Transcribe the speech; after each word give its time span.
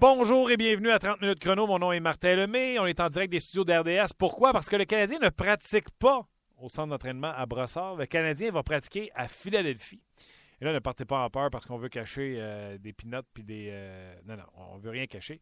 Bonjour 0.00 0.48
et 0.48 0.56
bienvenue 0.56 0.90
à 0.90 1.00
30 1.00 1.20
minutes 1.22 1.40
chrono. 1.40 1.66
Mon 1.66 1.80
nom 1.80 1.90
est 1.90 1.98
Martin 1.98 2.36
Lemay. 2.36 2.78
On 2.78 2.86
est 2.86 3.00
en 3.00 3.08
direct 3.08 3.32
des 3.32 3.40
studios 3.40 3.64
d'RDS. 3.64 4.12
Pourquoi? 4.16 4.52
Parce 4.52 4.68
que 4.68 4.76
le 4.76 4.84
Canadien 4.84 5.18
ne 5.18 5.28
pratique 5.28 5.90
pas 5.98 6.24
au 6.56 6.68
centre 6.68 6.90
d'entraînement 6.90 7.32
à 7.34 7.46
Brossard. 7.46 7.96
Le 7.96 8.06
Canadien 8.06 8.52
va 8.52 8.62
pratiquer 8.62 9.10
à 9.16 9.26
Philadelphie. 9.26 10.00
Et 10.60 10.64
là, 10.64 10.72
ne 10.72 10.78
partez 10.78 11.04
pas 11.04 11.24
en 11.24 11.30
peur 11.30 11.50
parce 11.50 11.66
qu'on 11.66 11.78
veut 11.78 11.88
cacher 11.88 12.36
euh, 12.38 12.78
des 12.78 12.92
pinottes 12.92 13.26
puis 13.34 13.42
des. 13.42 13.70
euh, 13.72 14.14
non, 14.24 14.36
non, 14.36 14.44
on 14.54 14.78
veut 14.78 14.90
rien 14.90 15.06
cacher. 15.06 15.40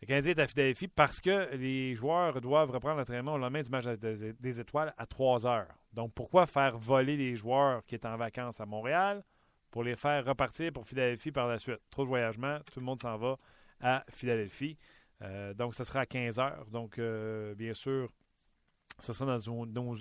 Le 0.00 0.06
Canadien 0.06 0.34
est 0.34 0.40
à 0.40 0.46
Philadelphie 0.46 0.86
parce 0.86 1.20
que 1.20 1.56
les 1.56 1.96
joueurs 1.96 2.40
doivent 2.40 2.70
reprendre 2.70 2.98
l'entraînement 2.98 3.34
au 3.34 3.38
lendemain 3.38 3.62
du 3.62 3.70
match 3.70 3.86
des 3.86 4.60
étoiles 4.60 4.94
à 4.98 5.06
3 5.06 5.48
heures. 5.48 5.74
Donc, 5.92 6.14
pourquoi 6.14 6.46
faire 6.46 6.78
voler 6.78 7.16
les 7.16 7.34
joueurs 7.34 7.84
qui 7.84 7.96
étaient 7.96 8.06
en 8.06 8.16
vacances 8.16 8.60
à 8.60 8.66
Montréal 8.66 9.24
pour 9.72 9.82
les 9.82 9.96
faire 9.96 10.24
repartir 10.24 10.72
pour 10.72 10.86
Philadelphie 10.86 11.32
par 11.32 11.48
la 11.48 11.58
suite? 11.58 11.80
Trop 11.90 12.04
de 12.04 12.08
voyagement, 12.08 12.58
tout 12.72 12.78
le 12.78 12.86
monde 12.86 13.02
s'en 13.02 13.16
va 13.16 13.36
à 13.80 14.04
Philadelphie. 14.10 14.76
Euh, 15.22 15.54
donc, 15.54 15.74
ce 15.74 15.84
sera 15.84 16.00
à 16.00 16.06
15 16.06 16.38
heures. 16.38 16.66
Donc, 16.70 16.98
euh, 16.98 17.54
bien 17.54 17.74
sûr, 17.74 18.10
ce 19.00 19.12
sera 19.12 19.38
dans 19.38 19.64
nos, 19.66 19.66
nos 19.66 19.96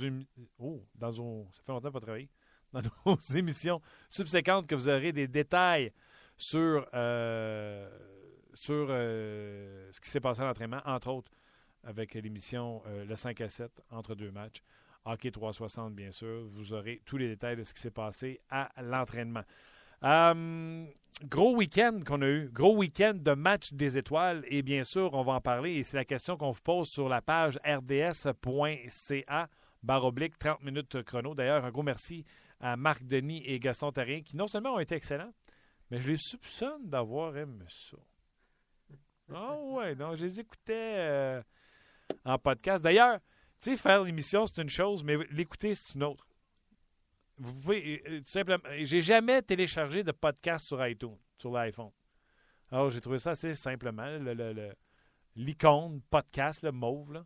oh, 0.60 0.86
dans 0.96 1.12
nos- 1.12 1.48
ça 1.52 1.62
fait 1.64 1.72
longtemps 1.72 1.92
pas. 1.92 2.00
Dans 2.74 2.82
nos 3.06 3.16
émissions 3.34 3.82
subséquentes 4.10 4.68
que 4.68 4.76
vous 4.76 4.90
aurez 4.90 5.14
des 5.14 5.30
détails 5.30 5.94
sur, 6.36 6.86
euh, 6.94 7.90
sur 8.54 8.88
ce 8.90 10.00
qui 10.02 10.10
s'est 10.10 10.20
passé 10.20 10.42
à 10.42 10.46
l'entraînement, 10.46 10.82
entre 10.84 11.08
autres 11.10 11.32
avec 11.86 12.16
l'émission 12.16 12.84
Le 13.08 13.16
5 13.16 13.40
à 13.40 13.48
7 13.48 13.82
entre 13.92 14.14
deux 14.16 14.32
matchs. 14.32 14.62
Hockey 15.06 15.32
360, 15.32 15.94
bien 15.96 16.12
sûr. 16.12 16.46
Vous 16.50 16.74
aurez 16.74 17.02
tous 17.06 17.16
les 17.18 17.28
détails 17.28 17.56
de 17.56 17.64
ce 17.64 17.74
qui 17.74 17.80
s'est 17.80 17.92
passé 17.92 18.42
à 18.50 18.70
l'entraînement. 18.82 19.44
Euh, 20.04 20.86
gros 21.24 21.56
week-end 21.56 22.00
qu'on 22.06 22.22
a 22.22 22.28
eu. 22.28 22.50
Gros 22.52 22.76
week-end 22.76 23.14
de 23.16 23.32
match 23.34 23.74
des 23.74 23.98
étoiles. 23.98 24.44
Et 24.48 24.62
bien 24.62 24.84
sûr, 24.84 25.14
on 25.14 25.24
va 25.24 25.34
en 25.34 25.42
parler. 25.42 25.74
Et 25.74 25.84
c'est 25.84 25.98
la 25.98 26.06
question 26.06 26.38
qu'on 26.38 26.52
vous 26.52 26.62
pose 26.62 26.90
sur 26.90 27.10
la 27.10 27.22
page 27.22 27.60
rds.ca 27.66 29.50
barre 29.86 30.06
oblique 30.06 30.38
30 30.40 30.64
minutes 30.64 31.04
chrono. 31.04 31.36
D'ailleurs, 31.36 31.64
un 31.64 31.72
gros 31.72 31.84
merci 31.84 32.26
à 32.60 32.76
Marc 32.76 33.04
Denis 33.04 33.44
et 33.46 33.60
Gaston 33.60 33.92
Tarien 33.92 34.22
qui 34.22 34.36
non 34.36 34.48
seulement 34.48 34.74
ont 34.74 34.80
été 34.80 34.96
excellents, 34.96 35.34
mais 35.92 36.02
je 36.02 36.10
les 36.10 36.18
soupçonne 36.18 36.90
d'avoir 36.90 37.38
aimé 37.38 37.66
ça. 37.70 37.98
Ah 39.34 39.56
ouais, 39.60 39.96
donc 39.96 40.18
je 40.18 40.26
les 40.26 40.40
écoutais 40.40 40.96
euh, 40.98 41.42
en 42.24 42.38
podcast. 42.38 42.84
D'ailleurs, 42.84 43.20
tu 43.62 43.72
sais, 43.72 43.78
faire 43.78 44.04
l'émission, 44.04 44.46
c'est 44.46 44.62
une 44.62 44.70
chose, 44.70 45.04
mais 45.04 45.18
l'écouter, 45.32 45.74
c'est 45.74 45.96
une 45.96 46.04
autre. 46.04 46.25
Vous 47.38 47.54
pouvez 47.54 48.02
euh, 48.08 48.20
tout 48.20 48.26
simplement. 48.30 48.64
J'ai 48.82 49.02
jamais 49.02 49.42
téléchargé 49.42 50.04
de 50.04 50.12
podcast 50.12 50.66
sur 50.68 50.86
iTunes, 50.88 51.18
sur 51.38 51.52
l'iPhone. 51.52 51.92
Alors, 52.72 52.90
j'ai 52.90 53.02
trouvé 53.02 53.20
ça 53.20 53.32
assez 53.32 53.56
simplement. 53.56 54.06
le- 54.18 54.34
le- 54.34 54.54
le- 54.54 54.74
L'icône 55.38 56.02
podcast, 56.10 56.64
le 56.64 56.72
mauve, 56.72 57.12
là. 57.14 57.26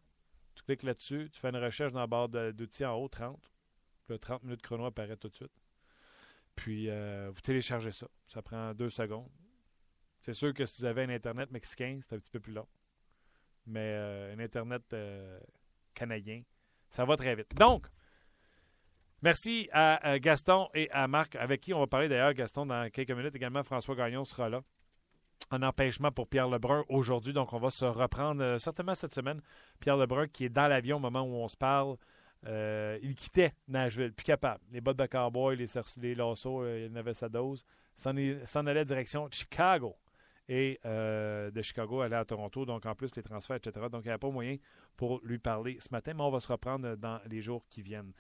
Tu 0.56 0.64
cliques 0.64 0.82
là-dessus, 0.84 1.30
tu 1.32 1.40
fais 1.40 1.50
une 1.50 1.58
recherche 1.58 1.94
dans 1.94 2.00
la 2.00 2.08
barre 2.08 2.28
d'outils 2.28 2.84
en 2.84 2.96
haut, 2.96 3.08
30. 3.08 3.40
Puis 4.06 4.14
le 4.16 4.18
30 4.20 4.44
minutes 4.44 4.62
chrono 4.64 4.86
apparaît 4.86 5.16
tout 5.16 5.30
de 5.30 5.36
suite. 5.36 5.52
Puis, 6.56 6.90
euh, 6.90 7.30
vous 7.32 7.40
téléchargez 7.42 7.92
ça. 7.92 8.08
Ça 8.26 8.42
prend 8.42 8.74
deux 8.74 8.90
secondes. 8.90 9.30
C'est 10.22 10.34
sûr 10.34 10.54
que 10.56 10.66
si 10.66 10.82
vous 10.82 10.86
avez 10.86 11.04
un 11.04 11.10
Internet 11.10 11.52
mexicain, 11.52 12.00
c'est 12.02 12.16
un 12.16 12.20
petit 12.20 12.32
peu 12.32 12.40
plus 12.40 12.52
long. 12.52 12.68
Mais 13.68 13.94
euh, 13.94 14.34
un 14.36 14.40
Internet 14.40 14.82
euh, 14.94 15.40
canadien, 15.94 16.42
ça 16.90 17.06
va 17.06 17.16
très 17.16 17.36
vite. 17.36 17.54
Donc, 17.56 17.88
merci 19.22 19.70
à 19.72 20.20
Gaston 20.20 20.68
et 20.74 20.90
à 20.92 21.08
Marc, 21.08 21.36
avec 21.36 21.62
qui 21.62 21.74
on 21.74 21.80
va 21.80 21.88
parler 21.88 22.08
d'ailleurs, 22.08 22.34
Gaston, 22.34 22.66
dans 22.66 22.90
quelques 22.90 23.12
minutes. 23.12 23.36
Également, 23.36 23.64
François 23.64 23.96
Gagnon 23.96 24.26
sera 24.26 24.50
là. 24.50 24.62
En 25.52 25.64
empêchement 25.64 26.12
pour 26.12 26.28
Pierre 26.28 26.48
Lebrun 26.48 26.84
aujourd'hui. 26.90 27.34
Donc, 27.34 27.54
on 27.54 27.60
va 27.60 27.72
se 27.72 27.86
reprendre 27.86 28.44
euh, 28.44 28.60
certainement 28.60 28.94
cette 28.94 29.14
semaine. 29.14 29.42
Pierre 29.80 29.98
Lebrun 29.98 30.28
qui 30.28 30.46
est 30.46 30.50
dans 30.50 30.68
l'avion 30.68 30.98
au 30.98 31.00
moment 31.00 31.24
où 31.24 31.34
on 31.34 31.48
se 31.48 31.58
parle. 31.58 31.96
Euh, 32.46 33.00
il 33.02 33.16
quittait 33.16 33.54
Nashville, 33.68 34.14
plus 34.14 34.24
capable. 34.24 34.64
Les 34.72 34.80
bottes 34.80 35.00
de 35.00 35.08
cowboy, 35.08 35.56
les, 35.56 35.66
les 35.98 36.14
lassos, 36.14 36.62
euh, 36.62 36.86
il 36.86 36.92
en 36.92 36.96
avait 36.98 37.16
sa 37.16 37.30
dose. 37.30 37.66
S'en 37.96 38.66
allait 38.68 38.86
direction 38.86 39.28
Chicago. 39.32 39.96
Et 40.48 40.80
de 40.84 41.62
Chicago, 41.62 42.02
aller 42.02 42.16
à 42.16 42.26
Toronto. 42.26 42.66
Donc, 42.66 42.86
en 42.88 42.96
plus, 42.96 43.16
les 43.16 43.22
transferts, 43.22 43.58
etc. 43.58 43.86
Donc, 43.92 44.02
il 44.02 44.08
n'y 44.08 44.10
avait 44.10 44.18
pas 44.18 44.32
moyen 44.32 44.58
pour 44.98 45.20
lui 45.24 45.38
parler 45.38 45.78
ce 45.80 45.90
matin, 45.92 46.14
mais 46.16 46.24
on 46.24 46.32
va 46.32 46.40
se 46.40 46.48
reprendre 46.48 46.96
dans 46.96 47.20
les 47.28 47.40
jours 47.40 47.64
qui 47.70 47.84
viennent. 47.84 48.14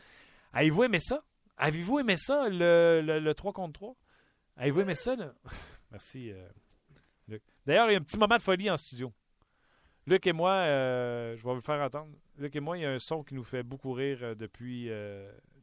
Avez-vous 0.54 0.84
aimé 0.84 1.00
ça? 1.00 1.24
Avez-vous 1.58 2.00
aimé 2.00 2.16
ça, 2.16 2.48
le, 2.50 3.02
le, 3.04 3.20
le 3.20 3.34
3 3.34 3.54
contre 3.54 3.74
3? 3.74 3.96
Avez-vous 4.58 4.82
aimé 4.82 4.96
ça? 4.96 5.16
là? 5.16 5.34
Merci, 5.92 6.32
euh, 6.32 6.48
Luc. 7.28 7.44
D'ailleurs, 7.66 7.90
il 7.90 7.94
y 7.94 7.96
a 7.96 8.00
un 8.00 8.04
petit 8.04 8.18
moment 8.18 8.38
de 8.38 8.42
folie 8.42 8.70
en 8.70 8.78
studio. 8.78 9.12
Luc 10.06 10.26
et 10.26 10.34
moi, 10.34 10.52
euh, 10.52 11.36
je 11.38 11.44
vais 11.44 11.50
vous 11.50 11.56
le 11.56 11.62
faire 11.62 11.82
entendre. 11.82 12.12
Luc 12.38 12.56
et 12.56 12.60
moi, 12.60 12.78
il 12.78 12.82
y 12.82 12.86
a 12.86 12.92
un 12.92 13.00
son 13.00 13.24
qui 13.24 13.36
nous 13.36 13.44
fait 13.44 13.64
beaucoup 13.64 13.94
rire 13.94 14.20
euh, 14.22 14.36
depuis, 14.36 14.90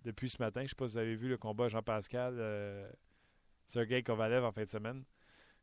depuis 0.04 0.28
ce 0.28 0.36
matin. 0.40 0.60
Je 0.60 0.64
ne 0.64 0.68
sais 0.68 0.74
pas 0.76 0.88
si 0.88 0.94
vous 0.94 0.98
avez 0.98 1.16
vu 1.16 1.28
le 1.28 1.38
combat 1.38 1.68
Jean-Pascal, 1.68 2.86
Sergei 3.66 4.02
Kovalev 4.02 4.44
en 4.44 4.52
fin 4.52 4.64
de 4.64 4.68
semaine. 4.68 5.04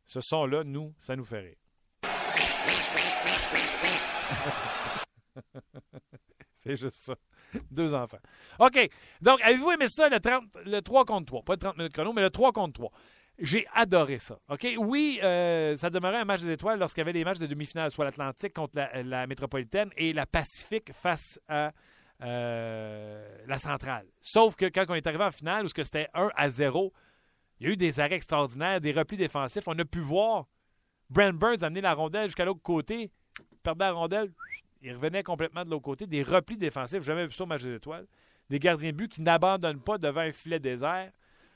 Ce 0.05 0.19
son-là, 0.21 0.63
nous, 0.63 0.93
ça 0.99 1.15
nous 1.15 1.25
fait 1.25 1.39
rire. 1.39 1.55
C'est 6.57 6.75
juste 6.75 6.95
ça. 6.95 7.15
Deux 7.71 7.93
enfants. 7.93 8.19
OK. 8.59 8.89
Donc, 9.21 9.41
avez-vous 9.41 9.71
aimé 9.71 9.85
ça, 9.87 10.09
le, 10.09 10.19
30, 10.19 10.43
le 10.65 10.81
3 10.81 11.05
contre 11.05 11.25
3? 11.25 11.43
Pas 11.43 11.53
le 11.53 11.59
30 11.59 11.77
minutes 11.77 11.93
chrono, 11.93 12.13
mais 12.13 12.21
le 12.21 12.29
3 12.29 12.51
contre 12.51 12.73
3. 12.73 12.91
J'ai 13.39 13.65
adoré 13.73 14.19
ça. 14.19 14.37
OK? 14.49 14.67
Oui, 14.77 15.19
euh, 15.23 15.75
ça 15.75 15.89
demeurait 15.89 16.19
un 16.19 16.25
match 16.25 16.41
des 16.41 16.51
étoiles 16.51 16.79
lorsqu'il 16.79 17.01
y 17.01 17.03
avait 17.03 17.13
des 17.13 17.23
matchs 17.23 17.39
de 17.39 17.47
demi-finale, 17.47 17.89
soit 17.89 18.05
l'Atlantique 18.05 18.53
contre 18.53 18.79
la, 19.03 19.27
métropolitaine 19.27 19.89
et 19.97 20.13
la 20.13 20.25
Pacifique 20.25 20.93
face 20.93 21.39
à 21.47 21.71
euh, 22.21 23.43
la 23.47 23.57
centrale. 23.57 24.05
Sauf 24.21 24.55
que 24.55 24.65
quand 24.65 24.85
on 24.89 24.93
est 24.93 25.07
arrivé 25.07 25.23
en 25.23 25.31
finale, 25.31 25.65
où 25.65 25.67
c'était 25.67 26.09
1 26.13 26.29
à 26.35 26.49
0, 26.49 26.93
il 27.59 27.67
y 27.67 27.69
a 27.69 27.73
eu 27.73 27.77
des 27.77 27.99
arrêts 27.99 28.15
extraordinaires, 28.15 28.79
des 28.79 28.91
replis 28.91 29.17
défensifs. 29.17 29.67
On 29.67 29.77
a 29.79 29.85
pu 29.85 29.99
voir 29.99 30.45
Brent 31.09 31.33
Burns 31.33 31.63
amener 31.63 31.81
la 31.81 31.93
rondelle 31.93 32.25
jusqu'à 32.25 32.45
l'autre 32.45 32.61
côté, 32.61 33.11
perdait 33.63 33.85
la 33.85 33.91
rondelle, 33.93 34.31
il 34.83 34.93
revenait 34.93 35.23
complètement 35.23 35.63
de 35.63 35.69
l'autre 35.69 35.83
côté. 35.83 36.05
Des 36.05 36.23
replis 36.23 36.57
défensifs, 36.57 37.03
jamais 37.03 37.25
vu 37.25 37.33
ça 37.33 37.43
au 37.43 37.47
match 37.47 37.63
des 37.63 37.75
étoiles. 37.75 38.05
Des 38.49 38.59
gardiens 38.59 38.91
de 38.91 38.97
but 38.97 39.11
qui 39.11 39.21
n'abandonnent 39.21 39.81
pas 39.81 39.97
devant 39.97 40.21
un 40.21 40.31
filet 40.31 40.59
désert. 40.59 41.11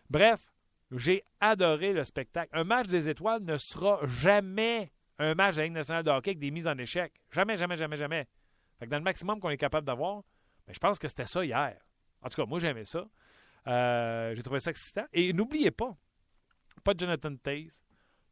Bref, 0.10 0.52
j'ai 0.92 1.24
adoré 1.42 1.92
le 1.92 2.04
spectacle. 2.06 2.50
Un 2.54 2.64
match 2.64 2.88
des 2.88 3.10
étoiles 3.10 3.44
ne 3.44 3.58
sera 3.58 4.00
jamais 4.06 4.92
un 5.20 5.36
match 5.36 5.56
de 5.56 5.60
la 5.60 5.66
Ligue 5.66 5.74
nationale 5.74 6.04
de 6.04 6.10
hockey 6.10 6.32
avec 6.32 6.40
des 6.40 6.52
mises 6.52 6.68
en 6.68 6.78
échec. 6.78 7.12
Jamais, 7.32 7.58
jamais, 7.58 7.76
jamais, 7.76 7.98
jamais. 7.98 8.28
Fait 8.80 8.86
que 8.86 8.92
dans 8.92 8.98
le 8.98 9.04
maximum 9.04 9.40
qu'on 9.40 9.50
est 9.50 9.58
capable 9.58 9.86
d'avoir, 9.86 10.24
ben, 10.66 10.74
je 10.74 10.80
pense 10.80 10.98
que 10.98 11.08
c'était 11.08 11.26
ça 11.26 11.44
hier. 11.44 11.78
En 12.22 12.30
tout 12.30 12.36
cas, 12.36 12.46
moi, 12.46 12.60
j'aimais 12.60 12.86
ça. 12.86 13.06
Euh, 13.68 14.34
j'ai 14.36 14.44
trouvé 14.44 14.60
ça 14.60 14.72
excitant. 14.72 15.06
Et 15.12 15.34
n'oubliez 15.34 15.72
pas, 15.72 15.96
pas 16.84 16.94
de 16.94 17.00
Jonathan 17.00 17.36
Taze, 17.36 17.84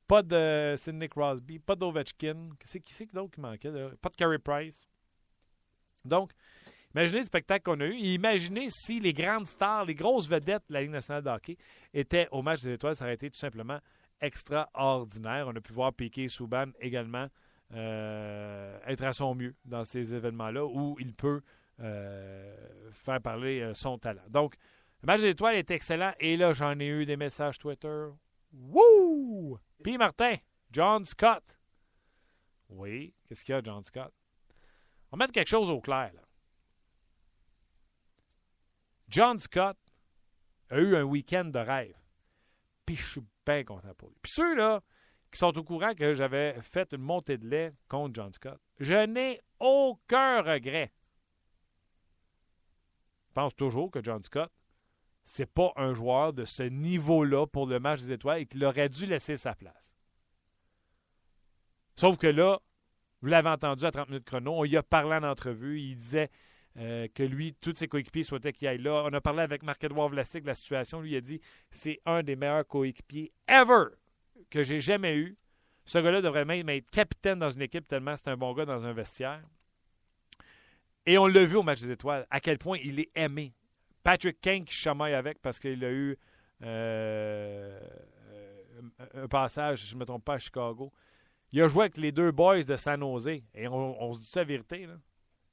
pas 0.07 0.21
de 0.21 0.75
Sidney 0.77 1.09
Crosby, 1.09 1.59
pas 1.59 1.75
d'Ovechkin. 1.75 2.49
Qui 2.59 2.67
c'est 2.67 2.79
qui, 2.79 2.93
c'est 2.93 3.13
d'autre 3.13 3.31
qui 3.31 3.41
manquait? 3.41 3.71
Pas 4.01 4.09
de 4.09 4.15
Carey 4.15 4.39
Price. 4.39 4.87
Donc, 6.03 6.31
imaginez 6.93 7.19
le 7.19 7.25
spectacle 7.25 7.63
qu'on 7.63 7.79
a 7.79 7.85
eu. 7.85 7.95
Imaginez 7.95 8.67
si 8.69 8.99
les 8.99 9.13
grandes 9.13 9.47
stars, 9.47 9.85
les 9.85 9.95
grosses 9.95 10.27
vedettes 10.27 10.63
de 10.69 10.73
la 10.73 10.81
Ligue 10.81 10.91
nationale 10.91 11.23
de 11.23 11.29
hockey 11.29 11.57
étaient 11.93 12.27
au 12.31 12.41
match 12.41 12.61
des 12.61 12.73
étoiles. 12.73 12.95
Ça 12.95 13.05
aurait 13.05 13.15
été 13.15 13.29
tout 13.29 13.39
simplement 13.39 13.79
extraordinaire. 14.21 15.47
On 15.47 15.55
a 15.55 15.61
pu 15.61 15.73
voir 15.73 15.93
Piqué 15.93 16.27
Souban 16.27 16.67
également 16.79 17.27
euh, 17.73 18.77
être 18.85 19.03
à 19.03 19.13
son 19.13 19.35
mieux 19.35 19.55
dans 19.65 19.83
ces 19.83 20.13
événements-là 20.13 20.65
où 20.65 20.95
il 20.99 21.13
peut 21.13 21.41
euh, 21.81 22.55
faire 22.93 23.19
parler 23.21 23.61
euh, 23.61 23.73
son 23.73 23.97
talent. 23.97 24.21
Donc, 24.29 24.55
le 25.01 25.07
match 25.07 25.21
des 25.21 25.29
étoiles 25.29 25.55
est 25.55 25.71
excellent. 25.71 26.13
Et 26.19 26.37
là, 26.37 26.53
j'en 26.53 26.79
ai 26.79 26.87
eu 26.87 27.05
des 27.05 27.17
messages 27.17 27.57
Twitter. 27.57 28.05
Wouh! 28.55 29.59
Puis 29.83 29.97
Martin, 29.97 30.35
John 30.71 31.05
Scott. 31.05 31.57
Oui, 32.69 33.13
qu'est-ce 33.27 33.43
qu'il 33.43 33.53
y 33.53 33.57
a, 33.57 33.61
John 33.63 33.83
Scott? 33.83 34.13
On 35.11 35.17
va 35.17 35.25
mettre 35.25 35.33
quelque 35.33 35.49
chose 35.49 35.69
au 35.69 35.79
clair. 35.81 36.11
Là. 36.13 36.21
John 39.09 39.39
Scott 39.39 39.77
a 40.69 40.79
eu 40.79 40.95
un 40.95 41.03
week-end 41.03 41.45
de 41.45 41.59
rêve. 41.59 41.97
Puis 42.85 42.95
je 42.95 43.05
suis 43.11 43.21
bien 43.45 43.63
content 43.63 43.93
pour 43.95 44.09
lui. 44.09 44.17
Puis 44.21 44.31
ceux-là 44.35 44.81
qui 45.31 45.39
sont 45.39 45.57
au 45.57 45.63
courant 45.63 45.93
que 45.93 46.13
j'avais 46.13 46.59
fait 46.61 46.93
une 46.93 47.01
montée 47.01 47.37
de 47.37 47.47
lait 47.47 47.73
contre 47.87 48.15
John 48.15 48.33
Scott, 48.33 48.59
je 48.79 49.05
n'ai 49.05 49.41
aucun 49.59 50.41
regret. 50.41 50.93
Je 53.27 53.33
pense 53.33 53.55
toujours 53.55 53.91
que 53.91 54.03
John 54.03 54.23
Scott, 54.23 54.51
c'est 55.25 55.51
pas 55.51 55.73
un 55.75 55.93
joueur 55.93 56.33
de 56.33 56.45
ce 56.45 56.63
niveau-là 56.63 57.47
pour 57.47 57.65
le 57.65 57.79
match 57.79 58.01
des 58.01 58.13
étoiles 58.13 58.41
et 58.41 58.45
qu'il 58.45 58.63
aurait 58.63 58.89
dû 58.89 59.05
laisser 59.07 59.35
sa 59.35 59.55
place. 59.55 59.93
Sauf 61.95 62.17
que 62.17 62.27
là, 62.27 62.59
vous 63.21 63.27
l'avez 63.27 63.49
entendu 63.49 63.85
à 63.85 63.91
30 63.91 64.09
minutes 64.09 64.25
chrono, 64.25 64.53
on 64.55 64.65
y 64.65 64.77
a 64.77 64.83
parlé 64.83 65.15
en 65.15 65.23
entrevue, 65.23 65.81
il 65.81 65.95
disait 65.95 66.29
euh, 66.77 67.07
que 67.13 67.23
lui, 67.23 67.53
tous 67.53 67.73
ses 67.73 67.87
coéquipiers 67.87 68.23
souhaitaient 68.23 68.53
qu'il 68.53 68.67
aille 68.67 68.81
là. 68.81 69.03
On 69.05 69.13
a 69.13 69.21
parlé 69.21 69.41
avec 69.41 69.63
Marc-Edouard 69.63 70.09
Vlasic 70.09 70.43
de 70.43 70.47
la 70.47 70.55
situation. 70.55 71.01
Lui 71.01 71.11
il 71.11 71.15
a 71.15 71.21
dit 71.21 71.41
c'est 71.71 71.99
un 72.05 72.21
des 72.21 72.35
meilleurs 72.35 72.67
coéquipiers 72.67 73.31
ever 73.47 73.95
que 74.49 74.61
j'ai 74.61 74.81
jamais 74.81 75.15
eu. 75.15 75.37
Ce 75.85 75.97
gars-là 75.97 76.21
devrait 76.21 76.45
même 76.45 76.67
être 76.69 76.89
capitaine 76.89 77.39
dans 77.39 77.49
une 77.49 77.61
équipe 77.61 77.87
tellement 77.87 78.15
c'est 78.17 78.29
un 78.29 78.37
bon 78.37 78.53
gars 78.53 78.65
dans 78.65 78.85
un 78.85 78.93
vestiaire. 78.93 79.41
Et 81.05 81.17
on 81.17 81.27
l'a 81.27 81.45
vu 81.45 81.55
au 81.55 81.63
match 81.63 81.79
des 81.79 81.91
étoiles, 81.91 82.27
à 82.29 82.39
quel 82.39 82.57
point 82.57 82.77
il 82.83 82.99
est 82.99 83.11
aimé. 83.15 83.53
Patrick 84.05 84.39
Kane 84.39 84.63
qui 84.63 84.75
chamaille 84.75 85.15
avec 85.15 85.41
parce 85.41 85.59
qu'il 85.59 85.83
a 85.83 85.91
eu 85.91 86.15
euh, 86.61 87.79
un 89.15 89.27
passage, 89.27 89.87
je 89.87 89.95
ne 89.95 89.99
me 89.99 90.05
trompe 90.05 90.23
pas, 90.23 90.35
à 90.35 90.37
Chicago. 90.37 90.93
Il 91.51 91.59
a 91.63 91.67
joué 91.67 91.85
avec 91.85 91.97
les 91.97 92.11
deux 92.11 92.31
boys 92.31 92.63
de 92.63 92.75
San 92.75 92.99
Jose. 92.99 93.41
Et 93.55 93.67
on, 93.67 94.13
se 94.13 94.21
dit 94.21 94.29
la 94.35 94.43
vérité. 94.43 94.85
Là. 94.85 94.93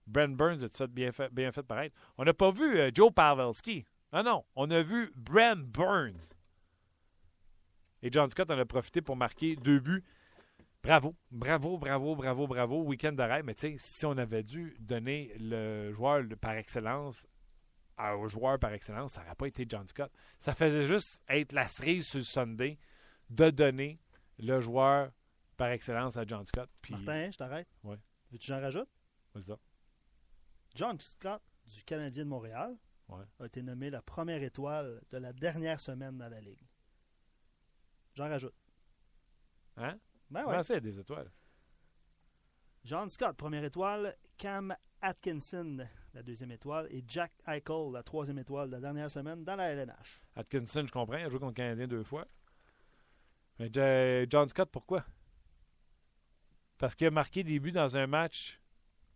Brent 0.06 0.36
Burns 0.36 0.64
a 0.64 0.86
bien 0.86 1.12
fait, 1.12 1.32
bien 1.32 1.50
fait 1.50 1.62
paraître. 1.62 1.96
On 2.18 2.24
n'a 2.24 2.34
pas 2.34 2.50
vu 2.50 2.78
euh, 2.78 2.90
Joe 2.94 3.10
Pavelski. 3.10 3.86
Non, 4.12 4.22
non. 4.22 4.44
On 4.54 4.70
a 4.70 4.82
vu 4.82 5.10
Brent 5.16 5.64
Burns. 5.64 6.28
Et 8.02 8.12
John 8.12 8.30
Scott 8.30 8.50
en 8.50 8.58
a 8.58 8.66
profité 8.66 9.00
pour 9.00 9.16
marquer 9.16 9.56
deux 9.56 9.80
buts. 9.80 10.04
Bravo, 10.82 11.14
bravo, 11.30 11.78
bravo, 11.78 12.16
bravo, 12.16 12.46
bravo. 12.46 12.82
Week-end 12.82 13.12
d'arrêt. 13.12 13.42
Mais 13.42 13.54
tu 13.54 13.60
sais, 13.60 13.76
si 13.78 14.04
on 14.04 14.18
avait 14.18 14.42
dû 14.42 14.76
donner 14.78 15.32
le 15.40 15.92
joueur 15.94 16.22
par 16.38 16.52
excellence 16.52 17.26
au 17.98 18.28
joueur 18.28 18.58
par 18.58 18.72
excellence, 18.72 19.12
ça 19.14 19.22
n'aurait 19.22 19.34
pas 19.34 19.46
été 19.46 19.64
John 19.68 19.86
Scott. 19.88 20.12
Ça 20.38 20.54
faisait 20.54 20.86
juste 20.86 21.22
être 21.28 21.52
la 21.52 21.68
cerise 21.68 22.08
sur 22.08 22.18
le 22.18 22.24
Sunday 22.24 22.78
de 23.30 23.50
donner 23.50 24.00
le 24.38 24.60
joueur 24.60 25.10
par 25.56 25.68
excellence 25.68 26.16
à 26.16 26.24
John 26.26 26.46
Scott. 26.46 26.70
Martin, 26.90 27.30
je 27.30 27.38
t'arrête. 27.38 27.68
Oui. 27.84 27.96
Veux-tu 28.30 28.48
que 28.48 28.54
j'en 28.54 28.60
rajoute? 28.60 28.88
vas 29.34 29.42
ça. 29.42 29.58
John 30.74 30.98
Scott 30.98 31.42
du 31.66 31.84
Canadien 31.84 32.24
de 32.24 32.28
Montréal 32.28 32.76
a 33.38 33.46
été 33.46 33.62
nommé 33.62 33.90
la 33.90 34.00
première 34.02 34.42
étoile 34.42 35.02
de 35.10 35.18
la 35.18 35.32
dernière 35.32 35.80
semaine 35.80 36.16
dans 36.16 36.28
la 36.28 36.40
Ligue. 36.40 36.66
J'en 38.14 38.28
rajoute. 38.28 38.54
Hein? 39.76 39.98
Ben 40.30 40.44
ouais. 40.46 40.62
c'est 40.62 40.80
des 40.80 40.98
étoiles? 40.98 41.30
John 42.84 43.08
Scott, 43.10 43.36
première 43.36 43.64
étoile. 43.64 44.16
Cam 44.38 44.74
Atkinson, 45.02 45.86
la 46.14 46.22
deuxième 46.22 46.52
étoile. 46.52 46.86
Et 46.90 47.04
Jack 47.06 47.32
Eichel, 47.46 47.92
la 47.92 48.02
troisième 48.02 48.38
étoile 48.38 48.68
de 48.68 48.74
la 48.76 48.80
dernière 48.80 49.10
semaine 49.10 49.44
dans 49.44 49.56
la 49.56 49.70
LNH. 49.72 50.22
Atkinson, 50.36 50.84
je 50.86 50.92
comprends. 50.92 51.16
Il 51.16 51.24
a 51.24 51.28
joué 51.28 51.40
contre 51.40 51.50
le 51.50 51.54
Canadien 51.54 51.86
deux 51.88 52.04
fois. 52.04 52.26
Mais 53.58 53.70
John 54.30 54.48
Scott, 54.48 54.70
pourquoi? 54.70 55.04
Parce 56.78 56.94
qu'il 56.94 57.06
a 57.08 57.10
marqué 57.10 57.44
des 57.44 57.60
buts 57.60 57.72
dans 57.72 57.96
un 57.96 58.06
match 58.06 58.58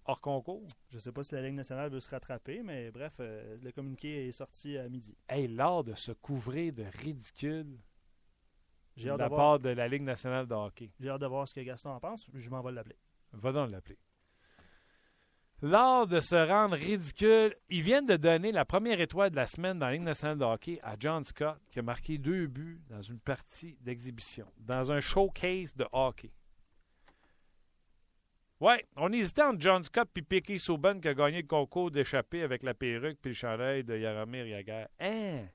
hors 0.05 0.21
concours. 0.21 0.67
Je 0.91 0.97
ne 0.97 1.01
sais 1.01 1.13
pas 1.13 1.23
si 1.23 1.35
la 1.35 1.43
Ligue 1.43 1.55
nationale 1.55 1.91
veut 1.91 2.01
se 2.01 2.11
rattraper, 2.11 2.63
mais 2.63 2.91
bref, 2.91 3.15
euh, 3.21 3.57
le 3.63 3.73
communiqué 3.73 4.29
est 4.29 4.33
sorti 4.33 4.79
à 4.79 4.89
midi. 4.89 5.17
Hey, 5.29 5.49
l'art 5.49 5.83
de 5.83 5.95
se 5.95 6.13
couvrir 6.13 6.73
de 6.73 6.85
ridicule 7.03 7.79
de 8.97 9.09
la 9.09 9.29
part 9.29 9.59
de 9.59 9.71
la 9.71 9.89
Ligue 9.89 10.03
nationale 10.03 10.47
de 10.47 10.55
hockey. 10.55 10.91
J'ai 11.01 11.11
hâte 11.11 11.21
de 11.21 11.27
voir 11.27 11.47
ce 11.47 11.55
que 11.55 11.61
Gaston 11.61 11.91
en 11.91 12.01
pense. 12.01 12.29
Je 12.33 12.51
m'en 12.51 12.63
vais 12.63 12.73
l'appeler. 12.73 12.97
Va 13.33 13.53
donc 13.53 13.71
l'appeler. 13.71 13.99
L'art 15.63 16.07
de 16.07 16.21
se 16.21 16.37
rendre 16.37 16.77
ridicule. 16.77 17.55
Ils 17.71 17.83
viennent 17.83 18.07
de 18.07 18.17
donner 18.17 18.53
la 18.53 18.65
première 18.65 19.01
étoile 19.01 19.31
de 19.31 19.37
la 19.37 19.47
semaine 19.47 19.79
dans 19.79 19.87
la 19.87 19.93
Ligue 19.93 20.03
nationale 20.03 20.39
de 20.39 20.45
hockey 20.45 20.79
à 20.83 20.97
John 20.99 21.25
Scott, 21.25 21.59
qui 21.71 21.79
a 21.79 21.83
marqué 21.83 22.19
deux 22.19 22.47
buts 22.47 22.81
dans 22.91 23.01
une 23.01 23.19
partie 23.19 23.79
d'exhibition, 23.81 24.47
dans 24.59 24.93
un 24.93 25.01
showcase 25.01 25.75
de 25.75 25.87
hockey. 25.93 26.31
Ouais, 28.61 28.87
on 28.97 29.13
hésitait 29.13 29.43
entre 29.43 29.61
John 29.61 29.83
Scott 29.83 30.09
et 30.17 30.23
Piquet 30.23 30.59
Souban 30.59 30.99
qui 30.99 31.09
a 31.09 31.15
gagné 31.15 31.43
le 31.43 31.47
concours 31.47 31.91
d'échappée 31.91 32.43
avec 32.43 32.63
la 32.63 32.73
perruque 32.73 33.19
puis 33.21 33.31
le 33.31 33.35
chandail 33.35 33.85
de 33.85 33.99
Yaromir 33.99 34.47
Yaguer. 34.47 34.87
Hein? 34.99 35.47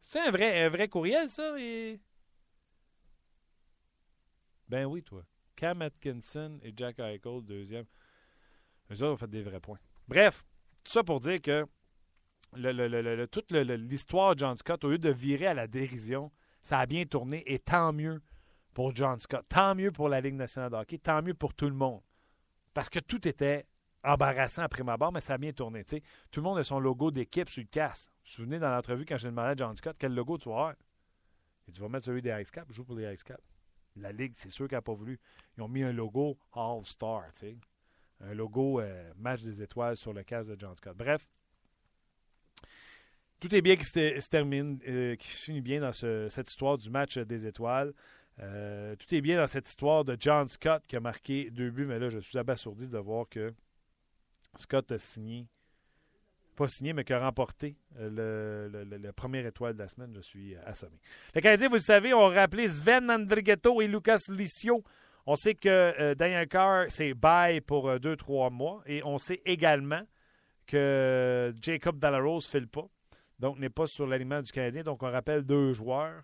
C'est 0.00 0.20
un 0.20 0.30
vrai, 0.30 0.64
un 0.64 0.68
vrai 0.70 0.88
courriel, 0.88 1.28
ça? 1.28 1.54
Ben 4.68 4.84
oui, 4.86 5.02
toi. 5.02 5.22
Cam 5.54 5.82
Atkinson 5.82 6.58
et 6.62 6.72
Jack 6.74 6.98
Eichel, 6.98 7.42
deuxième. 7.42 7.84
Eux 8.90 9.02
autres 9.02 9.12
ont 9.12 9.16
fait 9.16 9.30
des 9.30 9.42
vrais 9.42 9.60
points. 9.60 9.78
Bref, 10.06 10.44
tout 10.84 10.92
ça 10.92 11.04
pour 11.04 11.20
dire 11.20 11.40
que 11.40 11.66
toute 13.26 13.52
l'histoire 13.52 14.34
de 14.34 14.40
John 14.40 14.56
Scott, 14.56 14.84
au 14.84 14.90
lieu 14.90 14.98
de 14.98 15.10
virer 15.10 15.46
à 15.48 15.54
la 15.54 15.66
dérision, 15.66 16.32
ça 16.62 16.78
a 16.78 16.86
bien 16.86 17.04
tourné 17.04 17.42
et 17.46 17.58
tant 17.58 17.92
mieux 17.92 18.22
pour 18.72 18.94
John 18.94 19.18
Scott, 19.18 19.44
tant 19.48 19.74
mieux 19.74 19.90
pour 19.90 20.08
la 20.08 20.20
Ligue 20.20 20.34
nationale 20.34 20.70
de 20.70 20.76
hockey, 20.76 20.98
tant 20.98 21.20
mieux 21.22 21.34
pour 21.34 21.52
tout 21.54 21.68
le 21.68 21.74
monde. 21.74 22.00
Parce 22.72 22.88
que 22.88 23.00
tout 23.00 23.26
était 23.26 23.66
embarrassant 24.04 24.62
après 24.62 24.84
ma 24.84 24.96
barre, 24.96 25.12
mais 25.12 25.20
ça 25.20 25.34
a 25.34 25.38
bien 25.38 25.52
tourné. 25.52 25.84
Tout 25.84 26.00
le 26.36 26.42
monde 26.42 26.58
a 26.58 26.64
son 26.64 26.78
logo 26.78 27.10
d'équipe 27.10 27.50
sur 27.50 27.62
le 27.62 27.68
casque. 27.68 28.08
Vous 28.08 28.20
vous 28.24 28.30
souvenez 28.30 28.58
dans 28.58 28.70
l'entrevue 28.70 29.04
quand 29.04 29.18
j'ai 29.18 29.28
demandé 29.28 29.48
à 29.48 29.56
John 29.56 29.76
Scott 29.76 29.96
quel 29.98 30.14
logo 30.14 30.38
tu 30.38 30.48
vas 30.48 30.54
avoir? 30.54 30.74
Et 31.66 31.72
tu 31.72 31.80
vas 31.80 31.88
mettre 31.88 32.06
celui 32.06 32.22
des 32.22 32.30
Ice 32.40 32.50
Cap, 32.50 32.66
je 32.70 32.74
joue 32.74 32.84
pour 32.84 32.96
les 32.96 33.12
Ice. 33.12 33.24
La 33.96 34.12
Ligue, 34.12 34.32
c'est 34.36 34.48
sûr 34.48 34.68
qu'elle 34.68 34.78
n'a 34.78 34.82
pas 34.82 34.94
voulu. 34.94 35.18
Ils 35.56 35.62
ont 35.62 35.68
mis 35.68 35.82
un 35.82 35.92
logo 35.92 36.38
All-Star, 36.52 37.24
un 38.20 38.34
logo 38.34 38.80
euh, 38.80 39.12
match 39.16 39.42
des 39.42 39.62
étoiles 39.62 39.96
sur 39.96 40.12
le 40.12 40.22
casque 40.22 40.50
de 40.50 40.58
John 40.58 40.74
Scott. 40.76 40.96
Bref, 40.96 41.28
tout 43.40 43.54
est 43.54 43.62
bien 43.62 43.76
qui 43.76 43.84
se, 43.84 44.28
termine, 44.28 44.80
euh, 44.88 45.14
qui 45.14 45.28
se 45.28 45.44
finit 45.44 45.60
bien 45.60 45.80
dans 45.80 45.92
cette 45.92 46.48
histoire 46.48 46.76
du 46.76 46.90
match 46.90 47.18
des 47.18 47.46
étoiles. 47.46 47.92
Euh, 48.40 48.94
tout 48.96 49.12
est 49.14 49.20
bien 49.20 49.36
dans 49.38 49.46
cette 49.46 49.68
histoire 49.68 50.04
de 50.04 50.16
John 50.18 50.48
Scott 50.48 50.84
qui 50.86 50.96
a 50.96 51.00
marqué 51.00 51.50
deux 51.50 51.70
buts, 51.70 51.86
mais 51.86 51.98
là, 51.98 52.08
je 52.08 52.18
suis 52.18 52.38
abasourdi 52.38 52.88
de 52.88 52.98
voir 52.98 53.28
que 53.28 53.52
Scott 54.56 54.90
a 54.92 54.98
signé, 54.98 55.46
pas 56.56 56.68
signé, 56.68 56.92
mais 56.92 57.04
qui 57.04 57.12
a 57.12 57.20
remporté 57.20 57.76
euh, 57.98 58.68
le, 58.68 58.84
le, 58.84 59.12
première 59.12 59.46
étoile 59.46 59.74
de 59.74 59.80
la 59.80 59.88
semaine. 59.88 60.12
Je 60.14 60.20
suis 60.20 60.56
assommé. 60.56 60.98
Les 61.34 61.40
Canadiens, 61.40 61.68
vous 61.68 61.74
le 61.74 61.80
savez, 61.80 62.14
ont 62.14 62.28
rappelé 62.28 62.68
Sven 62.68 63.10
Andrighetto 63.10 63.80
et 63.80 63.88
Lucas 63.88 64.18
Licio. 64.30 64.82
On 65.30 65.36
sait 65.36 65.54
que 65.54 65.68
euh, 65.68 66.14
Daniel 66.14 66.48
Carr, 66.48 66.86
c'est 66.88 67.12
bye 67.12 67.60
pour 67.60 68.00
deux, 68.00 68.16
trois 68.16 68.48
mois. 68.48 68.82
Et 68.86 69.02
on 69.04 69.18
sait 69.18 69.42
également 69.44 70.00
que 70.66 71.52
Jacob 71.60 71.98
Dallarose 71.98 72.46
ne 72.46 72.50
file 72.50 72.66
pas. 72.66 72.88
Donc, 73.38 73.58
n'est 73.58 73.68
pas 73.68 73.86
sur 73.86 74.06
l'aliment 74.06 74.40
du 74.40 74.50
Canadien. 74.50 74.82
Donc, 74.82 75.02
on 75.02 75.10
rappelle 75.10 75.42
deux 75.42 75.74
joueurs. 75.74 76.22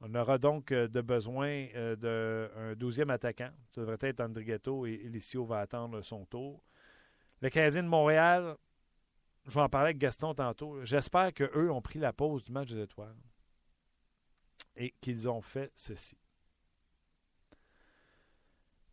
On 0.00 0.14
aura 0.14 0.38
donc 0.38 0.70
euh, 0.70 0.86
de 0.86 1.00
besoin 1.00 1.66
euh, 1.74 1.96
d'un 1.96 2.76
douzième 2.76 3.10
attaquant. 3.10 3.50
Ça 3.74 3.80
devrait 3.80 3.98
être 4.02 4.20
Andrighetto 4.20 4.86
et 4.86 5.00
Elicio 5.04 5.44
va 5.44 5.58
attendre 5.58 6.00
son 6.02 6.24
tour. 6.24 6.62
Le 7.40 7.50
Canadien 7.50 7.82
de 7.82 7.88
Montréal, 7.88 8.54
je 9.46 9.50
vais 9.50 9.62
en 9.62 9.68
parler 9.68 9.86
avec 9.86 9.98
Gaston 9.98 10.32
tantôt. 10.32 10.84
J'espère 10.84 11.34
qu'eux 11.34 11.72
ont 11.72 11.82
pris 11.82 11.98
la 11.98 12.12
pause 12.12 12.44
du 12.44 12.52
match 12.52 12.70
des 12.70 12.82
étoiles 12.82 13.16
et 14.76 14.94
qu'ils 15.00 15.28
ont 15.28 15.40
fait 15.40 15.72
ceci. 15.74 16.16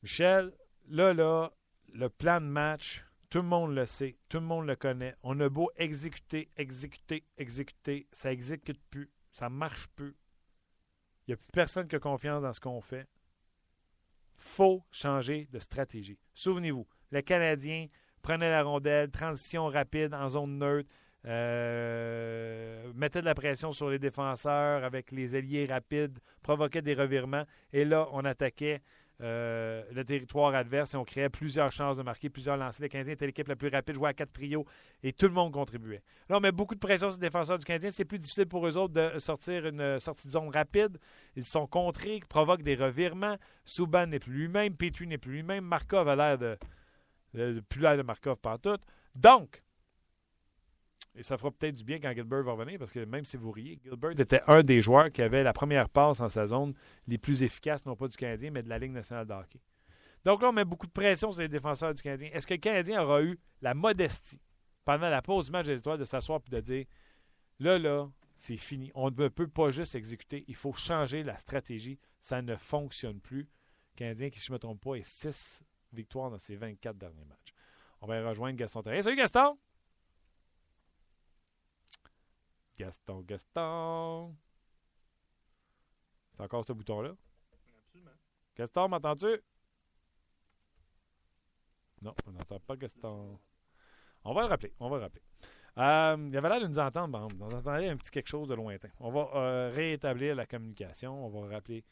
Michel, 0.03 0.51
là, 0.89 1.13
là, 1.13 1.51
le 1.93 2.09
plan 2.09 2.41
de 2.41 2.45
match, 2.45 3.05
tout 3.29 3.39
le 3.39 3.47
monde 3.47 3.75
le 3.75 3.85
sait, 3.85 4.17
tout 4.29 4.39
le 4.39 4.45
monde 4.45 4.65
le 4.65 4.75
connaît. 4.75 5.15
On 5.23 5.39
a 5.39 5.47
beau 5.47 5.69
exécuter, 5.77 6.49
exécuter, 6.57 7.23
exécuter, 7.37 8.07
ça 8.11 8.31
exécute 8.31 8.81
plus, 8.89 9.11
ça 9.31 9.49
marche 9.49 9.87
plus. 9.95 10.15
Il 11.27 11.31
n'y 11.31 11.33
a 11.35 11.37
plus 11.37 11.51
personne 11.53 11.87
qui 11.87 11.95
a 11.95 11.99
confiance 11.99 12.41
dans 12.41 12.53
ce 12.53 12.59
qu'on 12.59 12.81
fait. 12.81 13.07
faut 14.35 14.83
changer 14.91 15.47
de 15.51 15.59
stratégie. 15.59 16.17
Souvenez-vous, 16.33 16.87
le 17.11 17.21
Canadien 17.21 17.87
prenait 18.23 18.49
la 18.49 18.63
rondelle, 18.63 19.11
transition 19.11 19.67
rapide 19.67 20.13
en 20.15 20.29
zone 20.29 20.57
neutre, 20.57 20.89
euh, 21.25 22.91
mettait 22.95 23.21
de 23.21 23.25
la 23.25 23.35
pression 23.35 23.71
sur 23.71 23.89
les 23.89 23.99
défenseurs 23.99 24.83
avec 24.83 25.11
les 25.11 25.35
ailiers 25.35 25.67
rapides, 25.67 26.17
provoquait 26.41 26.81
des 26.81 26.95
revirements. 26.95 27.45
Et 27.71 27.85
là, 27.85 28.07
on 28.11 28.25
attaquait 28.25 28.81
euh, 29.21 29.83
le 29.91 30.03
territoire 30.03 30.55
adverse 30.55 30.93
et 30.93 30.97
on 30.97 31.03
créait 31.03 31.29
plusieurs 31.29 31.71
chances 31.71 31.97
de 31.97 32.03
marquer, 32.03 32.29
plusieurs 32.29 32.57
lancers. 32.57 32.81
Les 32.81 32.89
Canadiens 32.89 33.13
étaient 33.13 33.27
l'équipe 33.27 33.47
la 33.47 33.55
plus 33.55 33.67
rapide, 33.67 33.95
jouait 33.95 34.09
à 34.09 34.13
quatre 34.13 34.31
trios 34.31 34.65
et 35.03 35.13
tout 35.13 35.27
le 35.27 35.33
monde 35.33 35.53
contribuait. 35.53 36.01
Là, 36.27 36.37
on 36.37 36.39
met 36.39 36.51
beaucoup 36.51 36.73
de 36.73 36.79
pression 36.79 37.09
sur 37.09 37.19
les 37.19 37.27
défenseurs 37.27 37.59
du 37.59 37.65
Canadien. 37.65 37.91
C'est 37.91 38.05
plus 38.05 38.17
difficile 38.17 38.47
pour 38.47 38.67
eux 38.67 38.77
autres 38.77 38.93
de 38.93 39.19
sortir 39.19 39.67
une 39.67 39.99
sortie 39.99 40.27
de 40.27 40.31
zone 40.31 40.49
rapide. 40.49 40.97
Ils 41.35 41.45
sont 41.45 41.67
contrés, 41.67 42.19
provoquent 42.29 42.63
des 42.63 42.75
revirements. 42.75 43.37
Souban 43.63 44.07
n'est 44.07 44.19
plus 44.19 44.33
lui-même, 44.33 44.75
Petrie 44.75 45.07
n'est 45.07 45.19
plus 45.19 45.33
lui-même. 45.33 45.65
Markov 45.65 46.07
a 46.07 46.15
l'air 46.15 46.37
de, 46.37 46.57
de, 47.35 47.59
plus 47.59 47.81
l'air 47.81 47.97
de 47.97 48.03
Markov 48.03 48.37
tout. 48.61 48.77
Donc, 49.15 49.61
et 51.15 51.23
ça 51.23 51.37
fera 51.37 51.51
peut-être 51.51 51.75
du 51.75 51.83
bien 51.83 51.99
quand 51.99 52.13
Gilbert 52.13 52.43
va 52.43 52.53
revenir, 52.53 52.79
parce 52.79 52.91
que 52.91 53.03
même 53.03 53.25
si 53.25 53.37
vous 53.37 53.51
riez, 53.51 53.79
Gilbert 53.83 54.11
était 54.11 54.41
un 54.47 54.63
des 54.63 54.81
joueurs 54.81 55.11
qui 55.11 55.21
avait 55.21 55.43
la 55.43 55.53
première 55.53 55.89
passe 55.89 56.21
en 56.21 56.29
sa 56.29 56.45
zone 56.47 56.73
les 57.07 57.17
plus 57.17 57.43
efficaces, 57.43 57.85
non 57.85 57.95
pas 57.95 58.07
du 58.07 58.15
Canadien, 58.15 58.51
mais 58.51 58.63
de 58.63 58.69
la 58.69 58.79
Ligue 58.79 58.93
nationale 58.93 59.27
de 59.27 59.33
hockey. 59.33 59.59
Donc 60.23 60.41
là, 60.41 60.49
on 60.49 60.53
met 60.53 60.65
beaucoup 60.65 60.87
de 60.87 60.91
pression 60.91 61.31
sur 61.31 61.41
les 61.41 61.49
défenseurs 61.49 61.93
du 61.93 62.01
Canadien. 62.01 62.29
Est-ce 62.31 62.47
que 62.47 62.53
le 62.53 62.59
Canadien 62.59 63.03
aura 63.03 63.23
eu 63.23 63.39
la 63.61 63.73
modestie, 63.73 64.39
pendant 64.85 65.09
la 65.09 65.21
pause 65.21 65.47
du 65.47 65.51
match 65.51 65.65
des 65.65 65.79
étoiles, 65.79 65.99
de 65.99 66.05
s'asseoir 66.05 66.39
et 66.47 66.55
de 66.55 66.61
dire 66.61 66.85
là, 67.59 67.77
là, 67.77 68.09
c'est 68.37 68.57
fini. 68.57 68.91
On 68.95 69.11
ne 69.11 69.27
peut 69.27 69.47
pas 69.47 69.69
juste 69.69 69.95
exécuter. 69.95 70.45
Il 70.47 70.55
faut 70.55 70.73
changer 70.73 71.23
la 71.23 71.37
stratégie. 71.37 71.99
Ça 72.19 72.41
ne 72.41 72.55
fonctionne 72.55 73.19
plus. 73.19 73.47
Canadien, 73.95 74.29
qui, 74.29 74.39
si 74.39 74.47
je 74.47 74.51
ne 74.51 74.55
me 74.55 74.59
trompe 74.59 74.81
pas, 74.81 74.95
est 74.95 75.03
6 75.03 75.61
victoires 75.93 76.31
dans 76.31 76.39
ses 76.39 76.55
24 76.55 76.97
derniers 76.97 77.25
matchs. 77.25 77.53
On 78.01 78.07
va 78.07 78.27
rejoindre 78.27 78.57
Gaston 78.57 78.81
Terrien. 78.81 79.01
Salut 79.01 79.17
Gaston! 79.17 79.57
Gaston, 82.81 83.21
Gaston. 83.21 84.35
C'est 86.31 86.41
encore 86.41 86.65
ce 86.65 86.73
bouton-là? 86.73 87.13
Absolument. 87.77 88.11
Gaston, 88.55 88.87
m'entends-tu? 88.87 89.39
Non, 92.01 92.15
on 92.25 92.31
n'entend 92.31 92.59
pas 92.59 92.75
Gaston. 92.75 93.39
On 94.23 94.33
va 94.33 94.41
le 94.41 94.47
rappeler. 94.47 94.73
On 94.79 94.89
va 94.89 94.97
le 94.97 95.03
rappeler. 95.03 95.21
Euh, 95.77 96.27
il 96.27 96.35
avait 96.35 96.49
l'air 96.49 96.61
de 96.61 96.67
nous 96.67 96.79
entendre. 96.79 97.19
Bon, 97.19 97.27
on 97.39 97.55
entendait 97.55 97.87
un 97.87 97.97
petit 97.97 98.09
quelque 98.09 98.29
chose 98.29 98.47
de 98.47 98.55
lointain. 98.55 98.89
On 98.99 99.11
va 99.11 99.29
euh, 99.35 99.71
réétablir 99.75 100.33
la 100.33 100.47
communication. 100.47 101.23
On 101.23 101.29
va 101.29 101.53
rappeler 101.53 101.85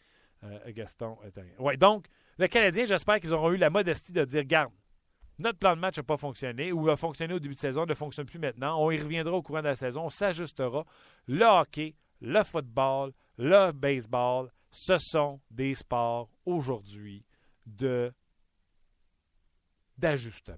euh, 0.44 0.60
Gaston. 0.74 1.20
Oui, 1.60 1.78
donc, 1.78 2.08
le 2.40 2.48
Canadien, 2.48 2.86
j'espère 2.86 3.20
qu'ils 3.20 3.36
auront 3.36 3.52
eu 3.52 3.58
la 3.58 3.70
modestie 3.70 4.12
de 4.12 4.26
dire 4.26 4.44
Garde, 4.44 4.74
notre 5.40 5.58
plan 5.58 5.76
de 5.76 5.82
match 5.82 5.98
n'a 5.98 6.04
pas 6.04 6.18
fonctionné 6.18 6.72
ou 6.72 6.90
a 6.90 6.98
fonctionné 6.98 7.34
au 7.34 7.40
début 7.40 7.56
de 7.56 7.60
saison, 7.60 7.86
ne 7.86 7.94
fonctionne 7.94 8.26
plus 8.26 8.40
maintenant. 8.40 8.78
On 8.80 8.92
y 8.92 9.00
reviendra 9.00 9.34
au 9.34 9.42
courant 9.42 9.62
de 9.62 9.68
la 9.68 9.76
saison. 9.76 10.06
On 10.06 10.10
s'ajustera. 10.10 10.86
Le 11.28 11.46
hockey, 11.46 11.96
le 12.22 12.44
football, 12.44 13.14
le 13.38 13.72
baseball, 13.72 14.52
ce 14.70 14.98
sont 15.00 15.40
des 15.50 15.74
sports 15.74 16.30
aujourd'hui 16.46 17.26
de 17.66 18.14
d'ajustement. 19.98 20.58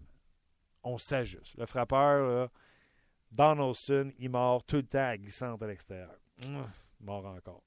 On 0.83 0.97
s'ajuste. 0.97 1.55
Le 1.57 1.65
frappeur, 1.65 2.50
Donaldson, 3.31 4.11
il 4.19 4.29
mord 4.29 4.63
tout 4.63 4.77
le 4.77 4.83
temps 4.83 5.07
à 5.09 5.17
glissante 5.17 5.61
à 5.61 5.67
l'extérieur. 5.67 6.15
Mmh, 6.45 6.61
mort 7.01 7.25
encore. 7.25 7.63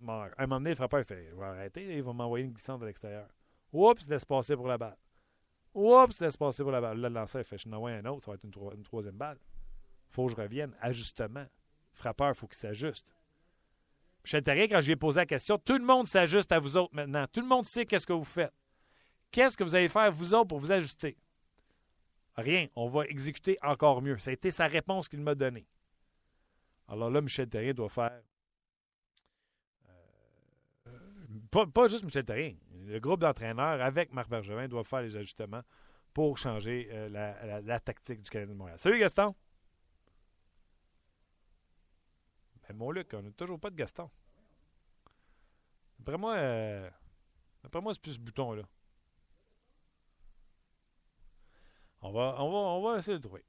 Mort. 0.00 0.28
À 0.36 0.42
un 0.42 0.46
moment 0.46 0.60
donné, 0.60 0.70
le 0.70 0.76
frappeur 0.76 1.04
fait 1.04 1.28
Je 1.30 1.36
vais 1.36 1.44
arrêter, 1.44 1.96
il 1.96 2.02
va 2.02 2.12
m'envoyer 2.12 2.44
une 2.44 2.52
glissante 2.52 2.82
à 2.82 2.86
l'extérieur. 2.86 3.28
Oups, 3.72 4.08
laisse 4.08 4.24
passer 4.24 4.56
pour 4.56 4.66
la 4.66 4.78
balle. 4.78 4.96
Oups, 5.74 6.20
laisse 6.20 6.36
passer 6.36 6.62
pour 6.62 6.72
la 6.72 6.80
balle. 6.80 6.98
Là, 6.98 7.08
le 7.08 7.14
lanceur 7.14 7.44
fait 7.44 7.56
un 7.66 8.04
autre, 8.06 8.24
ça 8.24 8.30
va 8.32 8.34
être 8.34 8.44
une, 8.44 8.82
troisième 8.82 9.16
balle. 9.16 9.38
faut 10.08 10.26
que 10.26 10.32
je 10.32 10.36
revienne. 10.36 10.74
Ajustement. 10.80 11.46
Frappeur, 11.92 12.36
faut 12.36 12.46
qu'il 12.46 12.58
s'ajuste. 12.58 13.06
Michel 14.24 14.42
Terrien, 14.42 14.68
quand 14.68 14.80
je 14.80 14.86
lui 14.86 14.92
ai 14.92 14.96
posé 14.96 15.20
la 15.20 15.26
question, 15.26 15.58
tout 15.58 15.78
le 15.78 15.84
monde 15.84 16.06
s'ajuste 16.06 16.52
à 16.52 16.58
vous 16.58 16.76
autres 16.76 16.94
maintenant. 16.94 17.26
Tout 17.32 17.40
le 17.40 17.46
monde 17.46 17.64
sait 17.64 17.86
qu'est-ce 17.86 18.06
que 18.06 18.12
vous 18.12 18.24
faites. 18.24 18.52
Qu'est-ce 19.30 19.56
que 19.56 19.64
vous 19.64 19.74
allez 19.74 19.88
faire, 19.88 20.10
vous 20.12 20.34
autres, 20.34 20.48
pour 20.48 20.58
vous 20.58 20.72
ajuster? 20.72 21.16
Rien. 22.36 22.66
On 22.74 22.88
va 22.88 23.04
exécuter 23.06 23.56
encore 23.62 24.02
mieux. 24.02 24.18
Ça 24.18 24.30
a 24.30 24.32
été 24.32 24.50
sa 24.50 24.66
réponse 24.66 25.08
qu'il 25.08 25.20
m'a 25.20 25.34
donnée. 25.34 25.66
Alors 26.88 27.10
là, 27.10 27.20
Michel 27.20 27.48
Terrien 27.48 27.72
doit 27.72 27.88
faire. 27.88 28.20
Euh, 30.88 31.66
pas, 31.66 31.88
juste 31.88 32.04
Michel 32.04 32.24
Terrien. 32.24 32.54
Le 32.90 32.98
groupe 32.98 33.20
d'entraîneurs 33.20 33.80
avec 33.80 34.12
Marc 34.12 34.28
Bergevin 34.28 34.66
doit 34.66 34.82
faire 34.82 35.02
les 35.02 35.16
ajustements 35.16 35.62
pour 36.12 36.36
changer 36.36 36.88
euh, 36.90 37.62
la, 37.64 37.78
tactique 37.78 38.20
du 38.20 38.28
Canadien 38.28 38.52
de 38.52 38.58
Montréal. 38.58 38.80
Salut 38.80 38.98
Gaston! 38.98 39.32
Ben, 42.62 42.76
mon 42.76 42.90
Luc, 42.90 43.14
on 43.14 43.22
n'a 43.22 43.30
toujours 43.30 43.60
pas 43.60 43.70
de 43.70 43.76
Gaston. 43.76 44.10
D'après 46.00 46.18
moi, 46.18 46.34
euh, 46.34 46.90
moi 47.80 47.94
c'est 47.94 48.02
plus 48.02 48.14
ce 48.14 48.18
bouton-là. 48.18 48.64
On 52.02 52.10
va, 52.10 52.34
on 52.38 52.50
va, 52.50 52.58
on 52.58 52.82
va 52.82 52.98
essayer 52.98 53.18
de 53.18 53.22
trouver. 53.22 53.44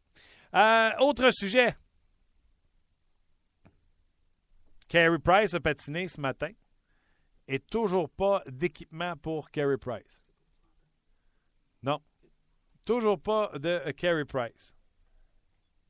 Euh, 0.54 0.92
autre 1.00 1.32
sujet. 1.32 1.76
Carey 4.88 5.18
Price 5.18 5.56
a 5.56 5.60
patiné 5.60 6.08
ce 6.08 6.22
matin 6.22 6.52
et 7.52 7.60
toujours 7.60 8.10
pas 8.10 8.44
d'équipement 8.48 9.16
pour 9.18 9.52
Carey 9.52 9.78
Price. 9.78 10.22
Non. 11.84 12.02
Toujours 12.86 13.22
pas 13.22 13.52
de 13.60 13.92
Carey 13.92 14.26
Price. 14.26 14.76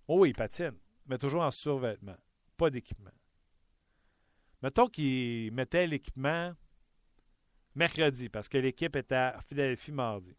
Oh 0.08 0.20
oui, 0.20 0.30
il 0.30 0.36
patine, 0.36 0.78
mais 1.06 1.18
toujours 1.18 1.44
en 1.44 1.52
survêtement. 1.52 2.18
Pas 2.58 2.70
d'équipement. 2.70 3.12
Mettons 4.62 4.88
qu'il 4.88 5.52
mettait 5.54 5.88
l'équipement 5.88 6.54
mercredi 7.76 8.30
parce 8.30 8.50
que 8.50 8.58
l'équipe 8.58 8.96
était 8.96 9.16
à 9.16 9.40
Philadelphie 9.48 9.92
mardi 9.92 10.36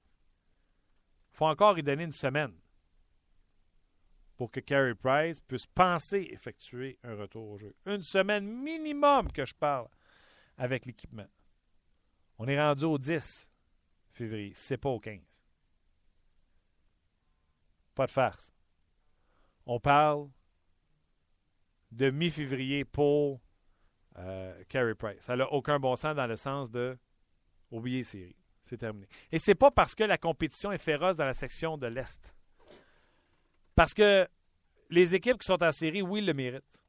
faut 1.33 1.47
encore 1.47 1.79
y 1.79 1.83
donner 1.83 2.05
une 2.05 2.13
semaine 2.13 2.55
pour 4.37 4.51
que 4.51 4.61
Carey 4.61 4.95
Price 4.95 5.41
puisse 5.41 5.67
penser 5.67 6.29
effectuer 6.31 6.99
un 7.05 7.15
retour 7.15 7.51
au 7.51 7.59
jeu. 7.59 7.75
Une 7.87 8.03
semaine 8.03 8.47
minimum 8.47 9.31
que 9.33 9.45
je 9.45 9.55
parle 9.55 9.89
avec 10.57 10.87
l'équipement. 10.87 11.27
On 12.39 12.47
est 12.47 12.61
rendu 12.61 12.85
au 12.85 12.99
10 12.99 13.49
février, 14.11 14.53
c'est 14.55 14.77
pas 14.77 14.89
au 14.89 15.01
15. 15.01 15.21
Pas 17.95 18.07
de 18.07 18.11
farce. 18.11 18.53
On 19.67 19.79
parle 19.79 20.29
de 21.91 22.11
mi-février 22.11 22.85
pour 22.85 23.41
euh, 24.19 24.65
Carey 24.69 24.95
Price. 24.95 25.21
Ça 25.21 25.37
n'a 25.37 25.51
aucun 25.53 25.79
bon 25.79 25.95
sens 25.97 26.17
dans 26.17 26.27
le 26.27 26.37
sens 26.37 26.71
de 26.71 26.99
oublier 27.71 28.03
série. 28.03 28.37
C'est 28.63 28.79
terminé. 28.79 29.07
Et 29.31 29.39
c'est 29.39 29.55
pas 29.55 29.71
parce 29.71 29.95
que 29.95 30.05
la 30.05 30.19
compétition 30.19 30.73
est 30.73 30.79
féroce 30.79 31.17
dans 31.17 31.25
la 31.25 31.35
section 31.35 31.77
de 31.77 31.87
l'Est. 31.87 32.35
Parce 33.75 33.95
que 33.95 34.29
les 34.91 35.15
équipes 35.15 35.39
qui 35.39 35.47
sont 35.47 35.63
en 35.63 35.73
série, 35.73 36.03
oui, 36.03 36.21
le 36.21 36.35
méritent. 36.35 36.85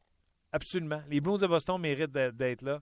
Absolument. 0.51 1.01
Les 1.07 1.19
Blues 1.19 1.39
de 1.39 1.47
Boston 1.47 1.79
méritent 1.79 2.11
d'être 2.11 2.61
là. 2.61 2.81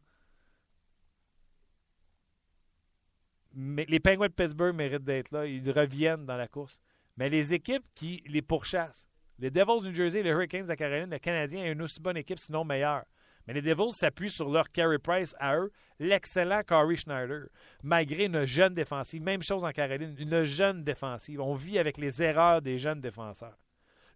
Les 3.54 4.00
Penguins 4.00 4.28
de 4.28 4.34
Pittsburgh 4.34 4.76
méritent 4.76 5.04
d'être 5.04 5.32
là. 5.32 5.46
Ils 5.46 5.70
reviennent 5.72 6.26
dans 6.26 6.38
la 6.38 6.48
course. 6.48 6.80
Mais 7.18 7.30
les 7.30 7.54
équipes 7.54 7.84
qui 7.94 8.24
les 8.28 8.42
pourchassent, 8.42 9.08
les 9.40 9.52
Devils 9.52 9.82
du 9.82 9.90
New 9.90 9.96
Jersey, 9.96 10.24
les 10.24 10.30
Hurricanes 10.30 10.68
de 10.68 10.74
Caroline, 10.76 11.10
le 11.10 11.20
Canadien 11.20 11.64
a 11.64 11.68
une 11.68 11.82
aussi 11.82 12.00
bonne 12.00 12.18
équipe, 12.18 12.40
sinon 12.40 12.64
meilleure. 12.64 13.04
Mais 13.48 13.54
les 13.54 13.62
Devils 13.62 13.92
s'appuient 13.92 14.30
sur 14.30 14.50
leur 14.50 14.70
carry 14.70 15.00
price 15.00 15.36
à 15.40 15.58
eux, 15.58 15.72
l'excellent 16.00 16.62
Corey 16.64 16.96
Schneider, 16.96 17.48
malgré 17.84 18.26
une 18.26 18.46
jeune 18.46 18.74
défensive. 18.74 19.22
Même 19.22 19.42
chose 19.42 19.64
en 19.64 19.72
Caroline, 19.72 20.16
une 20.18 20.44
jeune 20.44 20.84
défensive. 20.84 21.42
On 21.42 21.56
vit 21.56 21.80
avec 21.80 21.98
les 21.98 22.22
erreurs 22.22 22.62
des 22.62 22.78
jeunes 22.78 23.02
défenseurs. 23.02 23.58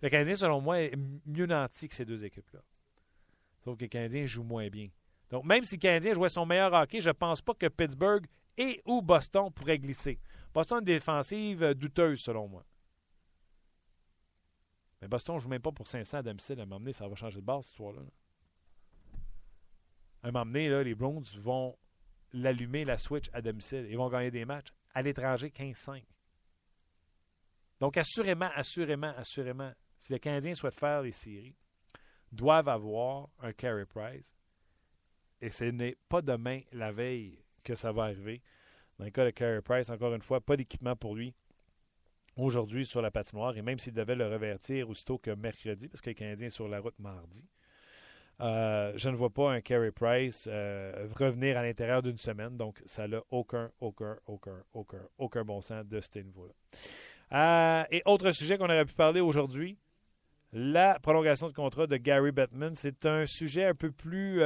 Le 0.01 0.09
Canadien, 0.09 0.35
selon 0.35 0.61
moi, 0.61 0.79
est 0.79 0.95
mieux 1.25 1.47
nanti 1.47 1.87
que 1.87 1.95
ces 1.95 2.05
deux 2.05 2.23
équipes-là. 2.23 2.61
Sauf 3.63 3.77
que 3.77 3.83
le 3.83 3.89
Canadien 3.89 4.25
joue 4.25 4.43
moins 4.43 4.69
bien. 4.69 4.89
Donc, 5.31 5.43
même 5.45 5.63
si 5.63 5.75
le 5.75 5.79
Canadien 5.79 6.13
jouait 6.13 6.29
son 6.29 6.45
meilleur 6.45 6.71
hockey, 6.71 7.01
je 7.01 7.09
ne 7.09 7.13
pense 7.13 7.41
pas 7.41 7.55
que 7.55 7.67
Pittsburgh 7.67 8.25
et 8.57 8.81
ou 8.85 9.01
Boston 9.01 9.51
pourraient 9.51 9.79
glisser. 9.79 10.19
Boston, 10.53 10.79
une 10.79 10.85
défensive 10.85 11.73
douteuse, 11.73 12.21
selon 12.21 12.47
moi. 12.47 12.65
Mais 15.01 15.07
Boston 15.07 15.35
ne 15.35 15.39
joue 15.41 15.49
même 15.49 15.61
pas 15.61 15.71
pour 15.71 15.87
500 15.87 16.17
à 16.17 16.23
domicile. 16.23 16.59
À 16.59 16.63
un 16.63 16.65
moment 16.65 16.79
donné, 16.79 16.93
ça 16.93 17.07
va 17.07 17.15
changer 17.15 17.41
de 17.41 17.45
base, 17.45 17.65
cette 17.65 17.73
histoire-là. 17.73 18.01
là 18.01 18.09
un 20.23 20.31
moment 20.31 20.45
donné, 20.45 20.83
les 20.83 20.95
Browns 20.95 21.25
vont 21.37 21.77
l'allumer, 22.33 22.85
la 22.85 22.97
switch 22.97 23.29
à 23.33 23.41
domicile. 23.41 23.85
Ils 23.89 23.97
vont 23.97 24.09
gagner 24.09 24.31
des 24.31 24.45
matchs. 24.45 24.69
À 24.93 25.01
l'étranger, 25.01 25.49
15-5. 25.49 26.03
Donc, 27.79 27.97
assurément, 27.97 28.49
assurément, 28.55 29.13
assurément, 29.17 29.71
si 29.97 30.13
les 30.13 30.19
Canadiens 30.19 30.53
souhaitent 30.53 30.79
faire 30.79 31.01
les 31.01 31.11
séries, 31.11 31.55
doivent 32.31 32.69
avoir 32.69 33.29
un 33.39 33.53
carry 33.53 33.85
prize. 33.85 34.33
Et 35.41 35.49
ce 35.49 35.65
n'est 35.65 35.97
pas 36.09 36.21
demain, 36.21 36.61
la 36.71 36.91
veille, 36.91 37.44
que 37.65 37.75
ça 37.75 37.91
va 37.91 38.03
arriver. 38.03 38.41
Dans 38.97 39.05
le 39.05 39.11
cas 39.11 39.25
de 39.25 39.31
Carey 39.31 39.61
Price, 39.61 39.89
encore 39.89 40.13
une 40.13 40.21
fois, 40.21 40.39
pas 40.39 40.55
d'équipement 40.55 40.95
pour 40.95 41.15
lui 41.15 41.33
aujourd'hui 42.37 42.85
sur 42.85 43.01
la 43.01 43.11
patinoire. 43.11 43.57
Et 43.57 43.61
même 43.61 43.79
s'il 43.79 43.93
devait 43.93 44.15
le 44.15 44.27
revertir 44.27 44.89
aussitôt 44.89 45.17
que 45.17 45.31
mercredi, 45.31 45.89
parce 45.89 46.01
que 46.01 46.09
les 46.09 46.15
Canadiens 46.15 46.49
sont 46.49 46.55
sur 46.55 46.67
la 46.69 46.79
route 46.79 46.97
mardi, 46.99 47.45
euh, 48.41 48.91
je 48.95 49.09
ne 49.09 49.15
vois 49.15 49.29
pas 49.29 49.51
un 49.51 49.61
Carey 49.61 49.91
Price 49.91 50.47
euh, 50.47 51.07
revenir 51.17 51.57
à 51.57 51.63
l'intérieur 51.63 52.01
d'une 52.01 52.17
semaine. 52.17 52.57
Donc, 52.57 52.81
ça 52.85 53.07
n'a 53.07 53.21
aucun, 53.29 53.71
aucun, 53.79 54.17
aucun, 54.27 54.63
aucun, 54.73 55.01
aucun 55.17 55.43
bon 55.43 55.61
sens 55.61 55.85
de 55.85 56.01
ce 56.01 56.19
niveau-là. 56.19 56.53
Euh, 57.31 57.83
et 57.91 58.01
autre 58.05 58.31
sujet 58.31 58.57
qu'on 58.57 58.65
aurait 58.65 58.85
pu 58.85 58.93
parler 58.93 59.21
aujourd'hui, 59.21 59.77
la 60.51 60.99
prolongation 60.99 61.47
de 61.47 61.53
contrat 61.53 61.87
de 61.87 61.97
Gary 61.97 62.31
Bettman. 62.31 62.75
C'est 62.75 63.05
un 63.05 63.25
sujet 63.25 63.65
un 63.65 63.75
peu 63.75 63.91
plus... 63.91 64.39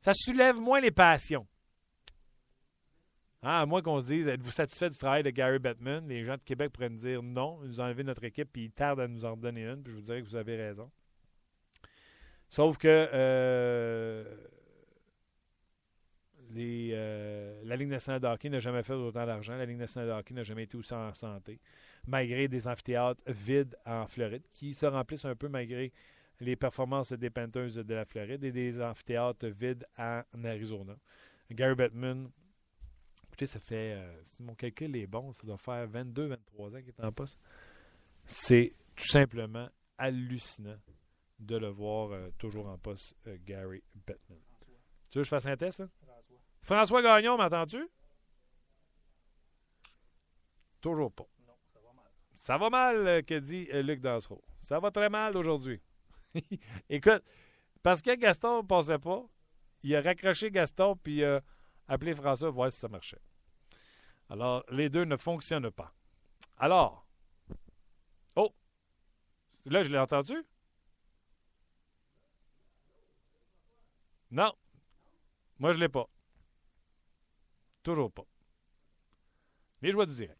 ça 0.00 0.12
soulève 0.14 0.56
moins 0.56 0.80
les 0.80 0.90
passions. 0.90 1.46
Ah, 3.42 3.60
à 3.60 3.66
moins 3.66 3.82
qu'on 3.82 4.00
se 4.00 4.06
dise, 4.06 4.26
êtes-vous 4.26 4.50
satisfait 4.50 4.90
du 4.90 4.98
travail 4.98 5.22
de 5.22 5.30
Gary 5.30 5.60
Bettman? 5.60 6.08
Les 6.08 6.24
gens 6.24 6.34
de 6.34 6.42
Québec 6.42 6.72
pourraient 6.72 6.88
nous 6.88 6.98
dire 6.98 7.22
non, 7.22 7.60
ils 7.62 7.68
nous 7.68 7.80
ont 7.80 7.84
enlevé 7.84 8.02
notre 8.02 8.24
équipe, 8.24 8.50
puis 8.52 8.64
ils 8.64 8.72
tardent 8.72 9.00
à 9.00 9.08
nous 9.08 9.24
en 9.24 9.36
donner 9.36 9.64
une, 9.64 9.82
puis 9.82 9.92
je 9.92 9.96
vous 9.96 10.02
dirais 10.02 10.20
que 10.20 10.26
vous 10.26 10.36
avez 10.36 10.56
raison. 10.56 10.90
Sauf 12.48 12.78
que 12.78 12.88
euh, 12.88 14.24
euh, 16.56 17.60
la 17.64 17.76
Ligue 17.76 17.88
nationale 17.88 18.20
de 18.20 18.26
hockey 18.26 18.48
n'a 18.48 18.58
jamais 18.58 18.82
fait 18.82 18.94
autant 18.94 19.24
d'argent. 19.24 19.56
La 19.56 19.66
Ligue 19.66 19.78
nationale 19.78 20.08
de 20.08 20.14
hockey 20.14 20.34
n'a 20.34 20.42
jamais 20.42 20.64
été 20.64 20.76
aussi 20.76 20.94
en 20.94 21.12
santé, 21.14 21.60
malgré 22.06 22.48
des 22.48 22.66
amphithéâtres 22.66 23.22
vides 23.26 23.76
en 23.86 24.06
Floride, 24.08 24.42
qui 24.50 24.72
se 24.74 24.86
remplissent 24.86 25.26
un 25.26 25.36
peu 25.36 25.48
malgré 25.48 25.92
les 26.40 26.56
performances 26.56 27.12
des 27.12 27.30
Panthers 27.30 27.84
de 27.84 27.94
la 27.94 28.04
Floride 28.04 28.42
et 28.42 28.52
des 28.52 28.80
amphithéâtres 28.80 29.46
vides 29.46 29.86
en 29.96 30.22
Arizona. 30.44 30.96
Gary 31.50 31.74
Bettman, 31.74 32.30
écoutez, 33.38 33.46
ça 33.52 33.60
fait, 33.60 33.92
euh, 33.92 34.20
si 34.24 34.42
mon 34.42 34.56
calcul 34.56 34.96
est 34.96 35.06
bon, 35.06 35.32
ça 35.32 35.46
doit 35.46 35.58
faire 35.58 35.86
22-23 35.86 36.32
ans 36.32 36.80
qu'il 36.80 36.88
est 36.88 37.04
en 37.04 37.12
poste. 37.12 37.38
C'est 38.24 38.72
tout 38.96 39.06
simplement 39.06 39.68
hallucinant 39.96 40.76
de 41.38 41.56
le 41.56 41.68
voir 41.68 42.10
euh, 42.10 42.30
toujours 42.36 42.66
en 42.66 42.76
poste, 42.78 43.14
euh, 43.28 43.38
Gary 43.44 43.84
Bettman. 43.94 44.40
Tu 45.08 45.18
veux 45.18 45.22
que 45.22 45.24
je 45.24 45.28
fasse 45.28 45.46
un 45.46 45.56
test? 45.56 45.80
Hein? 45.80 45.90
François. 46.02 46.40
François 46.62 47.02
Gagnon, 47.02 47.38
m'entends-tu? 47.38 47.88
Toujours 50.80 51.12
pas. 51.12 51.28
Non, 51.46 51.54
ça 51.72 51.78
va 51.78 51.92
mal. 51.92 52.10
Ça 52.32 52.58
va 52.58 52.70
mal, 52.70 53.24
que 53.24 53.38
dit 53.38 53.68
Luc 53.72 54.00
Dansereau. 54.00 54.42
Ça 54.58 54.80
va 54.80 54.90
très 54.90 55.08
mal 55.08 55.36
aujourd'hui. 55.36 55.80
Écoute, 56.90 57.22
parce 57.84 58.02
que 58.02 58.16
Gaston 58.16 58.62
ne 58.62 58.66
passait 58.66 58.98
pas, 58.98 59.24
il 59.84 59.94
a 59.94 60.02
raccroché 60.02 60.50
Gaston 60.50 60.96
puis 60.96 61.18
il 61.18 61.24
a 61.24 61.40
appelé 61.86 62.16
François 62.16 62.48
pour 62.48 62.56
voir 62.56 62.72
si 62.72 62.80
ça 62.80 62.88
marchait. 62.88 63.20
Alors, 64.30 64.64
les 64.70 64.88
deux 64.88 65.04
ne 65.04 65.16
fonctionnent 65.16 65.70
pas. 65.70 65.92
Alors, 66.58 67.06
oh, 68.36 68.52
là, 69.64 69.82
je 69.82 69.90
l'ai 69.90 69.98
entendu? 69.98 70.34
Non, 74.30 74.52
moi, 75.58 75.72
je 75.72 75.78
ne 75.78 75.84
l'ai 75.84 75.88
pas. 75.88 76.06
Toujours 77.82 78.12
pas. 78.12 78.24
Les 79.80 79.92
joies 79.92 80.06
du 80.06 80.14
direct. 80.14 80.38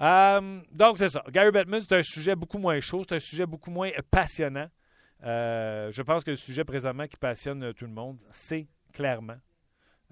Euh, 0.00 0.62
donc, 0.70 0.98
c'est 0.98 1.08
ça. 1.08 1.24
Gary 1.28 1.50
Bettman, 1.50 1.80
c'est 1.80 1.96
un 1.96 2.02
sujet 2.02 2.36
beaucoup 2.36 2.58
moins 2.58 2.80
chaud, 2.80 3.02
c'est 3.06 3.16
un 3.16 3.20
sujet 3.20 3.46
beaucoup 3.46 3.70
moins 3.70 3.90
passionnant. 4.10 4.70
Euh, 5.22 5.90
je 5.90 6.02
pense 6.02 6.24
que 6.24 6.30
le 6.30 6.36
sujet 6.36 6.64
présentement 6.64 7.06
qui 7.06 7.16
passionne 7.16 7.74
tout 7.74 7.84
le 7.84 7.92
monde, 7.92 8.18
c'est 8.30 8.68
clairement 8.92 9.36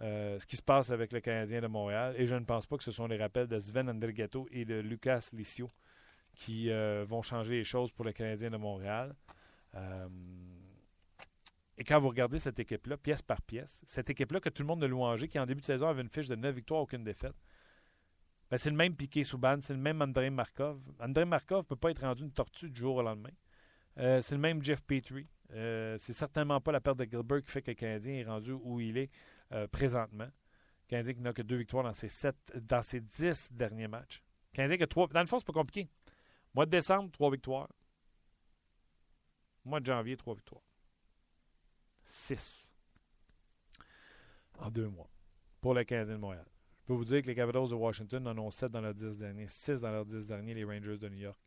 euh, 0.00 0.38
ce 0.38 0.46
qui 0.46 0.56
se 0.56 0.62
passe 0.62 0.90
avec 0.90 1.12
le 1.12 1.20
Canadien 1.20 1.60
de 1.60 1.66
Montréal. 1.66 2.14
Et 2.18 2.26
je 2.26 2.34
ne 2.34 2.44
pense 2.44 2.66
pas 2.66 2.76
que 2.76 2.84
ce 2.84 2.92
sont 2.92 3.06
les 3.06 3.16
rappels 3.16 3.46
de 3.46 3.58
Sven 3.58 3.88
Andrighetto 3.88 4.46
et 4.50 4.64
de 4.64 4.80
Lucas 4.80 5.30
Licio 5.32 5.70
qui 6.34 6.70
vont 7.08 7.20
changer 7.20 7.54
les 7.54 7.64
choses 7.64 7.90
pour 7.90 8.04
le 8.04 8.12
Canadien 8.12 8.48
de 8.48 8.56
Montréal. 8.56 9.12
et 11.76 11.82
quand 11.82 11.98
vous 11.98 12.10
regardez 12.10 12.38
cette 12.38 12.60
équipe-là, 12.60 12.96
pièce 12.96 13.22
par 13.22 13.42
pièce, 13.42 13.82
cette 13.86 14.08
équipe-là 14.08 14.38
que 14.38 14.48
tout 14.48 14.62
le 14.62 14.68
monde 14.68 14.84
a 14.84 14.86
louangé, 14.86 15.26
qui 15.26 15.36
en 15.40 15.46
début 15.46 15.62
de 15.62 15.66
saison 15.66 15.88
avait 15.88 16.02
une 16.02 16.08
fiche 16.08 16.28
de 16.28 16.36
9 16.36 16.54
victoires, 16.54 16.82
aucune 16.82 17.02
défaite, 17.02 17.34
ben, 18.50 18.56
c'est 18.56 18.70
le 18.70 18.76
même 18.76 18.94
Piqué 18.94 19.24
Souban, 19.24 19.58
c'est 19.60 19.74
le 19.74 19.78
même 19.80 20.00
André 20.00 20.30
Markov. 20.30 20.80
André 21.00 21.24
Markov 21.24 21.58
ne 21.58 21.68
peut 21.68 21.76
pas 21.76 21.90
être 21.90 22.00
rendu 22.00 22.22
une 22.22 22.32
tortue 22.32 22.70
du 22.70 22.80
jour 22.80 22.96
au 22.96 23.02
lendemain. 23.02 23.32
Euh, 23.98 24.22
c'est 24.22 24.34
le 24.34 24.40
même 24.40 24.62
Jeff 24.62 24.82
Petrie. 24.82 25.26
Euh, 25.52 25.96
c'est 25.98 26.12
certainement 26.12 26.60
pas 26.60 26.72
la 26.72 26.80
perte 26.80 26.98
de 26.98 27.04
Gilbert 27.04 27.42
qui 27.42 27.50
fait 27.50 27.62
que 27.62 27.70
le 27.70 27.74
Canadien 27.74 28.14
est 28.14 28.24
rendu 28.24 28.52
où 28.52 28.80
il 28.80 28.96
est 28.96 29.10
euh, 29.52 29.66
présentement. 29.68 30.28
Le 30.90 31.12
qui 31.12 31.20
n'a 31.20 31.32
que 31.32 31.42
deux 31.42 31.56
victoires 31.56 31.84
dans 31.84 31.92
ses, 31.92 32.08
sept, 32.08 32.36
dix 32.54 33.52
derniers 33.52 33.88
matchs. 33.88 34.22
Le 34.52 34.56
Canadien 34.56 34.76
qui 34.78 34.82
a 34.84 34.86
trois. 34.86 35.06
Dans 35.08 35.20
le 35.20 35.26
fond, 35.26 35.38
c'est 35.38 35.46
pas 35.46 35.52
compliqué. 35.52 35.88
Mois 36.54 36.64
de 36.64 36.70
décembre, 36.70 37.10
trois 37.12 37.30
victoires. 37.30 37.68
Mois 39.64 39.80
de 39.80 39.86
janvier, 39.86 40.16
trois 40.16 40.34
victoires. 40.34 40.62
Six. 42.04 42.72
En 44.58 44.70
deux 44.70 44.88
mois. 44.88 45.10
Pour 45.60 45.74
le 45.74 45.84
Canadien 45.84 46.14
de 46.14 46.20
Montréal. 46.20 46.46
Je 46.80 46.86
peux 46.86 46.94
vous 46.94 47.04
dire 47.04 47.20
que 47.20 47.26
les 47.26 47.34
Capitals 47.34 47.68
de 47.68 47.74
Washington 47.74 48.26
en 48.26 48.38
ont 48.38 48.50
7 48.50 48.70
dans 48.70 48.80
leurs 48.80 48.94
10 48.94 49.18
derniers, 49.18 49.46
6 49.46 49.82
dans 49.82 49.90
leurs 49.90 50.06
10 50.06 50.26
derniers, 50.26 50.54
les 50.54 50.64
Rangers 50.64 50.96
de 50.96 51.08
New 51.10 51.18
York, 51.18 51.38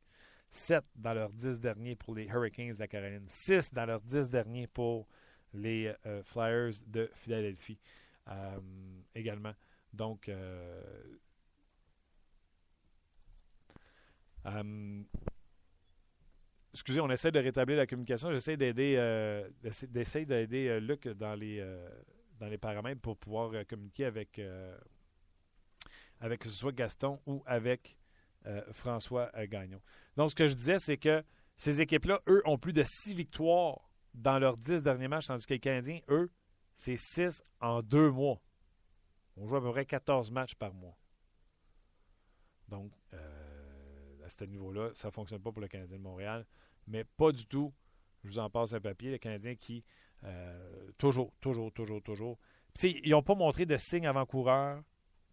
7 0.51 0.83
dans 0.95 1.15
leurs 1.15 1.33
10 1.33 1.59
derniers 1.59 1.95
pour 1.95 2.13
les 2.13 2.25
Hurricanes 2.25 2.73
de 2.73 2.79
la 2.79 2.87
Caroline, 2.87 3.25
6 3.27 3.73
dans 3.73 3.87
leurs 3.87 4.01
10 4.01 4.29
derniers 4.29 4.67
pour 4.67 5.07
les 5.53 5.93
euh, 6.05 6.23
Flyers 6.23 6.81
de 6.87 7.09
Philadelphie 7.13 7.79
euh, 8.29 8.59
également. 9.15 9.53
Donc, 9.93 10.29
euh, 10.29 10.81
excusez, 16.73 17.01
on 17.01 17.09
essaie 17.09 17.31
de 17.31 17.39
rétablir 17.39 17.77
la 17.77 17.85
communication. 17.85 18.31
J'essaie 18.31 18.57
d'aider 18.57 18.95
d'aider 20.25 20.79
Luc 20.79 21.07
dans 21.09 21.35
les, 21.35 21.61
dans 22.39 22.47
les 22.47 22.57
paramètres 22.57 23.01
pour 23.01 23.17
pouvoir 23.17 23.51
communiquer 23.67 24.05
avec 24.05 24.41
avec 26.21 26.39
que 26.39 26.47
ce 26.47 26.55
soit 26.55 26.71
Gaston 26.71 27.19
ou 27.25 27.43
avec 27.45 27.97
François 28.71 29.29
Gagnon. 29.47 29.81
Donc, 30.15 30.29
ce 30.31 30.35
que 30.35 30.47
je 30.47 30.53
disais, 30.53 30.79
c'est 30.79 30.97
que 30.97 31.23
ces 31.57 31.81
équipes-là, 31.81 32.21
eux, 32.27 32.41
ont 32.45 32.57
plus 32.57 32.73
de 32.73 32.83
six 32.83 33.13
victoires 33.13 33.90
dans 34.13 34.39
leurs 34.39 34.57
dix 34.57 34.81
derniers 34.81 35.07
matchs, 35.07 35.27
tandis 35.27 35.45
que 35.45 35.53
les 35.53 35.59
Canadiens, 35.59 35.99
eux, 36.09 36.31
c'est 36.75 36.97
six 36.97 37.43
en 37.59 37.81
deux 37.81 38.11
mois. 38.11 38.41
On 39.37 39.47
joue 39.47 39.55
à 39.55 39.61
peu 39.61 39.71
près 39.71 39.85
14 39.85 40.31
matchs 40.31 40.55
par 40.55 40.73
mois. 40.73 40.97
Donc, 42.67 42.91
euh, 43.13 44.25
à 44.25 44.29
ce 44.29 44.43
niveau-là, 44.45 44.91
ça 44.93 45.09
ne 45.09 45.13
fonctionne 45.13 45.41
pas 45.41 45.51
pour 45.51 45.61
le 45.61 45.67
Canadien 45.67 45.97
de 45.97 46.03
Montréal, 46.03 46.45
mais 46.87 47.03
pas 47.03 47.31
du 47.31 47.45
tout. 47.45 47.73
Je 48.23 48.29
vous 48.29 48.39
en 48.39 48.49
passe 48.49 48.73
un 48.73 48.81
papier. 48.81 49.11
Le 49.11 49.17
Canadien 49.17 49.55
qui, 49.55 49.83
toujours, 50.97 51.33
toujours, 51.39 51.71
toujours, 51.73 52.01
toujours. 52.03 52.37
ils 52.83 53.09
n'ont 53.09 53.23
pas 53.23 53.35
montré 53.35 53.65
de 53.65 53.77
signe 53.77 54.05
avant-coureur 54.05 54.83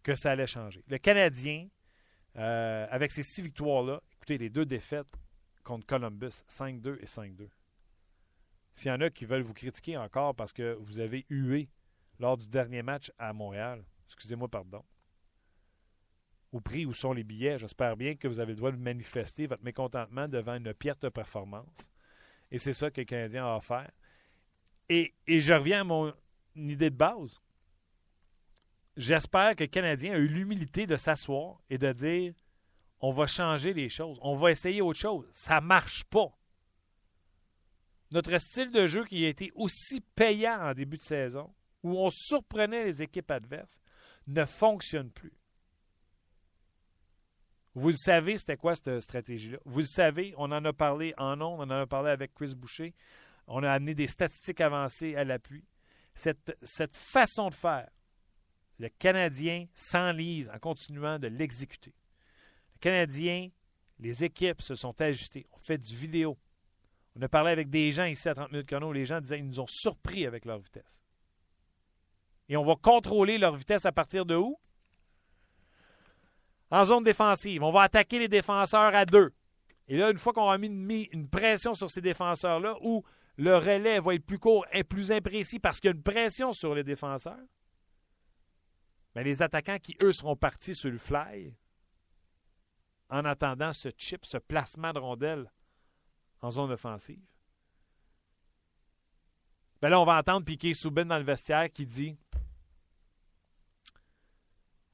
que 0.03 0.15
ça 0.15 0.31
allait 0.31 0.47
changer. 0.47 0.83
Le 0.87 0.97
Canadien, 0.97 1.67
euh, 2.35 2.87
avec 2.89 3.11
ces 3.11 3.23
six 3.23 3.41
victoires-là, 3.41 4.01
écoutez, 4.13 4.37
les 4.37 4.49
deux 4.49 4.65
défaites 4.65 5.07
contre 5.63 5.85
Columbus, 5.85 6.41
5-2 6.47 6.97
et 7.01 7.05
5-2. 7.05 7.47
S'il 8.79 8.91
y 8.91 8.93
en 8.93 9.01
a 9.01 9.09
qui 9.09 9.25
veulent 9.25 9.41
vous 9.41 9.53
critiquer 9.53 9.97
encore 9.97 10.33
parce 10.33 10.53
que 10.53 10.77
vous 10.79 11.01
avez 11.01 11.25
hué 11.29 11.67
lors 12.17 12.37
du 12.37 12.47
dernier 12.47 12.81
match 12.81 13.11
à 13.17 13.33
Montréal, 13.33 13.83
excusez-moi, 14.07 14.47
pardon. 14.47 14.85
Au 16.53 16.61
prix 16.61 16.85
où 16.85 16.93
sont 16.93 17.11
les 17.11 17.25
billets, 17.25 17.59
j'espère 17.59 17.97
bien 17.97 18.15
que 18.15 18.29
vous 18.29 18.39
avez 18.39 18.53
le 18.53 18.55
droit 18.55 18.71
de 18.71 18.77
manifester 18.77 19.47
votre 19.47 19.65
mécontentement 19.65 20.29
devant 20.29 20.55
une 20.55 20.73
piètre 20.73 21.01
de 21.01 21.09
performance. 21.09 21.91
Et 22.51 22.57
c'est 22.57 22.71
ça 22.71 22.89
que 22.89 23.01
le 23.01 23.05
Canadien 23.05 23.45
a 23.45 23.57
offert. 23.57 23.91
Et, 24.87 25.13
et 25.27 25.41
je 25.41 25.53
reviens 25.53 25.81
à 25.81 25.83
mon 25.83 26.13
idée 26.55 26.89
de 26.89 26.95
base 26.95 27.37
j'espère 28.95 29.57
que 29.57 29.65
le 29.65 29.69
Canadien 29.69 30.13
a 30.13 30.17
eu 30.17 30.27
l'humilité 30.29 30.87
de 30.87 30.95
s'asseoir 30.95 31.59
et 31.69 31.77
de 31.77 31.91
dire 31.91 32.33
on 33.01 33.11
va 33.11 33.27
changer 33.27 33.73
les 33.73 33.89
choses, 33.89 34.17
on 34.21 34.35
va 34.35 34.51
essayer 34.51 34.81
autre 34.81 34.99
chose. 34.99 35.27
Ça 35.33 35.59
ne 35.59 35.65
marche 35.65 36.05
pas. 36.05 36.38
Notre 38.11 38.37
style 38.37 38.71
de 38.71 38.87
jeu 38.87 39.05
qui 39.05 39.25
a 39.25 39.29
été 39.29 39.51
aussi 39.55 40.01
payant 40.01 40.59
en 40.61 40.73
début 40.73 40.97
de 40.97 41.01
saison, 41.01 41.53
où 41.83 41.97
on 41.97 42.09
surprenait 42.09 42.85
les 42.85 43.01
équipes 43.01 43.31
adverses, 43.31 43.79
ne 44.27 44.45
fonctionne 44.45 45.11
plus. 45.11 45.33
Vous 47.75 47.89
le 47.89 47.95
savez, 47.95 48.37
c'était 48.37 48.57
quoi 48.57 48.75
cette 48.75 48.99
stratégie-là? 48.99 49.59
Vous 49.63 49.79
le 49.79 49.85
savez, 49.85 50.33
on 50.37 50.51
en 50.51 50.65
a 50.65 50.73
parlé 50.73 51.13
en 51.17 51.39
ondes, 51.39 51.59
on 51.59 51.73
en 51.73 51.81
a 51.81 51.87
parlé 51.87 52.09
avec 52.09 52.33
Chris 52.33 52.53
Boucher. 52.55 52.93
On 53.47 53.63
a 53.63 53.71
amené 53.71 53.93
des 53.93 54.07
statistiques 54.07 54.61
avancées 54.61 55.15
à 55.15 55.23
l'appui. 55.23 55.63
Cette, 56.13 56.57
cette 56.61 56.95
façon 56.95 57.49
de 57.49 57.53
faire, 57.53 57.89
le 58.79 58.89
Canadien 58.89 59.67
s'enlise 59.73 60.49
en 60.49 60.59
continuant 60.59 61.19
de 61.19 61.27
l'exécuter. 61.27 61.93
Le 62.73 62.79
Canadien, 62.79 63.49
les 63.99 64.23
équipes 64.23 64.61
se 64.61 64.75
sont 64.75 64.99
ajustées. 65.01 65.47
On 65.51 65.59
fait 65.59 65.77
du 65.77 65.95
vidéo. 65.95 66.37
On 67.19 67.23
a 67.23 67.27
parlé 67.27 67.51
avec 67.51 67.69
des 67.69 67.91
gens 67.91 68.05
ici 68.05 68.29
à 68.29 68.33
30 68.33 68.53
minutes 68.53 68.67
chrono. 68.67 68.93
Les 68.93 69.05
gens 69.05 69.19
disaient 69.19 69.37
qu'ils 69.37 69.47
nous 69.47 69.59
ont 69.59 69.67
surpris 69.67 70.25
avec 70.25 70.45
leur 70.45 70.59
vitesse. 70.59 71.03
Et 72.47 72.55
on 72.55 72.63
va 72.63 72.75
contrôler 72.75 73.37
leur 73.37 73.57
vitesse 73.57 73.85
à 73.85 73.91
partir 73.91 74.25
de 74.25 74.35
où? 74.35 74.57
En 76.71 76.85
zone 76.85 77.03
défensive. 77.03 77.61
On 77.61 77.71
va 77.71 77.81
attaquer 77.81 78.19
les 78.19 78.29
défenseurs 78.29 78.95
à 78.95 79.05
deux. 79.05 79.33
Et 79.89 79.97
là, 79.97 80.11
une 80.11 80.17
fois 80.17 80.31
qu'on 80.31 80.49
a 80.49 80.57
mis 80.57 81.09
une, 81.11 81.27
pression 81.27 81.73
sur 81.73 81.91
ces 81.91 81.99
défenseurs-là, 81.99 82.77
où 82.81 83.03
le 83.35 83.57
relais 83.57 83.99
va 83.99 84.13
être 84.13 84.25
plus 84.25 84.39
court 84.39 84.65
et 84.71 84.85
plus 84.85 85.11
imprécis 85.11 85.59
parce 85.59 85.79
qu'il 85.79 85.89
y 85.89 85.93
a 85.93 85.95
une 85.95 86.03
pression 86.03 86.53
sur 86.53 86.73
les 86.73 86.83
défenseurs, 86.83 87.43
mais 89.15 89.23
les 89.23 89.41
attaquants 89.41 89.79
qui, 89.79 89.95
eux, 90.03 90.13
seront 90.13 90.35
partis 90.35 90.75
sur 90.75 90.91
le 90.91 90.99
fly, 90.99 91.53
en 93.09 93.25
attendant 93.25 93.73
ce 93.73 93.89
chip, 93.97 94.25
ce 94.25 94.37
placement 94.37 94.93
de 94.93 94.99
rondelle 94.99 95.51
en 96.41 96.51
zone 96.51 96.71
offensive. 96.71 97.21
Ben 99.81 99.89
là, 99.89 99.99
on 99.99 100.05
va 100.05 100.17
entendre 100.17 100.45
Piqué 100.45 100.73
Soubin 100.73 101.05
dans 101.05 101.17
le 101.17 101.23
vestiaire 101.23 101.71
qui 101.71 101.85
dit 101.85 102.17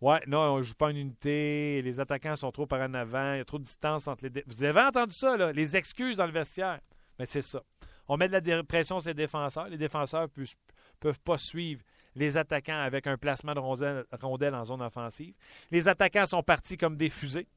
Ouais, 0.02 0.22
non, 0.28 0.40
on 0.40 0.58
ne 0.58 0.62
joue 0.62 0.76
pas 0.76 0.88
en 0.88 0.96
unité, 0.96 1.82
les 1.82 2.00
attaquants 2.00 2.36
sont 2.36 2.52
trop 2.52 2.68
par 2.68 2.82
en 2.82 2.94
avant, 2.94 3.34
il 3.34 3.38
y 3.38 3.42
a 3.42 3.46
trop 3.46 3.58
de 3.58 3.64
distance 3.64 4.08
entre 4.08 4.28
les. 4.28 4.44
Vous 4.46 4.64
avez 4.64 4.82
entendu 4.82 5.14
ça, 5.14 5.38
là, 5.38 5.52
les 5.52 5.76
excuses 5.76 6.18
dans 6.18 6.26
le 6.26 6.32
vestiaire. 6.32 6.80
Mais 7.18 7.26
c'est 7.26 7.42
ça. 7.42 7.64
On 8.08 8.18
met 8.18 8.28
de 8.28 8.52
la 8.52 8.64
pression 8.64 9.00
sur 9.00 9.10
les 9.10 9.16
défenseurs. 9.16 9.68
Les 9.68 9.78
défenseurs 9.78 10.28
ne 10.38 10.46
peuvent, 11.00 11.20
pas 11.22 11.38
suivre 11.38 11.82
les 12.14 12.38
attaquants 12.38 12.80
avec 12.80 13.08
un 13.08 13.18
placement 13.18 13.54
de 13.54 13.60
rondelle, 13.60 14.56
en 14.56 14.66
zone 14.66 14.82
offensive. 14.82 15.34
Les 15.72 15.88
attaquants 15.88 16.26
sont 16.26 16.44
partis 16.44 16.78
comme 16.78 16.98
des 16.98 17.10
fusées. 17.10 17.48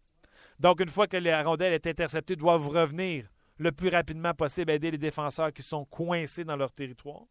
Donc, 0.59 0.81
une 0.81 0.89
fois 0.89 1.07
que 1.07 1.17
la 1.17 1.43
rondelle 1.43 1.73
est 1.75 1.87
interceptée, 1.87 2.35
doivent 2.35 2.69
revenir 2.69 3.27
le 3.59 3.73
plus 3.73 3.89
rapidement 3.89 4.35
possible, 4.35 4.71
aider 4.71 4.91
les 4.91 4.99
défenseurs 4.99 5.53
qui 5.53 5.63
sont 5.63 5.85
coincés 5.85 6.45
dans 6.45 6.57
leur 6.57 6.73
territoire. 6.73 7.27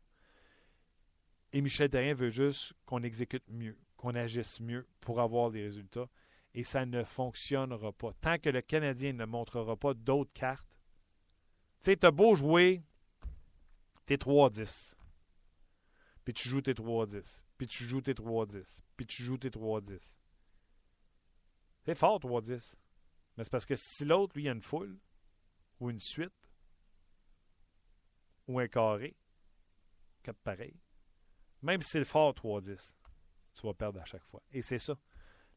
Et 1.54 1.62
Michel 1.62 1.90
Terrien 1.90 2.14
veut 2.14 2.30
juste 2.30 2.74
qu'on 2.86 3.04
exécute 3.04 3.44
mieux, 3.50 3.78
qu'on 3.96 4.16
agisse 4.16 4.60
mieux 4.60 4.88
pour 5.00 5.22
avoir 5.22 5.50
des 5.50 5.64
résultats. 5.64 6.08
Et 6.54 6.64
ça 6.64 6.86
ne 6.86 7.04
fonctionnera 7.04 7.92
pas. 7.94 8.12
Tant 8.20 8.38
que 8.38 8.50
le 8.50 8.62
Canadien 8.62 9.14
ne 9.14 9.26
montrera 9.26 9.78
pas 9.78 9.94
d'autres 9.94 10.34
cartes, 10.34 10.68
tu 11.80 11.92
sais, 11.92 11.98
t'as 11.98 12.12
beau 12.12 12.36
jouer, 12.36 12.84
t'es 14.06 14.16
3-10 14.16 14.98
puis 16.28 16.34
tu 16.34 16.50
joues 16.50 16.62
tes 16.62 16.74
3-10, 16.74 17.42
puis 17.58 17.68
tu 17.68 17.86
joues 17.86 18.02
tes 18.02 18.14
3-10, 18.14 18.82
puis 18.98 19.06
tu 19.06 19.24
joues 19.24 19.38
tes 19.38 19.50
3-10. 19.50 20.18
C'est 21.86 21.96
fort, 21.96 22.20
3-10. 22.20 22.76
Mais 23.38 23.46
c'est 23.46 23.50
parce 23.50 23.66
que 23.66 23.78
si 23.78 24.04
l'autre, 24.04 24.34
lui, 24.36 24.50
a 24.50 24.52
une 24.52 24.62
foule, 24.62 25.00
ou 25.80 25.90
une 25.90 26.00
suite, 26.00 26.34
ou 28.48 28.60
un 28.60 28.68
carré, 28.68 29.16
quatre 30.24 30.40
pareil, 30.40 30.80
même 31.62 31.82
si 31.82 31.92
c'est 31.92 32.00
le 32.00 32.06
fort 32.06 32.34
3-10, 32.34 32.94
tu 33.54 33.68
vas 33.68 33.74
perdre 33.74 34.00
à 34.00 34.06
chaque 34.06 34.24
fois. 34.24 34.42
Et 34.52 34.62
c'est 34.62 34.80
ça. 34.80 34.96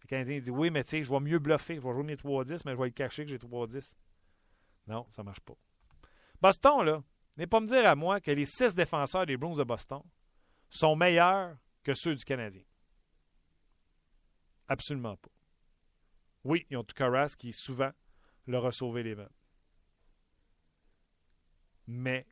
Le 0.03 0.07
Canadien 0.07 0.41
dit 0.41 0.51
Oui, 0.51 0.71
mais 0.71 0.83
tu 0.83 0.91
sais, 0.91 1.03
je 1.03 1.11
vais 1.11 1.21
mieux 1.21 1.39
bluffer. 1.39 1.77
Je 1.77 1.81
vais 1.81 1.93
jouer 1.93 2.03
mes 2.03 2.17
3-10, 2.17 2.63
mais 2.65 2.73
je 2.73 2.79
vais 2.79 2.85
le 2.85 2.91
cacher 2.91 3.25
que 3.25 3.31
j'ai 3.31 3.39
3-10. 3.39 3.97
Non, 4.87 5.07
ça 5.11 5.23
marche 5.23 5.41
pas. 5.41 5.55
Boston, 6.41 6.85
là, 6.85 7.03
n'est 7.37 7.47
pas 7.47 7.61
me 7.61 7.67
dire 7.67 7.87
à 7.87 7.95
moi 7.95 8.21
que 8.21 8.31
les 8.31 8.47
six 8.47 8.75
défenseurs 8.75 9.27
des 9.27 9.37
Bruins 9.37 9.57
de 9.57 9.65
Boston 9.65 10.03
sont 10.71 10.97
meilleurs 10.97 11.57
que 11.83 11.95
ceux 11.95 12.15
du 12.15 12.25
Canadien. 12.25 12.63
Absolument 14.69 15.17
pas. 15.17 15.31
Oui, 16.45 16.67
ils 16.71 16.77
ont 16.77 16.85
Tukaras 16.85 17.35
qui 17.39 17.53
souvent 17.53 17.91
leur 18.47 18.65
a 18.65 18.73
sauvé 18.73 19.03
les 19.03 19.15
mains. 19.15 19.29
Mais 21.87 22.27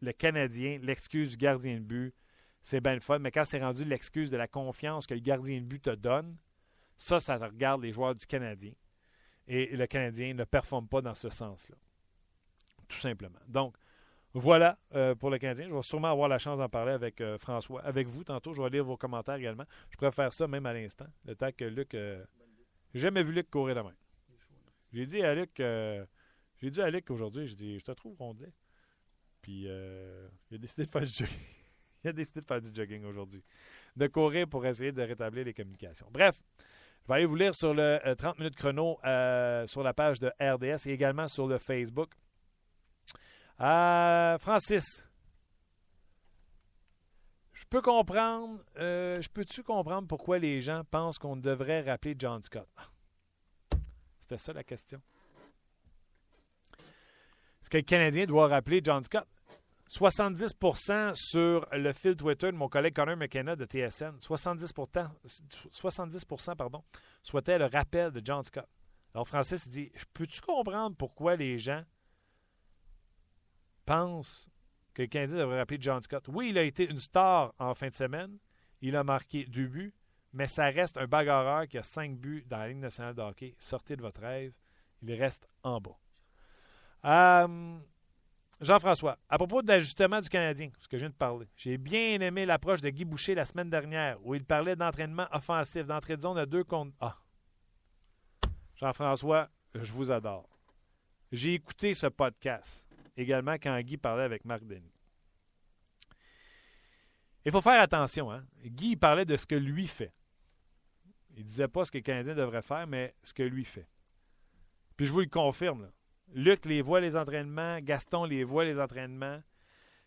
le 0.00 0.12
Canadien, 0.12 0.78
l'excuse 0.82 1.30
du 1.30 1.36
gardien 1.36 1.74
de 1.74 1.84
but, 1.84 2.14
c'est 2.60 2.80
bien 2.80 2.94
le 2.94 3.00
fun, 3.00 3.18
mais 3.18 3.30
quand 3.30 3.44
c'est 3.44 3.60
rendu 3.60 3.84
l'excuse 3.84 4.30
de 4.30 4.36
la 4.36 4.46
confiance 4.46 5.06
que 5.06 5.14
le 5.14 5.20
gardien 5.20 5.60
de 5.60 5.66
but 5.66 5.82
te 5.82 5.90
donne, 5.90 6.36
ça, 6.96 7.18
ça 7.18 7.36
regarde 7.36 7.82
les 7.82 7.92
joueurs 7.92 8.14
du 8.14 8.26
Canadien. 8.26 8.72
Et 9.48 9.76
le 9.76 9.86
Canadien 9.86 10.34
ne 10.34 10.44
performe 10.44 10.86
pas 10.86 11.00
dans 11.00 11.14
ce 11.14 11.28
sens-là. 11.28 11.76
Tout 12.88 12.98
simplement. 12.98 13.40
Donc, 13.48 13.76
voilà 14.34 14.78
euh, 14.94 15.14
pour 15.14 15.30
le 15.30 15.38
Canadien. 15.38 15.68
Je 15.68 15.74
vais 15.74 15.82
sûrement 15.82 16.10
avoir 16.10 16.28
la 16.28 16.38
chance 16.38 16.58
d'en 16.58 16.68
parler 16.68 16.92
avec 16.92 17.20
euh, 17.20 17.38
François, 17.38 17.82
avec 17.82 18.06
vous 18.06 18.24
tantôt. 18.24 18.54
Je 18.54 18.62
vais 18.62 18.70
lire 18.70 18.84
vos 18.84 18.96
commentaires 18.96 19.34
également. 19.34 19.64
Je 19.90 19.96
pourrais 19.96 20.12
faire 20.12 20.32
ça 20.32 20.46
même 20.46 20.64
à 20.66 20.72
l'instant, 20.72 21.06
le 21.24 21.34
temps 21.34 21.50
que 21.52 21.64
Luc. 21.64 21.94
Euh, 21.94 22.24
j'ai 22.94 23.00
jamais 23.00 23.22
vu 23.22 23.32
Luc 23.32 23.50
courir 23.50 23.74
la 23.74 23.82
main. 23.82 23.94
J'ai 24.92 25.06
dit 25.06 25.22
à 25.22 25.34
Luc, 25.34 25.60
j'ai 26.62 26.70
dit 26.70 26.80
à 26.80 26.90
Luc 26.90 27.10
aujourd'hui, 27.10 27.46
je 27.48 27.54
dis, 27.54 27.78
je 27.78 27.84
te 27.84 27.92
trouve 27.92 28.16
rondelet. 28.16 28.52
Puis 29.42 29.62
il 29.62 30.54
a 30.54 30.58
décidé 30.58 30.84
de 30.84 30.90
faire 30.90 31.02
du 31.02 31.12
jogging. 31.12 31.36
il 32.04 32.08
a 32.08 32.12
décidé 32.12 32.40
de 32.40 32.46
faire 32.46 32.62
du 32.62 32.70
jogging 32.72 33.04
aujourd'hui. 33.04 33.42
De 33.96 34.06
courir 34.06 34.48
pour 34.48 34.64
essayer 34.64 34.92
de 34.92 35.02
rétablir 35.02 35.44
les 35.44 35.52
communications. 35.52 36.06
Bref, 36.10 36.36
je 37.02 37.08
vais 37.08 37.14
aller 37.14 37.26
vous 37.26 37.34
lire 37.34 37.54
sur 37.54 37.74
le 37.74 38.14
30 38.16 38.38
minutes 38.38 38.54
chrono 38.54 38.98
sur 39.66 39.82
la 39.82 39.92
page 39.92 40.20
de 40.20 40.28
RDS 40.40 40.88
et 40.88 40.92
également 40.92 41.28
sur 41.28 41.46
le 41.48 41.58
Facebook. 41.58 42.14
Euh, 43.60 44.38
Francis, 44.38 45.04
je 47.52 47.64
peux 47.68 47.80
comprendre, 47.80 48.60
euh, 48.78 49.20
je 49.20 49.28
peux-tu 49.28 49.62
comprendre 49.62 50.08
pourquoi 50.08 50.38
les 50.38 50.60
gens 50.60 50.82
pensent 50.90 51.18
qu'on 51.18 51.36
devrait 51.36 51.82
rappeler 51.82 52.16
John 52.18 52.42
Scott? 52.42 52.68
C'était 54.20 54.38
ça 54.38 54.52
la 54.52 54.64
question. 54.64 55.00
Que 57.72 57.78
le 57.78 57.84
Canadien 57.84 58.26
doit 58.26 58.48
rappeler 58.48 58.82
John 58.84 59.02
Scott? 59.02 59.26
70% 59.88 61.14
sur 61.14 61.66
le 61.72 61.92
fil 61.94 62.14
Twitter 62.14 62.52
de 62.52 62.56
mon 62.58 62.68
collègue 62.68 62.94
Connor 62.94 63.16
McKenna 63.16 63.56
de 63.56 63.64
TSN, 63.64 64.20
70, 64.20 64.74
70 65.70 66.26
pardon, 66.54 66.84
souhaitaient 67.22 67.56
le 67.56 67.64
rappel 67.64 68.10
de 68.10 68.20
John 68.22 68.44
Scott. 68.44 68.68
Alors 69.14 69.26
Francis 69.26 69.66
dit 69.68 69.90
Peux-tu 70.12 70.42
comprendre 70.42 70.94
pourquoi 70.98 71.34
les 71.34 71.56
gens 71.56 71.82
pense 73.86 74.46
que 74.92 75.00
le 75.00 75.08
Canadien 75.08 75.38
devrait 75.38 75.60
rappeler 75.60 75.78
John 75.80 76.02
Scott? 76.02 76.28
Oui, 76.28 76.50
il 76.50 76.58
a 76.58 76.64
été 76.64 76.86
une 76.86 77.00
star 77.00 77.54
en 77.58 77.74
fin 77.74 77.88
de 77.88 77.94
semaine. 77.94 78.36
Il 78.82 78.94
a 78.96 79.02
marqué 79.02 79.46
deux 79.46 79.68
buts, 79.68 79.94
mais 80.34 80.46
ça 80.46 80.66
reste 80.66 80.98
un 80.98 81.06
bagarreur 81.06 81.66
qui 81.66 81.78
a 81.78 81.82
cinq 81.82 82.18
buts 82.18 82.44
dans 82.46 82.58
la 82.58 82.68
Ligue 82.68 82.80
nationale 82.80 83.14
de 83.14 83.22
hockey. 83.22 83.54
Sortez 83.58 83.96
de 83.96 84.02
votre 84.02 84.20
rêve. 84.20 84.52
Il 85.00 85.14
reste 85.14 85.48
en 85.62 85.80
bas. 85.80 85.96
Euh, 87.04 87.78
Jean-François, 88.60 89.18
à 89.28 89.38
propos 89.38 89.60
de 89.62 89.68
l'ajustement 89.68 90.20
du 90.20 90.28
Canadien, 90.28 90.70
ce 90.78 90.86
que 90.86 90.96
je 90.96 91.02
viens 91.02 91.10
de 91.10 91.14
parler, 91.14 91.48
j'ai 91.56 91.78
bien 91.78 92.20
aimé 92.20 92.46
l'approche 92.46 92.80
de 92.80 92.90
Guy 92.90 93.04
Boucher 93.04 93.34
la 93.34 93.44
semaine 93.44 93.68
dernière 93.68 94.24
où 94.24 94.34
il 94.34 94.44
parlait 94.44 94.76
d'entraînement 94.76 95.26
offensif, 95.32 95.84
d'entrée 95.84 96.16
de 96.16 96.22
zone 96.22 96.38
à 96.38 96.46
deux 96.46 96.62
contre. 96.62 96.96
Jean-François, 98.76 99.48
je 99.74 99.92
vous 99.92 100.10
adore. 100.12 100.48
J'ai 101.32 101.54
écouté 101.54 101.94
ce 101.94 102.06
podcast 102.06 102.86
également 103.16 103.54
quand 103.54 103.80
Guy 103.80 103.96
parlait 103.96 104.24
avec 104.24 104.44
Marc 104.44 104.64
Denis. 104.64 104.92
Il 107.44 107.50
faut 107.50 107.60
faire 107.60 107.80
attention. 107.80 108.30
Hein? 108.30 108.44
Guy 108.64 108.96
parlait 108.96 109.24
de 109.24 109.36
ce 109.36 109.46
que 109.46 109.54
lui 109.54 109.88
fait. 109.88 110.12
Il 111.34 111.42
ne 111.42 111.48
disait 111.48 111.68
pas 111.68 111.84
ce 111.84 111.90
que 111.90 111.98
le 111.98 112.02
Canadien 112.02 112.34
devrait 112.34 112.62
faire, 112.62 112.86
mais 112.86 113.14
ce 113.22 113.32
que 113.32 113.42
lui 113.42 113.64
fait. 113.64 113.88
Puis 114.96 115.06
je 115.06 115.12
vous 115.12 115.20
le 115.20 115.26
confirme. 115.26 115.90
Luc 116.32 116.64
les 116.64 116.82
voit 116.82 117.00
les 117.00 117.16
entraînements, 117.16 117.78
Gaston 117.80 118.24
les 118.24 118.44
voit 118.44 118.64
les 118.64 118.80
entraînements. 118.80 119.42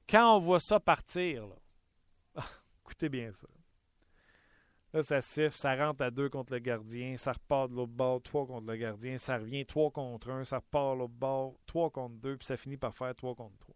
Quand 0.10 0.36
on 0.36 0.40
voit 0.40 0.60
ça 0.60 0.80
partir, 0.80 1.48
écoutez 2.84 3.10
bien 3.10 3.32
ça. 3.32 3.48
Là, 4.94 5.02
ça 5.02 5.20
siffle, 5.20 5.58
ça 5.58 5.76
rentre 5.76 6.04
à 6.04 6.10
deux 6.10 6.30
contre 6.30 6.54
le 6.54 6.60
gardien, 6.60 7.18
ça 7.18 7.34
repart 7.34 7.70
de 7.70 7.76
l'autre 7.76 7.92
bord, 7.92 8.22
trois 8.22 8.48
contre 8.48 8.68
le 8.68 8.78
gardien, 8.78 9.18
ça 9.18 9.38
revient 9.38 9.66
trois 9.66 9.92
contre 9.92 10.30
un, 10.30 10.46
ça 10.46 10.58
repart 10.58 10.96
de 10.96 11.00
l'autre 11.00 11.14
bord, 11.14 11.60
trois 11.66 11.90
contre 11.90 12.16
deux, 12.16 12.38
puis 12.38 12.46
ça 12.46 12.56
finit 12.56 12.78
par 12.78 12.96
faire 12.96 13.14
trois 13.14 13.36
contre 13.36 13.58
trois. 13.58 13.76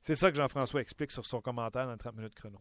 C'est 0.00 0.14
ça 0.14 0.30
que 0.30 0.36
Jean-François 0.36 0.80
explique 0.80 1.12
sur 1.12 1.26
son 1.26 1.40
commentaire 1.40 1.86
dans 1.86 1.96
30 1.96 2.16
minutes 2.16 2.34
chrono. 2.34 2.60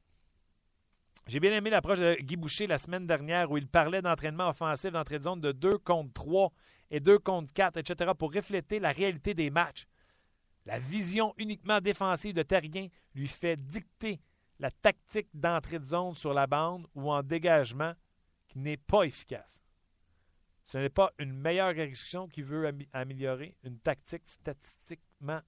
J'ai 1.28 1.40
bien 1.40 1.54
aimé 1.54 1.70
l'approche 1.70 2.00
de 2.00 2.16
Guy 2.20 2.36
Boucher 2.36 2.68
la 2.68 2.78
semaine 2.78 3.06
dernière 3.06 3.52
où 3.52 3.58
il 3.58 3.68
parlait 3.68 4.02
d'entraînement 4.02 4.50
offensif 4.50 4.92
d'entrée 4.92 5.20
de 5.20 5.24
zone 5.24 5.40
de 5.40 5.52
2 5.52 5.78
contre 5.78 6.12
3 6.14 6.52
et 6.90 7.00
2 7.00 7.20
contre 7.20 7.54
4, 7.54 7.78
etc., 7.78 8.12
pour 8.18 8.34
refléter 8.34 8.80
la 8.80 8.92
réalité 8.92 9.34
des 9.34 9.50
matchs. 9.50 9.86
La 10.66 10.80
vision 10.80 11.34
uniquement 11.38 11.80
défensive 11.80 12.34
de 12.34 12.44
Terrien 12.44 12.88
lui 13.16 13.28
fait 13.28 13.56
dicter 13.56 14.20
la 14.60 14.72
tactique 14.72 15.30
d'entrée 15.34 15.80
de 15.80 15.86
zone 15.86 16.14
sur 16.16 16.34
la 16.34 16.48
bande 16.48 16.86
ou 16.94 17.12
en 17.12 17.24
dégagement 17.24 17.94
qui 18.48 18.60
n'est 18.60 18.78
pas 18.78 19.04
efficace. 19.04 19.64
Ce 20.64 20.78
n'est 20.78 20.90
pas 20.90 21.12
une 21.18 21.34
meilleure 21.34 21.70
exécution 21.70 22.28
qui 22.28 22.42
veut 22.42 22.72
améliorer 22.94 23.56
une 23.64 23.80
tactique 23.80 24.24
statistiquement 24.26 25.42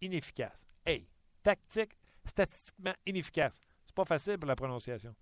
inefficace. 0.00 0.64
Hey, 0.86 1.08
tactique 1.42 1.96
statistiquement 2.24 2.94
inefficace. 3.06 3.60
C'est 3.90 3.96
pas 3.96 4.04
facile 4.04 4.38
pour 4.38 4.46
la 4.46 4.54
prononciation. 4.54 5.12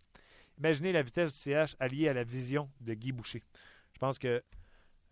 Imaginez 0.59 0.93
la 0.93 1.01
vitesse 1.01 1.33
du 1.33 1.39
CH 1.39 1.75
alliée 1.81 2.11
à 2.11 2.13
la 2.13 2.23
vision 2.23 2.71
de 2.83 2.93
Guy 2.93 3.13
Boucher. 3.13 3.43
Je 3.95 3.99
pense 3.99 4.19
que 4.19 4.45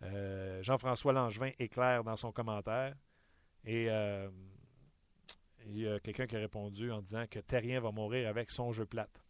euh, 0.03 0.61
Jean-François 0.61 1.11
Langevin 1.11 1.49
est 1.57 1.67
clair 1.67 2.03
dans 2.03 2.15
son 2.15 2.31
commentaire. 2.31 2.93
Et 3.65 3.89
euh, 3.89 4.29
il 5.65 5.79
y 5.79 5.87
a 5.87 5.99
quelqu'un 5.99 6.27
qui 6.27 6.35
a 6.35 6.39
répondu 6.39 6.91
en 6.91 7.01
disant 7.01 7.25
que 7.27 7.39
Terrien 7.39 7.79
va 7.79 7.91
mourir 7.91 8.29
avec 8.29 8.51
son 8.51 8.71
jeu 8.71 8.85
plate. 8.85 9.23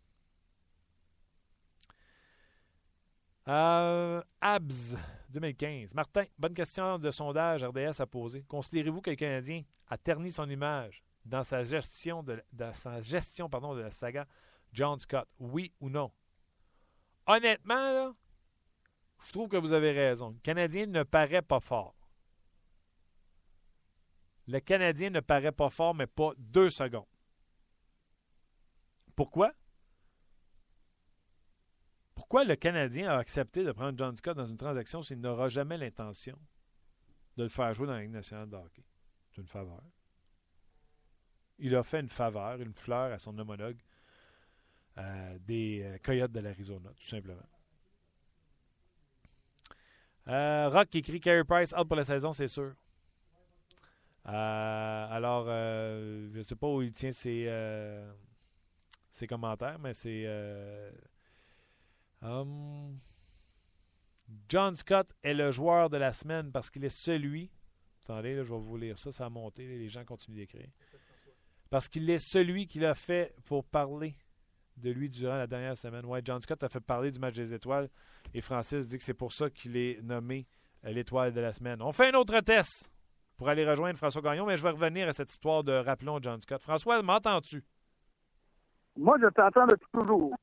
Euh, 3.48 4.22
Abs 4.42 4.98
2015. 5.30 5.96
Martin, 5.96 6.26
bonne 6.38 6.54
question 6.54 7.00
de 7.00 7.12
sondage 7.12 7.64
RDS 7.64 8.02
à 8.02 8.06
poser. 8.06 8.44
Considérez-vous 8.44 9.00
que 9.00 9.12
le 9.12 9.16
Canadien 9.16 9.64
a 9.88 9.98
terni 9.98 10.34
son 10.34 10.50
image? 10.50 11.02
Dans 11.28 11.44
sa 11.44 11.64
gestion 11.64 12.24
de, 12.24 12.42
sa 12.74 13.02
gestion, 13.02 13.48
de 13.48 13.82
la 13.82 13.92
saga 13.92 14.28
John 14.74 15.00
Scott? 15.00 15.28
Oui 15.40 15.74
ou 15.80 15.90
non? 15.90 16.12
Honnêtement, 17.26 18.16
je 19.26 19.32
trouve 19.32 19.50
que 19.50 19.58
vous 19.58 19.74
avez 19.74 19.92
raison. 19.92 20.30
Le 20.30 20.40
Canadien 20.40 20.86
ne 20.86 21.04
paraît 21.04 21.42
pas 21.42 21.60
fort. 21.60 21.96
Le 24.48 24.60
Canadien 24.62 25.10
ne 25.10 25.20
paraît 25.20 25.52
pas 25.52 25.70
fort, 25.70 25.94
mais 25.94 26.08
pas 26.08 26.32
deux 26.38 26.70
secondes. 26.70 27.06
Pourquoi? 29.16 29.52
Pourquoi 32.16 32.46
le 32.46 32.56
Canadien 32.56 33.10
a 33.10 33.18
accepté 33.18 33.64
de 33.64 33.72
prendre 33.74 33.98
John 33.98 34.16
Scott 34.16 34.38
dans 34.38 34.46
une 34.46 34.58
transaction 34.58 35.02
s'il 35.02 35.20
n'aura 35.20 35.50
jamais 35.50 35.78
l'intention 35.78 36.40
de 37.36 37.44
le 37.44 37.50
faire 37.50 37.74
jouer 37.74 37.88
dans 37.88 37.94
la 37.94 38.02
Ligue 38.02 38.12
nationale 38.12 38.50
de 38.50 38.56
hockey? 38.56 38.86
C'est 39.32 39.42
une 39.42 39.48
faveur. 39.48 39.82
Il 41.60 41.76
a 41.76 41.84
fait 41.84 42.00
une 42.00 42.10
faveur, 42.10 42.62
une 42.62 42.74
fleur 42.74 43.12
à 43.12 43.20
son 43.20 43.38
homologue 43.38 43.78
euh, 44.98 45.38
des 45.40 45.82
euh, 45.84 45.98
Coyotes 46.04 46.32
de 46.32 46.40
l'Arizona, 46.40 46.90
tout 46.96 47.06
simplement. 47.06 47.38
Euh, 50.28 50.70
Rock 50.70 50.96
écrit 50.96 51.20
Carey 51.20 51.44
Price 51.44 51.74
out 51.78 51.88
pour 51.88 51.96
la 51.96 52.04
saison, 52.04 52.34
c'est 52.34 52.48
sûr. 52.48 52.74
Alors, 54.26 55.46
je 55.46 56.38
ne 56.38 56.42
sais 56.42 56.56
pas 56.56 56.68
où 56.68 56.82
il 56.82 56.92
tient 56.92 57.14
ses, 57.14 57.48
commentaires, 59.30 59.80
mais 59.80 59.94
c'est. 59.94 60.26
Um, 62.22 63.00
John 64.50 64.76
Scott 64.76 65.14
est 65.24 65.34
le 65.34 65.52
joueur 65.52 65.90
de 65.90 65.98
la 65.98 66.12
semaine 66.12 66.52
parce 66.52 66.70
qu'il 66.70 66.84
est 66.84 66.90
celui. 66.90 67.52
Attendez, 68.04 68.36
je 68.36 68.42
vais 68.42 68.60
vous 68.60 68.78
lire 68.78 68.98
ça, 68.98 69.12
ça 69.12 69.28
a 69.28 69.30
monté, 69.30 69.68
les 69.68 69.88
gens 69.88 70.04
continuent 70.04 70.38
d'écrire. 70.38 70.70
Parce 71.70 71.88
qu'il 71.88 72.10
est 72.10 72.18
celui 72.18 72.68
qui 72.68 72.80
l'a 72.80 72.96
fait 72.96 73.36
pour 73.46 73.66
parler 73.66 74.16
de 74.78 74.92
lui 74.92 75.10
durant 75.10 75.38
la 75.38 75.48
dernière 75.48 75.78
semaine. 75.78 76.06
Ouais, 76.06 76.22
John 76.24 76.42
Scott 76.42 76.64
a 76.64 76.70
fait 76.70 76.80
parler 76.80 77.12
du 77.12 77.20
match 77.20 77.36
des 77.36 77.54
étoiles 77.54 77.90
et 78.34 78.42
Francis 78.42 78.86
dit 78.86 78.98
que 78.98 79.04
c'est 79.04 79.14
pour 79.14 79.34
ça 79.34 79.50
qu'il 79.50 79.76
est 79.76 80.02
nommé 80.04 80.48
euh, 80.86 80.92
l'étoile 80.92 81.34
de 81.34 81.42
la 81.42 81.54
semaine. 81.54 81.82
On 81.82 81.92
fait 81.92 82.10
un 82.10 82.18
autre 82.18 82.40
test 82.42 82.90
pour 83.38 83.50
aller 83.50 83.68
rejoindre 83.68 83.98
François 83.98 84.22
Gagnon, 84.22 84.46
mais 84.46 84.58
je 84.58 84.64
vais 84.64 84.70
revenir 84.70 85.08
à 85.08 85.14
cette 85.14 85.30
histoire 85.30 85.64
de 85.64 85.74
rappelons 85.74 86.20
John 86.22 86.40
Scott. 86.42 86.62
François, 86.62 87.02
m'entends-tu? 87.02 87.64
Moi, 88.98 89.18
je 89.22 89.28
t'entends 89.28 89.68
depuis 89.68 89.88
toujours. 89.94 90.36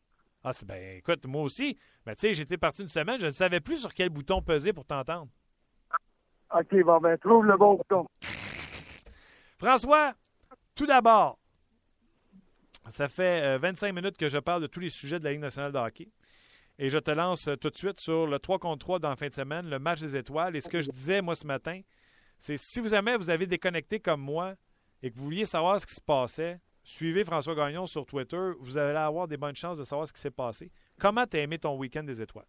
Ah, 0.44 0.52
c'est 0.52 0.66
ben, 0.66 0.98
écoute, 0.98 1.26
moi 1.26 1.42
aussi. 1.42 1.78
Mais 2.06 2.14
tu 2.14 2.20
sais, 2.20 2.34
j'étais 2.34 2.58
parti 2.58 2.82
une 2.82 2.88
semaine, 2.88 3.20
je 3.20 3.26
ne 3.26 3.32
savais 3.32 3.60
plus 3.60 3.78
sur 3.78 3.92
quel 3.94 4.10
bouton 4.10 4.42
peser 4.42 4.72
pour 4.72 4.84
t'entendre. 4.84 5.28
OK, 6.54 6.84
bon, 6.84 6.98
ben, 7.00 7.18
trouve 7.18 7.46
le 7.46 7.56
bon 7.56 7.74
bouton. 7.74 8.06
François, 9.58 10.12
tout 10.74 10.86
d'abord, 10.86 11.38
ça 12.88 13.08
fait 13.08 13.58
25 13.58 13.86
euh, 13.88 13.92
minutes 13.92 14.16
que 14.16 14.28
je 14.28 14.38
parle 14.38 14.62
de 14.62 14.66
tous 14.66 14.80
les 14.80 14.88
sujets 14.88 15.18
de 15.18 15.24
la 15.24 15.32
Ligue 15.32 15.40
nationale 15.40 15.72
de 15.72 15.78
hockey. 15.78 16.08
Et 16.78 16.90
je 16.90 16.98
te 16.98 17.10
lance 17.10 17.48
euh, 17.48 17.56
tout 17.56 17.70
de 17.70 17.76
suite 17.76 17.98
sur 17.98 18.26
le 18.26 18.38
3 18.38 18.58
contre 18.58 18.78
3 18.78 18.98
dans 18.98 19.10
la 19.10 19.16
fin 19.16 19.28
de 19.28 19.32
semaine, 19.32 19.70
le 19.70 19.78
match 19.78 20.00
des 20.00 20.16
étoiles. 20.16 20.56
Et 20.56 20.60
ce 20.60 20.68
que 20.68 20.80
je 20.80 20.90
disais, 20.90 21.22
moi, 21.22 21.34
ce 21.34 21.46
matin, 21.46 21.80
c'est 22.36 22.56
si 22.56 22.80
vous 22.80 22.88
jamais 22.88 23.16
vous 23.16 23.30
avez 23.30 23.46
déconnecté 23.46 24.00
comme 24.00 24.20
moi 24.20 24.54
et 25.02 25.10
que 25.10 25.16
vous 25.16 25.24
vouliez 25.24 25.44
savoir 25.44 25.80
ce 25.80 25.86
qui 25.86 25.94
se 25.94 26.00
passait, 26.00 26.58
suivez 26.82 27.24
François 27.24 27.54
Gagnon 27.54 27.86
sur 27.86 28.04
Twitter. 28.04 28.50
Vous 28.60 28.76
allez 28.76 28.98
avoir 28.98 29.28
des 29.28 29.36
bonnes 29.36 29.56
chances 29.56 29.78
de 29.78 29.84
savoir 29.84 30.08
ce 30.08 30.12
qui 30.12 30.20
s'est 30.20 30.30
passé. 30.30 30.70
Comment 30.98 31.26
tu 31.26 31.36
as 31.36 31.40
aimé 31.40 31.58
ton 31.58 31.76
week-end 31.78 32.02
des 32.02 32.20
étoiles? 32.20 32.46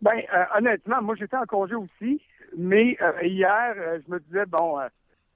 Bien, 0.00 0.22
euh, 0.34 0.44
honnêtement, 0.56 1.02
moi, 1.02 1.14
j'étais 1.16 1.36
en 1.36 1.44
congé 1.44 1.74
aussi. 1.74 2.22
Mais 2.56 2.96
hier, 3.22 4.00
je 4.04 4.10
me 4.10 4.18
disais, 4.18 4.46
bon, 4.46 4.80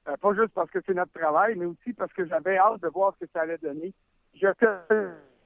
euh, 0.09 0.17
pas 0.17 0.35
juste 0.35 0.53
parce 0.55 0.71
que 0.71 0.81
c'est 0.85 0.95
notre 0.95 1.13
travail, 1.13 1.55
mais 1.57 1.65
aussi 1.65 1.93
parce 1.95 2.13
que 2.13 2.27
j'avais 2.27 2.59
hâte 2.59 2.83
de 2.83 2.89
voir 2.89 3.15
ce 3.15 3.25
que 3.25 3.31
ça 3.33 3.43
allait 3.43 3.59
donner. 3.59 3.93
Je 4.35 4.49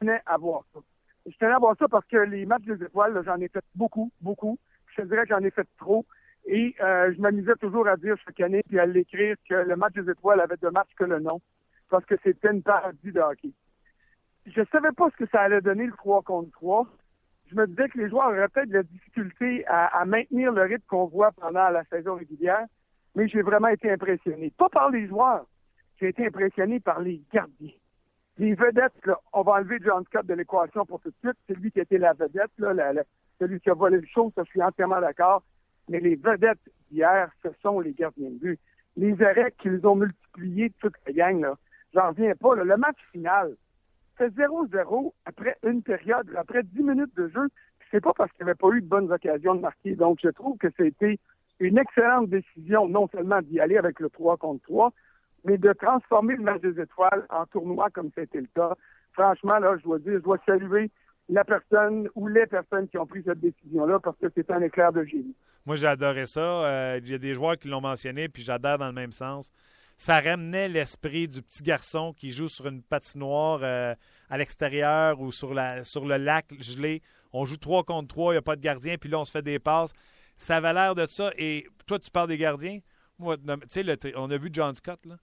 tenais 0.00 0.20
à 0.26 0.36
voir 0.36 0.64
ça. 0.74 0.80
Je 1.26 1.36
tenais 1.36 1.52
à 1.52 1.58
voir 1.58 1.76
ça 1.78 1.86
parce 1.88 2.06
que 2.06 2.16
les 2.16 2.44
matchs 2.46 2.64
des 2.64 2.82
étoiles, 2.82 3.20
j'en 3.24 3.38
ai 3.40 3.48
fait 3.48 3.64
beaucoup, 3.74 4.10
beaucoup. 4.20 4.58
Je 4.96 5.02
dirais 5.02 5.22
que 5.22 5.28
j'en 5.28 5.44
ai 5.44 5.50
fait 5.50 5.68
trop. 5.78 6.04
Et 6.46 6.74
euh, 6.80 7.12
je 7.14 7.20
m'amusais 7.20 7.54
toujours 7.60 7.86
à 7.86 7.96
dire 7.96 8.16
chaque 8.24 8.40
année 8.40 8.62
puis 8.66 8.78
à 8.78 8.86
l'écrire 8.86 9.36
que 9.48 9.54
le 9.54 9.76
match 9.76 9.94
des 9.94 10.10
étoiles 10.10 10.40
avait 10.40 10.56
de 10.56 10.68
matchs 10.70 10.94
que 10.96 11.04
le 11.04 11.20
nom 11.20 11.40
parce 11.90 12.04
que 12.06 12.14
c'était 12.22 12.50
une 12.50 12.62
parodie 12.62 13.12
de 13.12 13.20
hockey. 13.20 13.52
Je 14.46 14.62
savais 14.72 14.92
pas 14.92 15.10
ce 15.10 15.16
que 15.16 15.30
ça 15.30 15.42
allait 15.42 15.60
donner 15.60 15.86
le 15.86 15.92
3 15.92 16.22
contre 16.22 16.50
3. 16.52 16.86
Je 17.50 17.54
me 17.54 17.66
disais 17.66 17.88
que 17.88 17.98
les 17.98 18.08
joueurs 18.08 18.28
auraient 18.28 18.48
peut-être 18.48 18.68
de 18.68 18.74
la 18.74 18.82
difficulté 18.82 19.64
à 19.66 20.04
maintenir 20.04 20.52
le 20.52 20.62
rythme 20.62 20.84
qu'on 20.86 21.06
voit 21.06 21.32
pendant 21.32 21.68
la 21.68 21.84
saison 21.84 22.14
régulière 22.16 22.66
mais 23.14 23.28
j'ai 23.28 23.42
vraiment 23.42 23.68
été 23.68 23.90
impressionné. 23.90 24.52
Pas 24.56 24.68
par 24.68 24.90
les 24.90 25.06
joueurs, 25.06 25.46
j'ai 26.00 26.08
été 26.08 26.26
impressionné 26.26 26.80
par 26.80 27.00
les 27.00 27.22
gardiens. 27.32 27.72
Les 28.38 28.54
vedettes, 28.54 28.92
on 29.32 29.42
va 29.42 29.52
enlever 29.54 29.78
John 29.84 30.04
Scott 30.04 30.26
de 30.26 30.34
l'équation 30.34 30.86
pour 30.86 31.00
tout 31.00 31.10
de 31.10 31.16
suite. 31.16 31.36
C'est 31.46 31.58
lui 31.58 31.72
qui 31.72 31.80
était 31.80 31.98
la 31.98 32.12
vedette, 32.12 32.52
là, 32.58 32.92
celui 33.40 33.60
qui 33.60 33.70
a 33.70 33.74
volé 33.74 34.00
le 34.00 34.06
show, 34.06 34.32
ça, 34.34 34.42
je 34.44 34.50
suis 34.50 34.62
entièrement 34.62 35.00
d'accord. 35.00 35.42
Mais 35.88 36.00
les 36.00 36.16
vedettes 36.16 36.58
d'hier, 36.90 37.30
ce 37.42 37.48
sont 37.62 37.80
les 37.80 37.92
gardiens 37.92 38.30
de 38.30 38.38
but. 38.38 38.60
Les 38.96 39.20
arrêts 39.22 39.52
qu'ils 39.58 39.84
ont 39.86 39.96
multipliés 39.96 40.72
toute 40.80 40.94
la 41.06 41.12
gang, 41.12 41.40
là, 41.40 41.54
j'en 41.94 42.08
reviens 42.08 42.34
pas. 42.34 42.54
Le 42.54 42.76
match 42.76 42.98
final, 43.10 43.56
c'est 44.18 44.34
0-0 44.34 45.12
après 45.24 45.56
une 45.64 45.82
période, 45.82 46.30
après 46.36 46.62
10 46.62 46.82
minutes 46.82 47.16
de 47.16 47.28
jeu. 47.28 47.48
C'est 47.90 48.00
pas 48.00 48.12
parce 48.12 48.30
qu'il 48.32 48.44
n'y 48.44 48.50
avait 48.50 48.58
pas 48.58 48.70
eu 48.70 48.82
de 48.82 48.86
bonnes 48.86 49.10
occasions 49.10 49.54
de 49.54 49.60
marquer. 49.60 49.94
Donc, 49.94 50.18
je 50.22 50.28
trouve 50.28 50.58
que 50.58 50.68
c'était 50.76 51.18
une 51.60 51.78
excellente 51.78 52.28
décision, 52.28 52.88
non 52.88 53.08
seulement 53.08 53.40
d'y 53.42 53.60
aller 53.60 53.76
avec 53.76 54.00
le 54.00 54.10
3 54.10 54.36
contre 54.36 54.62
3, 54.64 54.92
mais 55.44 55.58
de 55.58 55.72
transformer 55.72 56.36
le 56.36 56.42
match 56.42 56.60
des 56.60 56.80
étoiles 56.80 57.26
en 57.30 57.46
tournoi 57.46 57.88
comme 57.90 58.10
c'était 58.14 58.40
le 58.40 58.48
cas. 58.54 58.74
Franchement, 59.12 59.58
là, 59.58 59.76
je 59.78 59.82
dois 59.84 59.98
dire, 59.98 60.14
je 60.14 60.22
dois 60.22 60.38
saluer 60.46 60.90
la 61.28 61.44
personne 61.44 62.08
ou 62.14 62.26
les 62.26 62.46
personnes 62.46 62.88
qui 62.88 62.98
ont 62.98 63.06
pris 63.06 63.22
cette 63.24 63.40
décision-là 63.40 63.98
parce 64.00 64.16
que 64.18 64.26
c'est 64.34 64.50
un 64.50 64.62
éclair 64.62 64.92
de 64.92 65.04
génie. 65.04 65.34
Moi, 65.66 65.76
j'ai 65.76 65.86
adoré 65.86 66.26
ça. 66.26 66.40
Euh, 66.40 67.00
il 67.02 67.10
y 67.10 67.14
a 67.14 67.18
des 67.18 67.34
joueurs 67.34 67.58
qui 67.58 67.68
l'ont 67.68 67.80
mentionné, 67.80 68.28
puis 68.28 68.42
j'adore 68.42 68.78
dans 68.78 68.86
le 68.86 68.92
même 68.92 69.12
sens. 69.12 69.52
Ça 69.96 70.20
ramenait 70.20 70.68
l'esprit 70.68 71.26
du 71.26 71.42
petit 71.42 71.62
garçon 71.62 72.14
qui 72.16 72.30
joue 72.30 72.48
sur 72.48 72.66
une 72.68 72.82
patinoire 72.82 73.60
euh, 73.62 73.94
à 74.30 74.38
l'extérieur 74.38 75.20
ou 75.20 75.32
sur, 75.32 75.52
la, 75.52 75.84
sur 75.84 76.06
le 76.06 76.16
lac 76.16 76.46
gelé. 76.60 77.02
On 77.32 77.44
joue 77.44 77.56
3 77.56 77.84
contre 77.84 78.08
3, 78.08 78.32
il 78.32 78.34
n'y 78.36 78.38
a 78.38 78.42
pas 78.42 78.56
de 78.56 78.62
gardien, 78.62 78.96
puis 78.96 79.10
là, 79.10 79.18
on 79.18 79.24
se 79.24 79.30
fait 79.32 79.42
des 79.42 79.58
passes. 79.58 79.92
Ça 80.38 80.56
avait 80.56 80.72
l'air 80.72 80.94
de 80.94 81.06
ça. 81.06 81.30
Et 81.36 81.66
toi, 81.86 81.98
tu 81.98 82.10
parles 82.10 82.28
des 82.28 82.38
gardiens. 82.38 82.78
Moi, 83.18 83.36
tu 83.36 83.44
sais, 83.68 83.84
on 84.16 84.30
a 84.30 84.36
vu 84.38 84.48
John 84.52 84.74
Scott, 84.74 85.04
là. 85.04 85.16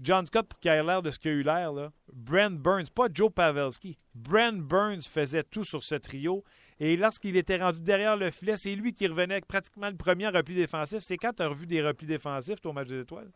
John 0.00 0.24
Scott, 0.26 0.46
pour 0.48 0.60
qu'il 0.60 0.70
ait 0.70 0.82
l'air 0.82 1.02
de 1.02 1.10
ce 1.10 1.18
qu'il 1.18 1.32
a 1.32 1.34
eu 1.34 1.42
l'air, 1.42 1.72
là. 1.72 1.90
Brent 2.12 2.56
Burns, 2.60 2.88
pas 2.94 3.08
Joe 3.12 3.32
Pavelski. 3.32 3.98
Brent 4.14 4.62
Burns 4.62 5.02
faisait 5.02 5.42
tout 5.42 5.64
sur 5.64 5.82
ce 5.82 5.96
trio. 5.96 6.44
Et 6.78 6.96
lorsqu'il 6.96 7.36
était 7.36 7.56
rendu 7.56 7.80
derrière 7.80 8.16
le 8.16 8.30
filet, 8.30 8.56
c'est 8.56 8.76
lui 8.76 8.92
qui 8.92 9.08
revenait 9.08 9.34
avec 9.34 9.46
pratiquement 9.46 9.88
le 9.88 9.96
premier 9.96 10.28
repli 10.28 10.54
défensif. 10.54 11.00
C'est 11.00 11.16
quand 11.16 11.32
tu 11.32 11.42
as 11.42 11.48
revu 11.48 11.66
des 11.66 11.82
replis 11.82 12.06
défensifs, 12.06 12.64
au 12.64 12.72
match 12.72 12.86
des 12.86 13.00
étoiles? 13.00 13.30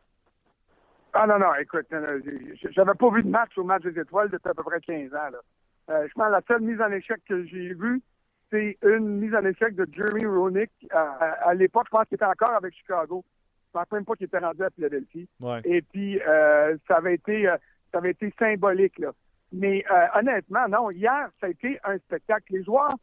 Ah 1.14 1.26
non, 1.26 1.38
non, 1.38 1.54
écoute, 1.60 1.86
j'avais 2.70 2.94
pas 2.94 3.10
vu 3.10 3.22
de 3.22 3.28
match 3.28 3.58
au 3.58 3.64
match 3.64 3.82
des 3.82 4.00
étoiles 4.00 4.30
depuis 4.30 4.48
à 4.48 4.54
peu 4.54 4.62
près 4.62 4.80
15 4.80 5.12
ans. 5.14 5.30
Là. 5.30 5.40
Euh, 5.90 6.06
je 6.08 6.12
pense 6.14 6.26
que 6.26 6.32
la 6.32 6.40
seule 6.46 6.62
mise 6.62 6.80
en 6.80 6.90
échec 6.92 7.20
que 7.28 7.44
j'ai 7.44 7.74
vue, 7.74 8.00
c'est 8.52 8.76
une 8.82 9.18
mise 9.18 9.34
en 9.34 9.44
échec 9.44 9.74
de 9.74 9.88
Jeremy 9.90 10.26
Roenick. 10.26 10.70
À, 10.90 11.54
l'époque, 11.54 11.86
je 11.86 11.90
pense 11.90 12.06
qu'il 12.06 12.16
était 12.16 12.24
encore 12.24 12.54
avec 12.54 12.74
Chicago. 12.74 13.24
Je 13.66 13.78
pense 13.78 13.90
même 13.90 14.04
pas 14.04 14.14
qu'il 14.14 14.26
était 14.26 14.38
rendu 14.38 14.62
à 14.62 14.70
Philadelphie. 14.70 15.26
Et 15.64 15.80
puis, 15.80 16.20
euh, 16.20 16.76
ça 16.86 16.96
avait 16.96 17.14
été 17.14 17.48
euh, 17.48 17.56
ça 17.90 17.98
avait 17.98 18.10
été 18.10 18.32
symbolique. 18.38 18.98
Là. 18.98 19.12
Mais 19.52 19.84
euh, 19.90 20.06
honnêtement, 20.14 20.68
non, 20.68 20.90
hier, 20.90 21.30
ça 21.40 21.46
a 21.46 21.50
été 21.50 21.78
un 21.84 21.96
spectacle. 21.98 22.44
Les 22.50 22.62
joueurs, 22.62 22.94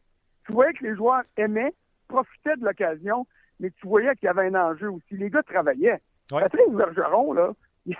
tu 0.46 0.52
voyais 0.52 0.72
que 0.72 0.84
les 0.84 0.94
joueurs 0.94 1.22
aimaient, 1.36 1.74
profitaient 2.06 2.56
de 2.56 2.64
l'occasion, 2.64 3.26
mais 3.58 3.70
tu 3.70 3.88
voyais 3.88 4.14
qu'il 4.16 4.26
y 4.26 4.28
avait 4.28 4.46
un 4.46 4.54
enjeu 4.54 4.90
aussi. 4.90 5.16
Les 5.16 5.30
gars 5.30 5.42
travaillaient. 5.42 6.00
Patrick 6.28 6.70
Bergeron, 6.70 7.32
là, 7.32 7.52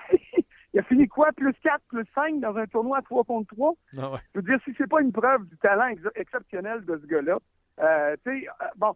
il 0.73 0.81
a 0.81 0.83
fini 0.85 1.09
quoi? 1.09 1.33
Plus 1.33 1.55
4, 1.63 1.81
plus 1.89 2.07
5 2.15 2.41
dans 2.41 2.57
un 2.57 2.67
tournoi 2.67 2.99
à 2.99 3.03
3 3.03 3.25
contre 3.25 3.55
3? 3.55 3.75
Ah 3.99 4.21
Je 4.35 4.41
veux 4.41 4.47
dire, 4.47 4.59
si 4.65 4.75
c'est 4.79 4.89
pas 4.89 5.01
une 5.01 5.13
preuve 5.13 5.47
du 5.47 5.57
talent 5.59 5.93
exceptionnel 6.15 6.85
de 6.85 6.99
ce 6.99 7.07
gars-là, 7.07 7.39
euh, 7.81 8.17
tu 8.25 8.41
sais, 8.41 8.49
euh, 8.49 8.67
bon, 8.77 8.95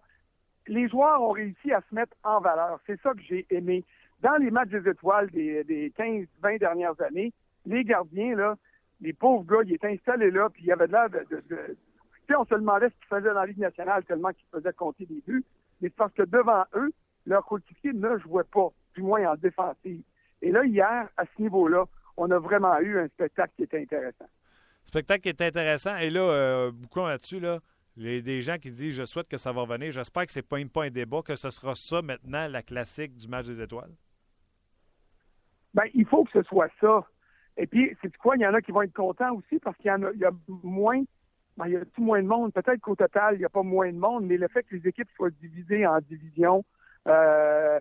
les 0.66 0.88
joueurs 0.88 1.20
ont 1.22 1.32
réussi 1.32 1.72
à 1.72 1.80
se 1.88 1.94
mettre 1.94 2.16
en 2.22 2.40
valeur. 2.40 2.78
C'est 2.86 3.00
ça 3.00 3.12
que 3.12 3.22
j'ai 3.22 3.46
aimé. 3.50 3.84
Dans 4.20 4.36
les 4.36 4.50
matchs 4.50 4.70
des 4.70 4.88
étoiles 4.88 5.30
des, 5.30 5.64
des 5.64 5.90
15-20 5.90 6.58
dernières 6.58 7.00
années, 7.00 7.32
les 7.66 7.84
gardiens, 7.84 8.36
là, 8.36 8.56
les 9.00 9.12
pauvres 9.12 9.44
gars, 9.44 9.62
ils 9.64 9.74
étaient 9.74 9.92
installés 9.92 10.30
là, 10.30 10.48
puis 10.50 10.62
il 10.62 10.68
y 10.68 10.72
avait 10.72 10.86
de 10.86 10.92
l'air 10.92 11.10
de... 11.10 11.26
de, 11.30 11.76
tu 12.26 12.32
sais, 12.32 12.36
on 12.36 12.44
se 12.46 12.54
demandait 12.54 12.88
ce 12.88 12.94
qu'ils 12.94 13.08
faisaient 13.08 13.34
dans 13.34 13.40
la 13.40 13.46
Ligue 13.46 13.58
nationale 13.58 14.02
tellement 14.04 14.30
qu'ils 14.30 14.46
faisaient 14.50 14.72
compter 14.72 15.04
des 15.04 15.22
buts. 15.26 15.44
Mais 15.80 15.88
c'est 15.88 15.96
parce 15.96 16.14
que 16.14 16.22
devant 16.22 16.64
eux, 16.74 16.90
leur 17.26 17.44
coéquipier 17.44 17.92
ne 17.92 18.16
jouait 18.18 18.44
pas, 18.44 18.68
du 18.94 19.02
moins 19.02 19.32
en 19.32 19.34
défensive. 19.36 20.02
Et 20.44 20.52
là, 20.52 20.62
hier, 20.66 21.08
à 21.16 21.24
ce 21.24 21.42
niveau-là, 21.42 21.86
on 22.18 22.30
a 22.30 22.38
vraiment 22.38 22.78
eu 22.78 22.98
un 22.98 23.08
spectacle 23.08 23.54
qui 23.56 23.62
était 23.62 23.80
intéressant. 23.80 24.26
Spectacle 24.84 25.22
qui 25.22 25.30
est 25.30 25.40
intéressant. 25.40 25.96
Et 25.96 26.10
là, 26.10 26.20
euh, 26.20 26.70
beaucoup 26.70 27.00
là-dessus, 27.00 27.40
là, 27.40 27.60
les, 27.96 28.20
des 28.20 28.42
gens 28.42 28.58
qui 28.58 28.70
disent 28.70 28.94
Je 28.94 29.06
souhaite 29.06 29.26
que 29.26 29.38
ça 29.38 29.52
va 29.52 29.62
revenir. 29.62 29.90
J'espère 29.90 30.26
que 30.26 30.32
c'est 30.32 30.46
pas, 30.46 30.58
pas 30.72 30.84
un 30.84 30.90
débat, 30.90 31.22
que 31.22 31.34
ce 31.34 31.48
sera 31.48 31.74
ça 31.74 32.02
maintenant, 32.02 32.46
la 32.46 32.62
classique 32.62 33.14
du 33.14 33.26
match 33.26 33.46
des 33.46 33.62
étoiles. 33.62 33.92
Bien, 35.72 35.84
il 35.94 36.04
faut 36.04 36.24
que 36.24 36.32
ce 36.32 36.42
soit 36.42 36.68
ça. 36.78 37.06
Et 37.56 37.66
puis, 37.66 37.96
c'est 38.02 38.14
quoi? 38.18 38.36
Il 38.36 38.44
y 38.44 38.46
en 38.46 38.52
a 38.52 38.60
qui 38.60 38.70
vont 38.70 38.82
être 38.82 38.92
contents 38.92 39.34
aussi 39.34 39.58
parce 39.60 39.78
qu'il 39.78 39.86
y 39.86 39.92
en 39.92 40.02
a, 40.02 40.10
il 40.12 40.20
y 40.20 40.26
a 40.26 40.32
moins. 40.62 41.02
Ben, 41.56 41.68
il 41.68 41.72
y 41.72 41.76
a 41.76 41.84
tout 41.86 42.02
moins 42.02 42.22
de 42.22 42.28
monde. 42.28 42.52
Peut-être 42.52 42.82
qu'au 42.82 42.96
total, 42.96 43.36
il 43.36 43.38
n'y 43.38 43.44
a 43.46 43.48
pas 43.48 43.62
moins 43.62 43.90
de 43.90 43.96
monde, 43.96 44.26
mais 44.26 44.36
le 44.36 44.48
fait 44.48 44.62
que 44.64 44.76
les 44.76 44.86
équipes 44.86 45.08
soient 45.16 45.30
divisées 45.30 45.86
en 45.86 46.00
divisions, 46.00 46.66
euh, 47.08 47.80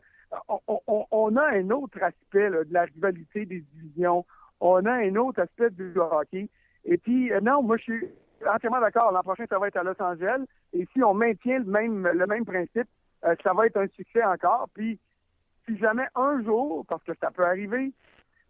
on, 1.12 1.36
a 1.36 1.44
un 1.44 1.70
autre 1.70 2.02
aspect 2.02 2.50
de 2.50 2.68
la 2.72 2.84
rivalité 2.84 3.46
des 3.46 3.62
divisions. 3.74 4.26
On 4.60 4.86
a 4.86 4.92
un 4.92 5.16
autre 5.16 5.42
aspect 5.42 5.70
du 5.72 5.94
hockey. 5.96 6.50
Et 6.86 6.98
puis, 6.98 7.32
euh, 7.32 7.40
non, 7.42 7.62
moi, 7.62 7.78
je 7.78 7.84
suis 7.84 8.08
entièrement 8.48 8.82
d'accord. 8.82 9.12
L'an 9.12 9.24
prochain, 9.24 9.46
ça 9.50 9.60
va 9.60 9.68
être 9.68 9.78
à 9.78 9.84
Los 9.84 10.02
Angeles. 10.02 10.44
Et 10.74 10.88
si 10.94 11.04
on 11.04 11.14
maintient 11.14 11.60
le 11.60 11.66
même, 11.66 12.08
le 12.08 12.26
même 12.26 12.46
principe, 12.46 12.88
euh, 13.26 13.36
ça 13.44 13.54
va 13.54 13.68
être 13.68 13.78
un 13.78 13.88
succès 13.88 14.24
encore. 14.24 14.68
Puis, 14.74 15.00
si 15.66 15.78
jamais 15.78 16.08
un 16.16 16.44
jour, 16.44 16.86
parce 16.88 17.04
que 17.04 17.14
ça 17.20 17.32
peut 17.32 17.46
arriver, 17.46 17.92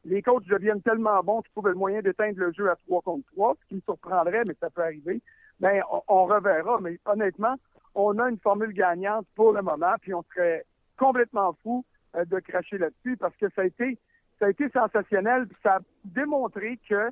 les 0.06 0.22
coachs 0.22 0.46
deviennent 0.46 0.82
tellement 0.82 1.22
bons 1.24 1.42
qu'ils 1.42 1.52
trouvent 1.52 1.70
le 1.70 1.76
moyen 1.76 2.02
d'éteindre 2.02 2.40
le 2.40 2.52
jeu 2.52 2.70
à 2.70 2.76
3 2.88 3.02
contre 3.02 3.26
3, 3.34 3.56
ce 3.62 3.68
qui 3.68 3.76
me 3.76 3.82
surprendrait, 3.82 4.44
mais 4.48 4.56
ça 4.60 4.70
peut 4.70 4.82
arriver, 4.82 5.22
ben, 5.60 5.82
on, 5.92 6.02
on 6.08 6.26
reverra. 6.26 6.80
Mais 6.82 7.00
honnêtement, 7.06 7.56
on 7.96 8.18
a 8.18 8.30
une 8.30 8.40
formule 8.40 8.74
gagnante 8.74 9.28
pour 9.36 9.54
le 9.54 9.62
moment, 9.62 9.94
puis 10.02 10.14
on 10.14 10.24
serait 10.24 10.66
complètement 10.98 11.56
fou 11.64 11.86
euh, 12.16 12.26
de 12.26 12.40
cracher 12.40 12.78
là-dessus 12.78 13.18
parce 13.18 13.36
que 13.38 13.48
ça 13.56 13.62
a 13.62 13.66
été 13.66 13.98
ça 14.40 14.48
a 14.48 14.50
été 14.50 14.70
sensationnel. 14.70 15.48
Ça 15.62 15.76
a 15.76 15.80
démontré 16.04 16.80
que 16.90 17.10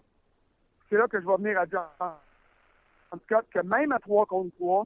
c'est 0.89 0.98
là 0.98 1.08
que 1.08 1.22
je 1.22 1.26
vais 1.26 1.38
venir 1.38 1.60
à 1.60 1.65
tout 1.65 3.26
cas 3.28 3.41
que 3.52 3.60
même 3.65 3.91
à 3.91 4.00
3 4.00 4.26
contre 4.26 4.56
3, 4.58 4.86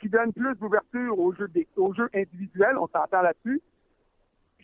qui 0.00 0.08
donne 0.08 0.32
plus 0.32 0.54
d'ouverture 0.56 1.18
au 1.18 1.32
jeu, 1.32 1.48
au 1.76 1.94
jeu 1.94 2.08
individuel, 2.14 2.76
on 2.76 2.88
s'entend 2.88 3.22
là-dessus, 3.22 3.62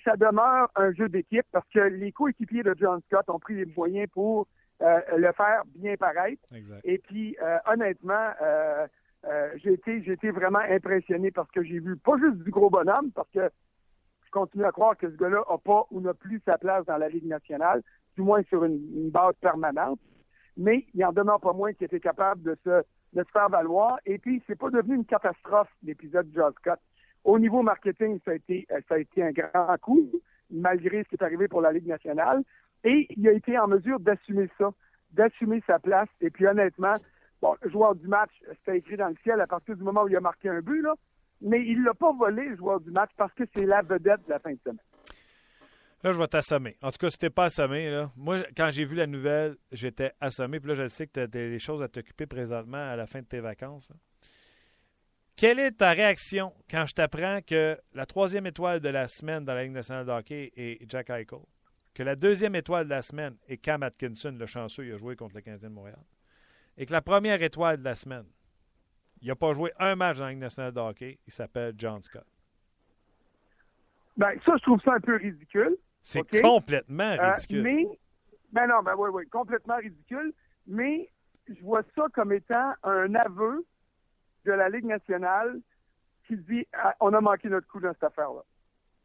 ça 0.04 0.16
demeure 0.16 0.70
un 0.74 0.92
jeu 0.92 1.08
d'équipe 1.08 1.46
parce 1.52 1.68
que 1.68 1.80
les 1.80 2.12
coéquipiers 2.12 2.62
de 2.62 2.74
John 2.78 3.00
Scott 3.06 3.28
ont 3.28 3.38
pris 3.38 3.54
les 3.54 3.66
moyens 3.66 4.08
pour 4.12 4.46
euh, 4.82 5.00
le 5.16 5.32
faire 5.32 5.62
bien 5.74 5.96
paraître. 5.96 6.42
Exact. 6.54 6.80
Et 6.84 6.98
puis, 6.98 7.36
euh, 7.42 7.58
honnêtement, 7.66 8.30
euh, 8.42 8.86
euh, 9.26 9.50
j'ai 9.56 9.72
été, 9.72 10.30
vraiment 10.30 10.60
impressionné 10.60 11.30
parce 11.30 11.50
que 11.50 11.62
j'ai 11.62 11.80
vu 11.80 11.96
pas 11.96 12.16
juste 12.18 12.38
du 12.38 12.50
gros 12.50 12.70
bonhomme, 12.70 13.10
parce 13.12 13.28
que 13.30 13.50
je 14.24 14.30
continue 14.30 14.64
à 14.64 14.70
croire 14.70 14.96
que 14.96 15.10
ce 15.10 15.16
gars-là 15.16 15.42
n'a 15.48 15.58
pas 15.58 15.86
ou 15.90 16.00
n'a 16.00 16.14
plus 16.14 16.40
sa 16.44 16.58
place 16.58 16.84
dans 16.86 16.98
la 16.98 17.08
Ligue 17.08 17.26
nationale, 17.26 17.82
du 18.16 18.22
moins 18.22 18.42
sur 18.44 18.64
une, 18.64 19.10
base 19.10 19.34
permanente. 19.40 19.98
Mais 20.56 20.86
il 20.94 21.04
en 21.04 21.12
demeure 21.12 21.40
pas 21.40 21.52
moins 21.52 21.72
qu'il 21.72 21.84
était 21.84 22.00
capable 22.00 22.42
de 22.42 22.56
se, 22.64 22.82
faire 23.32 23.48
valoir. 23.48 23.98
Et 24.06 24.18
puis, 24.18 24.42
c'est 24.46 24.58
pas 24.58 24.70
devenu 24.70 24.96
une 24.96 25.04
catastrophe, 25.04 25.68
l'épisode 25.82 26.30
de 26.30 26.34
John 26.34 26.52
Scott. 26.58 26.80
Au 27.24 27.38
niveau 27.38 27.62
marketing, 27.62 28.20
euh, 28.28 28.38
ça 28.88 28.94
a 28.94 28.98
été 28.98 29.22
un 29.22 29.32
grand 29.32 29.76
coup, 29.80 30.10
malgré 30.50 31.02
ce 31.02 31.08
qui 31.08 31.14
est 31.16 31.22
arrivé 31.22 31.48
pour 31.48 31.60
la 31.60 31.72
Ligue 31.72 31.86
nationale. 31.86 32.42
Et 32.84 33.06
il 33.16 33.26
a 33.28 33.32
été 33.32 33.58
en 33.58 33.66
mesure 33.66 33.98
d'assumer 33.98 34.48
ça, 34.58 34.70
d'assumer 35.12 35.62
sa 35.66 35.78
place. 35.78 36.08
Et 36.20 36.30
puis, 36.30 36.46
honnêtement, 36.46 36.94
bon, 37.42 37.54
le 37.60 37.70
joueur 37.70 37.94
du 37.94 38.06
match, 38.06 38.30
c'était 38.58 38.78
écrit 38.78 38.96
dans 38.96 39.08
le 39.08 39.16
ciel 39.22 39.40
à 39.40 39.46
partir 39.46 39.76
du 39.76 39.82
moment 39.82 40.02
où 40.02 40.08
il 40.08 40.16
a 40.16 40.20
marqué 40.20 40.48
un 40.48 40.60
but, 40.60 40.82
là. 40.82 40.94
Mais 41.40 41.64
il 41.64 41.82
l'a 41.84 41.94
pas 41.94 42.12
volé, 42.12 42.48
le 42.48 42.56
joueur 42.56 42.80
du 42.80 42.90
match, 42.90 43.10
parce 43.16 43.32
que 43.34 43.44
c'est 43.54 43.64
la 43.64 43.82
vedette 43.82 44.24
de 44.26 44.30
la 44.30 44.38
fin 44.40 44.52
de 44.52 44.58
semaine. 44.64 44.78
Là, 46.02 46.12
je 46.12 46.18
vais 46.18 46.28
t'assommer. 46.28 46.76
En 46.82 46.90
tout 46.90 46.98
cas, 46.98 47.10
si 47.10 47.18
t'es 47.18 47.30
pas 47.30 47.44
assommé, 47.44 47.90
là, 47.90 48.10
moi, 48.16 48.38
quand 48.56 48.70
j'ai 48.70 48.84
vu 48.84 48.94
la 48.94 49.06
nouvelle, 49.06 49.56
j'étais 49.72 50.12
assommé. 50.20 50.60
Puis 50.60 50.68
là, 50.68 50.74
je 50.74 50.86
sais 50.86 51.06
que 51.06 51.12
tu 51.12 51.20
as 51.20 51.26
des 51.26 51.58
choses 51.58 51.82
à 51.82 51.88
t'occuper 51.88 52.26
présentement 52.26 52.78
à 52.78 52.94
la 52.94 53.06
fin 53.06 53.20
de 53.20 53.26
tes 53.26 53.40
vacances. 53.40 53.90
Quelle 55.34 55.60
est 55.60 55.70
ta 55.70 55.90
réaction 55.90 56.52
quand 56.68 56.86
je 56.86 56.94
t'apprends 56.94 57.40
que 57.46 57.78
la 57.94 58.06
troisième 58.06 58.46
étoile 58.46 58.80
de 58.80 58.88
la 58.88 59.06
semaine 59.06 59.44
dans 59.44 59.54
la 59.54 59.62
Ligue 59.62 59.72
nationale 59.72 60.04
de 60.04 60.10
hockey 60.10 60.50
est 60.56 60.90
Jack 60.90 61.10
Eichel, 61.10 61.38
que 61.94 62.02
la 62.02 62.16
deuxième 62.16 62.56
étoile 62.56 62.86
de 62.86 62.90
la 62.90 63.02
semaine 63.02 63.36
est 63.48 63.58
Cam 63.58 63.84
Atkinson, 63.84 64.34
le 64.36 64.46
chanceux, 64.46 64.86
il 64.86 64.94
a 64.94 64.96
joué 64.96 65.14
contre 65.14 65.36
le 65.36 65.42
Canadien 65.42 65.68
de 65.68 65.74
Montréal, 65.74 66.00
et 66.78 66.86
que 66.86 66.92
la 66.92 67.02
première 67.02 67.42
étoile 67.42 67.76
de 67.78 67.84
la 67.84 67.94
semaine, 67.94 68.24
il 69.20 69.28
n'a 69.28 69.34
pas 69.36 69.52
joué 69.52 69.72
un 69.78 69.96
match 69.96 70.16
dans 70.18 70.24
la 70.24 70.30
Ligue 70.30 70.38
nationale 70.40 70.72
de 70.72 70.80
hockey, 70.80 71.18
il 71.26 71.32
s'appelle 71.32 71.74
John 71.76 72.02
Scott. 72.02 72.24
Ben, 74.16 74.32
ça, 74.44 74.56
je 74.56 74.62
trouve 74.62 74.80
ça 74.82 74.94
un 74.94 75.00
peu 75.00 75.16
ridicule. 75.16 75.76
C'est 76.02 76.22
complètement 76.40 77.16
Euh, 77.20 77.32
ridicule. 77.34 77.62
mais, 77.62 77.86
ben 78.52 78.66
non, 78.66 78.82
ben 78.82 78.94
oui, 78.96 79.10
oui, 79.12 79.26
complètement 79.28 79.76
ridicule. 79.76 80.32
Mais 80.66 81.10
je 81.48 81.60
vois 81.62 81.82
ça 81.94 82.06
comme 82.14 82.32
étant 82.32 82.72
un 82.82 83.14
aveu 83.14 83.64
de 84.44 84.52
la 84.52 84.68
Ligue 84.68 84.84
nationale 84.86 85.60
qui 86.26 86.36
dit 86.36 86.66
ah, 86.72 86.94
on 87.00 87.12
a 87.14 87.20
manqué 87.20 87.48
notre 87.48 87.66
coup 87.68 87.80
dans 87.80 87.92
cette 87.92 88.04
affaire-là. 88.04 88.42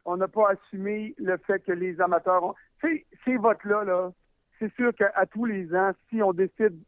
On 0.04 0.16
n'a 0.16 0.28
pas 0.28 0.50
assumé 0.50 1.14
le 1.18 1.36
fait 1.38 1.60
que 1.60 1.72
les 1.72 2.00
amateurs 2.00 2.42
ont. 2.44 2.54
Tu 2.80 2.88
sais, 2.98 3.06
ces 3.24 3.36
votes-là, 3.36 3.84
là, 3.84 4.12
c'est 4.58 4.72
sûr 4.74 4.94
qu'à 4.94 5.26
tous 5.30 5.44
les 5.46 5.74
ans, 5.74 5.92
si 6.10 6.22
on 6.22 6.32
décide 6.32 6.78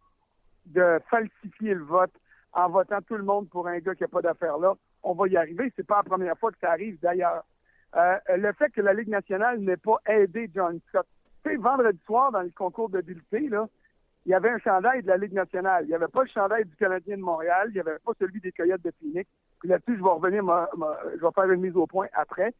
de 0.66 1.00
falsifier 1.11 1.74
le 1.74 1.85
vote 1.85 2.12
en 2.52 2.68
votant 2.68 3.00
tout 3.02 3.16
le 3.16 3.22
monde 3.24 3.48
pour 3.50 3.68
un 3.68 3.79
gars 3.79 3.94
qui 3.94 4.02
n'a 4.02 4.09
pas 4.09 4.22
d'affaire 4.22 4.59
là, 4.59 4.74
on 5.02 5.14
va 5.14 5.29
y 5.29 5.37
arriver. 5.37 5.72
C'est 5.76 5.87
pas 5.87 5.98
la 5.98 6.02
première 6.02 6.38
fois 6.38 6.50
que 6.50 6.59
ça 6.61 6.70
arrive 6.70 6.98
d'ailleurs. 7.00 7.44
Euh, 7.96 8.16
le 8.37 8.52
fait 8.52 8.70
que 8.70 8.81
la 8.81 8.92
Ligue 8.92 9.09
nationale 9.09 9.59
n'ait 9.61 9.76
pas 9.76 9.96
aidé 10.07 10.50
John 10.55 10.81
Scott. 10.88 11.07
Tu 11.44 11.50
sais, 11.50 11.57
vendredi 11.57 11.98
soir, 12.05 12.33
dans 12.33 12.42
le 12.42 12.50
concours 12.50 12.88
d'habileté, 12.88 13.48
là, 13.48 13.66
il 14.24 14.31
y 14.31 14.35
avait 14.35 14.50
un 14.50 14.59
chandail 14.59 15.02
de 15.02 15.09
la 15.09 15.16
Ligue 15.16 15.35
nationale. 15.35 15.85
Il 15.85 15.88
n'y 15.88 15.94
avait 15.94 16.09
pas 16.09 16.22
le 16.22 16.29
chandail 16.29 16.64
du 16.64 16.74
Canadien 16.76 17.16
de 17.16 17.22
Montréal. 17.22 17.68
Il 17.68 17.74
n'y 17.74 17.81
avait 17.81 17.98
pas 18.05 18.12
celui 18.18 18.40
des 18.40 18.50
Coyotes 18.52 18.83
de 18.83 18.92
Phoenix. 18.98 19.31
Là-dessus, 19.62 19.96
je 19.96 20.02
vais 20.02 20.09
revenir, 20.11 20.42
ma- 20.42 20.68
ma- 20.76 20.98
je 21.14 21.20
vais 21.20 21.33
faire 21.33 21.50
une 21.50 21.61
mise 21.61 21.76
au 21.76 21.87
point 21.87 22.09
après. 22.12 22.52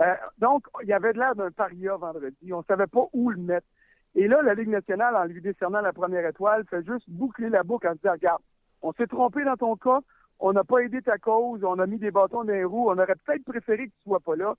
Euh, 0.00 0.14
donc, 0.38 0.66
il 0.82 0.88
y 0.88 0.92
avait 0.92 1.12
de 1.12 1.18
l'air 1.18 1.34
d'un 1.36 1.50
paria 1.52 1.96
vendredi. 1.96 2.52
On 2.52 2.58
ne 2.58 2.64
savait 2.64 2.86
pas 2.88 3.06
où 3.12 3.30
le 3.30 3.36
mettre. 3.38 3.66
Et 4.14 4.28
là, 4.28 4.42
la 4.42 4.54
Ligue 4.54 4.68
nationale, 4.68 5.16
en 5.16 5.24
lui 5.24 5.40
décernant 5.40 5.80
la 5.80 5.92
première 5.92 6.26
étoile, 6.26 6.64
fait 6.68 6.84
juste 6.84 7.08
boucler 7.08 7.48
la 7.48 7.62
boucle 7.62 7.88
en 7.88 7.94
disant, 7.94 8.12
regarde, 8.12 8.42
on 8.82 8.92
s'est 8.92 9.06
trompé 9.06 9.44
dans 9.44 9.56
ton 9.56 9.76
cas, 9.76 10.00
on 10.38 10.52
n'a 10.52 10.64
pas 10.64 10.78
aidé 10.80 11.00
ta 11.02 11.18
cause, 11.18 11.62
on 11.64 11.78
a 11.78 11.86
mis 11.86 11.98
des 11.98 12.10
bâtons 12.10 12.44
dans 12.44 12.52
les 12.52 12.64
roues, 12.64 12.88
on 12.90 12.98
aurait 12.98 13.14
peut-être 13.24 13.44
préféré 13.44 13.86
que 13.86 13.92
tu 13.92 14.02
sois 14.02 14.20
pas 14.20 14.36
là. 14.36 14.54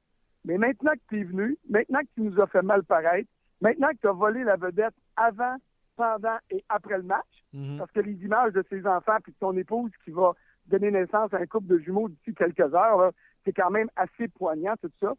Mais 0.45 0.57
maintenant 0.57 0.93
que 0.93 1.01
tu 1.09 1.21
es 1.21 1.23
venu, 1.23 1.57
maintenant 1.69 1.99
que 1.99 2.07
tu 2.15 2.21
nous 2.21 2.39
as 2.41 2.47
fait 2.47 2.61
mal 2.61 2.83
paraître, 2.83 3.29
maintenant 3.61 3.89
que 3.89 3.97
tu 4.01 4.07
as 4.07 4.11
volé 4.13 4.43
la 4.43 4.55
vedette 4.55 4.95
avant, 5.15 5.57
pendant 5.95 6.37
et 6.49 6.63
après 6.69 6.97
le 6.97 7.03
match, 7.03 7.43
Mhm. 7.53 7.77
parce 7.77 7.91
que 7.91 7.99
les 7.99 8.13
images 8.25 8.53
de 8.53 8.63
ses 8.67 8.87
enfants 8.87 9.17
puis 9.21 9.31
de 9.31 9.37
son 9.37 9.55
épouse 9.55 9.91
qui 10.03 10.09
va 10.09 10.31
donner 10.65 10.89
naissance 10.89 11.31
à 11.33 11.37
un 11.37 11.45
couple 11.45 11.67
de 11.67 11.77
jumeaux 11.77 12.09
d'ici 12.09 12.33
quelques 12.33 12.73
heures, 12.73 13.11
c'est 13.45 13.53
quand 13.53 13.69
même 13.69 13.89
assez 13.95 14.27
poignant 14.29 14.73
tout 14.81 14.89
ça. 14.99 15.13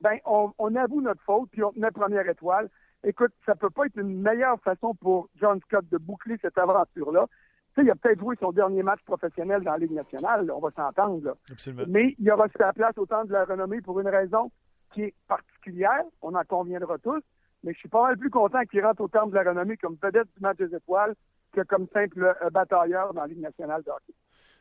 Ben, 0.00 0.18
on, 0.24 0.52
on 0.58 0.76
avoue 0.76 1.00
notre 1.00 1.22
faute 1.22 1.48
puis 1.50 1.64
on 1.64 1.72
tenait 1.72 1.90
première 1.90 2.28
étoile. 2.28 2.68
Écoute, 3.04 3.32
ça 3.44 3.54
peut 3.54 3.70
pas 3.70 3.86
être 3.86 3.96
une 3.96 4.20
meilleure 4.20 4.60
façon 4.60 4.94
pour 4.94 5.28
John 5.40 5.60
Scott 5.66 5.84
de 5.90 5.98
boucler 5.98 6.36
cette 6.40 6.56
aventure-là. 6.56 7.26
Tu 7.74 7.80
sais, 7.80 7.86
il 7.86 7.90
a 7.90 7.94
peut-être 7.96 8.20
joué 8.20 8.36
son 8.38 8.52
dernier 8.52 8.82
match 8.82 9.00
professionnel 9.04 9.62
dans 9.62 9.72
la 9.72 9.78
Ligue 9.78 9.92
nationale, 9.92 10.46
là, 10.46 10.54
on 10.54 10.60
va 10.60 10.70
s'entendre. 10.70 11.24
là. 11.24 11.34
Absolument. 11.50 11.84
Mais 11.88 12.14
il 12.18 12.30
aura 12.30 12.46
sa 12.56 12.72
place 12.72 12.96
au 12.98 13.06
temps 13.06 13.24
de 13.24 13.32
la 13.32 13.44
renommée 13.44 13.80
pour 13.80 13.98
une 13.98 14.08
raison 14.08 14.50
qui 14.92 15.02
est 15.04 15.14
particulière, 15.26 16.04
on 16.20 16.34
en 16.34 16.44
conviendra 16.44 16.98
tous, 16.98 17.22
mais 17.64 17.72
je 17.72 17.78
suis 17.78 17.88
pas 17.88 18.02
mal 18.02 18.18
plus 18.18 18.30
content 18.30 18.62
qu'il 18.70 18.84
rentre 18.84 19.00
au 19.00 19.08
terme 19.08 19.30
de 19.30 19.36
la 19.36 19.42
renommée 19.42 19.76
comme 19.76 19.96
vedette 20.02 20.28
du 20.36 20.40
match 20.40 20.58
des 20.58 20.74
étoiles 20.74 21.14
que 21.52 21.62
comme 21.62 21.86
simple 21.92 22.34
euh, 22.42 22.50
batailleur 22.50 23.12
dans 23.14 23.22
la 23.22 23.26
Ligue 23.26 23.40
nationale 23.40 23.82
de 23.82 23.90
hockey. 23.90 24.14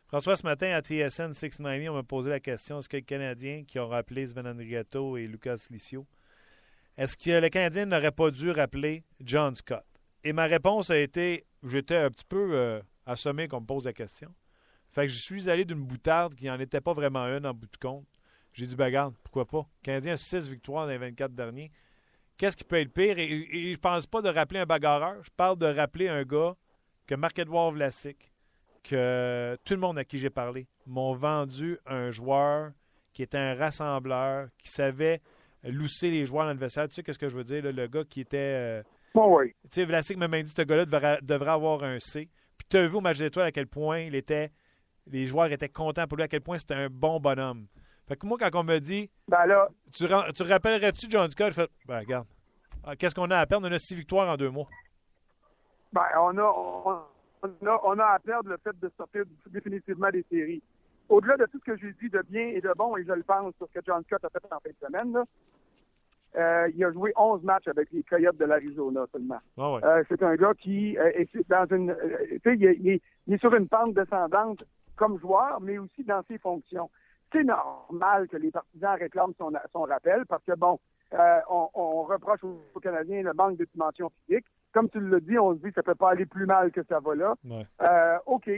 François, 0.07 0.35
ce 0.35 0.43
matin 0.43 0.71
à 0.71 0.81
TSN 0.81 1.33
690, 1.33 1.89
on 1.89 1.93
m'a 1.93 2.03
posé 2.03 2.29
la 2.29 2.39
question 2.39 2.79
est-ce 2.79 2.89
que 2.89 2.97
les 2.97 3.03
Canadiens 3.03 3.63
qui 3.65 3.79
ont 3.79 3.87
rappelé 3.87 4.25
Sven 4.25 4.45
Andrigato 4.45 5.15
et 5.15 5.25
Lucas 5.25 5.67
Licio, 5.71 6.05
est-ce 6.97 7.17
que 7.17 7.39
le 7.39 7.49
Canadien 7.49 7.85
n'aurait 7.85 8.11
pas 8.11 8.31
dû 8.31 8.51
rappeler 8.51 9.03
John 9.21 9.55
Scott? 9.55 9.85
Et 10.23 10.33
ma 10.33 10.45
réponse 10.45 10.89
a 10.89 10.97
été 10.97 11.45
j'étais 11.63 11.97
un 11.97 12.09
petit 12.09 12.25
peu 12.25 12.53
euh, 12.53 12.81
assommé 13.05 13.47
qu'on 13.47 13.61
me 13.61 13.65
pose 13.65 13.85
la 13.85 13.93
question. 13.93 14.33
Fait 14.89 15.07
que 15.07 15.13
je 15.13 15.19
suis 15.19 15.49
allé 15.49 15.65
d'une 15.65 15.83
boutarde 15.83 16.35
qui 16.35 16.47
n'en 16.47 16.59
était 16.59 16.81
pas 16.81 16.93
vraiment 16.93 17.25
une 17.25 17.45
en 17.45 17.53
bout 17.53 17.67
de 17.67 17.77
compte. 17.77 18.07
J'ai 18.53 18.67
dit, 18.67 18.75
ben 18.75 18.89
garde, 18.89 19.15
pourquoi 19.23 19.45
pas? 19.45 19.65
Le 19.81 19.83
Canadien 19.83 20.13
a 20.13 20.17
6 20.17 20.49
victoires 20.49 20.85
dans 20.85 20.91
les 20.91 20.97
24 20.97 21.33
derniers. 21.33 21.71
Qu'est-ce 22.37 22.57
qui 22.57 22.65
peut 22.65 22.79
être 22.81 22.91
pire? 22.91 23.17
Et, 23.17 23.23
et 23.29 23.73
je 23.73 23.77
pense 23.77 24.05
pas 24.05 24.21
de 24.21 24.29
rappeler 24.29 24.59
un 24.59 24.65
bagarreur. 24.65 25.23
Je 25.23 25.29
parle 25.35 25.57
de 25.57 25.67
rappeler 25.67 26.09
un 26.09 26.23
gars 26.23 26.55
que 27.07 27.15
Marc-Edouard 27.15 27.71
Vlasic, 27.71 28.33
que 28.83 29.57
tout 29.63 29.73
le 29.73 29.79
monde 29.79 29.97
à 29.97 30.03
qui 30.03 30.17
j'ai 30.17 30.29
parlé 30.29 30.67
m'ont 30.85 31.13
vendu 31.13 31.77
un 31.85 32.11
joueur 32.11 32.71
qui 33.13 33.23
était 33.23 33.37
un 33.37 33.55
rassembleur, 33.55 34.49
qui 34.57 34.69
savait 34.69 35.21
lousser 35.63 36.09
les 36.09 36.25
joueurs 36.25 36.45
dans 36.45 36.53
le 36.53 36.57
vestiaire. 36.59 36.87
Tu 36.87 36.95
sais 36.95 37.13
ce 37.13 37.19
que 37.19 37.29
je 37.29 37.35
veux 37.35 37.43
dire? 37.43 37.63
là, 37.63 37.71
le 37.71 37.87
gars 37.87 38.03
qui 38.03 38.21
était... 38.21 38.37
euh, 38.37 38.83
Bon, 39.13 39.37
oui. 39.37 39.51
tu 39.63 39.69
sais, 39.71 39.85
Vlasic 39.85 40.17
m'a 40.17 40.27
dit 40.41 40.49
ce 40.49 40.61
gars-là 40.61 40.85
devrait, 40.85 41.19
devrait 41.21 41.51
avoir 41.51 41.83
un 41.83 41.99
C. 41.99 42.29
Puis 42.57 42.67
tu 42.69 42.77
as 42.77 42.87
vu 42.87 42.95
au 42.95 43.01
match 43.01 43.17
d'étoiles 43.17 43.47
à 43.47 43.51
quel 43.51 43.67
point 43.67 43.99
il 43.99 44.15
était... 44.15 44.51
Les 45.07 45.25
joueurs 45.25 45.51
étaient 45.51 45.67
contents 45.67 46.07
pour 46.07 46.15
lui, 46.17 46.23
à 46.23 46.27
quel 46.27 46.41
point 46.41 46.57
c'était 46.59 46.75
un 46.75 46.87
bon 46.89 47.19
bonhomme. 47.19 47.65
Fait 48.07 48.15
que 48.15 48.25
moi, 48.25 48.37
quand 48.39 48.49
on 48.59 48.63
me 48.63 48.77
dit 48.79 49.09
Ben 49.27 49.45
là, 49.47 49.67
Tu, 49.93 50.05
tu 50.35 50.43
rappellerais-tu 50.43 51.07
John 51.09 51.29
Scott? 51.31 51.49
Je 51.49 51.55
fais 51.55 51.67
Ben 51.87 51.99
regarde. 51.99 52.27
Ah, 52.83 52.95
Qu'est-ce 52.95 53.15
qu'on 53.15 53.29
a 53.31 53.37
à 53.39 53.45
perdre? 53.45 53.67
On 53.67 53.71
a 53.71 53.79
six 53.79 53.95
victoires 53.95 54.29
en 54.29 54.37
deux 54.37 54.49
mois. 54.49 54.67
ben, 55.91 56.03
on 56.19 56.37
a, 56.37 56.43
on, 56.43 56.99
on 57.43 57.67
a, 57.67 57.81
on 57.83 57.99
a 57.99 58.05
à 58.05 58.19
perdre 58.19 58.49
le 58.49 58.57
fait 58.63 58.79
de 58.79 58.91
sortir 58.95 59.23
définitivement 59.47 60.09
des 60.11 60.23
séries. 60.31 60.61
Au-delà 61.09 61.35
de 61.37 61.45
tout 61.45 61.59
ce 61.65 61.71
que 61.71 61.77
j'ai 61.77 61.93
dit 62.01 62.09
de 62.09 62.23
bien 62.29 62.47
et 62.47 62.61
de 62.61 62.71
bon, 62.77 62.95
et 62.97 63.03
je 63.03 63.11
le 63.11 63.23
pense 63.23 63.53
sur 63.57 63.67
ce 63.67 63.73
que 63.79 63.85
John 63.85 64.03
Scott 64.03 64.23
a 64.23 64.29
fait 64.29 64.45
en 64.45 64.59
fin 64.59 64.69
de 64.69 64.85
semaine, 64.87 65.13
là, 65.13 65.23
euh, 66.37 66.69
il 66.75 66.83
a 66.85 66.91
joué 66.91 67.11
11 67.17 67.43
matchs 67.43 67.67
avec 67.67 67.91
les 67.91 68.03
Coyotes 68.03 68.37
de 68.37 68.45
l'Arizona 68.45 69.05
seulement. 69.11 69.39
Ah 69.57 69.73
ouais. 69.73 69.83
Euh, 69.83 70.03
c'est 70.09 70.21
un 70.23 70.35
gars 70.35 70.53
qui 70.57 70.97
euh, 70.97 71.11
est 71.15 71.29
dans 71.49 71.65
une, 71.75 71.91
euh, 71.91 72.17
tu 72.29 72.39
sais, 72.43 72.55
il, 72.55 72.65
est- 72.65 72.77
il 72.79 72.89
est- 72.89 73.01
il 73.27 73.33
est 73.33 73.37
sur 73.37 73.53
une 73.53 73.67
pente 73.67 73.93
descendante 73.93 74.63
comme 74.95 75.19
joueur, 75.19 75.59
mais 75.61 75.77
aussi 75.77 76.03
dans 76.03 76.21
ses 76.27 76.37
fonctions. 76.37 76.89
C'est 77.31 77.43
normal 77.43 78.27
que 78.27 78.37
les 78.37 78.51
partisans 78.51 78.97
réclament 78.99 79.33
son, 79.37 79.51
son 79.71 79.81
rappel 79.81 80.25
parce 80.27 80.43
que 80.43 80.53
bon, 80.55 80.79
euh, 81.13 81.39
on, 81.49 81.69
on 81.73 82.03
reproche 82.03 82.43
aux, 82.43 82.79
Canadiens 82.81 83.21
le 83.23 83.33
manque 83.33 83.57
de 83.57 83.65
dimension 83.73 84.09
physique. 84.25 84.45
Comme 84.73 84.89
tu 84.89 84.99
le 84.99 85.19
dis, 85.21 85.37
on 85.37 85.53
se 85.53 85.59
dit 85.59 85.67
que 85.69 85.73
ça 85.75 85.83
peut 85.83 85.95
pas 85.95 86.11
aller 86.11 86.25
plus 86.25 86.45
mal 86.45 86.71
que 86.71 86.81
ça 86.83 86.99
va 86.99 87.13
là. 87.15 87.35
Ouais. 87.45 87.65
Euh, 87.81 88.17
OK, 88.25 88.49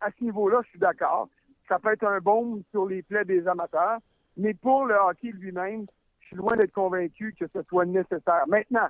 à 0.00 0.10
ce 0.18 0.24
niveau-là, 0.24 0.60
je 0.64 0.70
suis 0.70 0.78
d'accord. 0.80 1.28
Ça 1.68 1.78
peut 1.78 1.92
être 1.92 2.04
un 2.04 2.18
baume 2.18 2.62
sur 2.72 2.86
les 2.86 3.02
plaies 3.02 3.24
des 3.24 3.46
amateurs, 3.46 3.98
mais 4.36 4.54
pour 4.54 4.84
le 4.86 4.94
hockey 4.96 5.30
lui-même, 5.30 5.86
suis 6.30 6.36
loin 6.36 6.56
d'être 6.56 6.72
convaincu 6.72 7.34
que 7.38 7.46
ce 7.52 7.62
soit 7.68 7.84
nécessaire. 7.84 8.44
Maintenant, 8.48 8.88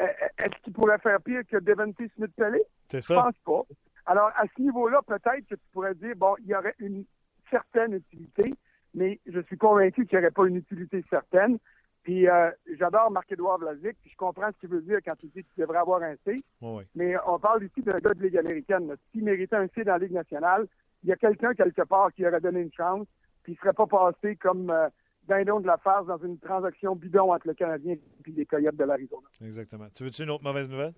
euh, 0.00 0.06
est-ce 0.38 0.62
qu'il 0.62 0.72
pourrait 0.72 0.98
faire 0.98 1.20
pire 1.20 1.42
que 1.50 1.56
Devante 1.58 1.96
Smith-Pellet? 2.16 2.64
C'est 2.90 3.00
Je 3.00 3.06
ça? 3.06 3.14
pense 3.14 3.38
pas. 3.44 3.62
Alors, 4.06 4.30
à 4.36 4.44
ce 4.54 4.62
niveau-là, 4.62 5.00
peut-être 5.06 5.46
que 5.48 5.54
tu 5.54 5.66
pourrais 5.72 5.94
dire, 5.94 6.14
bon, 6.16 6.34
il 6.40 6.46
y 6.46 6.54
aurait 6.54 6.74
une 6.78 7.04
certaine 7.50 7.94
utilité, 7.94 8.54
mais 8.94 9.18
je 9.26 9.40
suis 9.40 9.56
convaincu 9.58 10.06
qu'il 10.06 10.18
n'y 10.18 10.24
aurait 10.24 10.30
pas 10.32 10.46
une 10.46 10.56
utilité 10.56 11.04
certaine. 11.10 11.58
Puis, 12.02 12.28
euh, 12.28 12.50
j'adore 12.78 13.10
Marc-Édouard 13.10 13.58
Vlasic, 13.58 13.96
puis 14.00 14.10
je 14.10 14.16
comprends 14.16 14.50
ce 14.52 14.58
qu'il 14.60 14.68
veut 14.68 14.82
dire 14.82 14.98
quand 15.04 15.14
il 15.24 15.30
dit 15.30 15.42
qu'il 15.42 15.60
devrait 15.62 15.78
avoir 15.78 16.02
un 16.02 16.14
C. 16.24 16.36
Ouais. 16.60 16.86
Mais 16.94 17.14
on 17.26 17.38
parle 17.40 17.64
ici 17.64 17.82
d'un 17.82 17.98
gars 17.98 18.14
de 18.14 18.22
Ligue 18.22 18.36
américaine. 18.36 18.94
S'il 19.10 19.24
méritait 19.24 19.56
un 19.56 19.66
C 19.74 19.82
dans 19.82 19.92
la 19.94 19.98
Ligue 19.98 20.12
nationale, 20.12 20.66
il 21.02 21.08
y 21.08 21.12
a 21.12 21.16
quelqu'un 21.16 21.52
quelque 21.54 21.82
part 21.82 22.12
qui 22.12 22.24
aurait 22.26 22.40
donné 22.40 22.60
une 22.60 22.72
chance, 22.72 23.06
puis 23.42 23.52
il 23.52 23.56
ne 23.56 23.60
serait 23.60 23.72
pas 23.72 23.86
passé 23.86 24.36
comme 24.36 24.70
euh, 24.70 24.88
dindon 25.28 25.60
de 25.60 25.66
la 25.66 25.76
farce 25.76 26.06
dans 26.06 26.18
une 26.18 26.38
transaction 26.38 26.94
bidon 26.94 27.32
entre 27.32 27.48
le 27.48 27.54
Canadien 27.54 27.94
et 27.94 28.30
les 28.30 28.46
Coyotes 28.46 28.76
de 28.76 28.84
l'Arizona. 28.84 29.26
Exactement. 29.42 29.86
Tu 29.94 30.04
veux-tu 30.04 30.22
une 30.22 30.30
autre 30.30 30.44
mauvaise 30.44 30.68
nouvelle? 30.68 30.94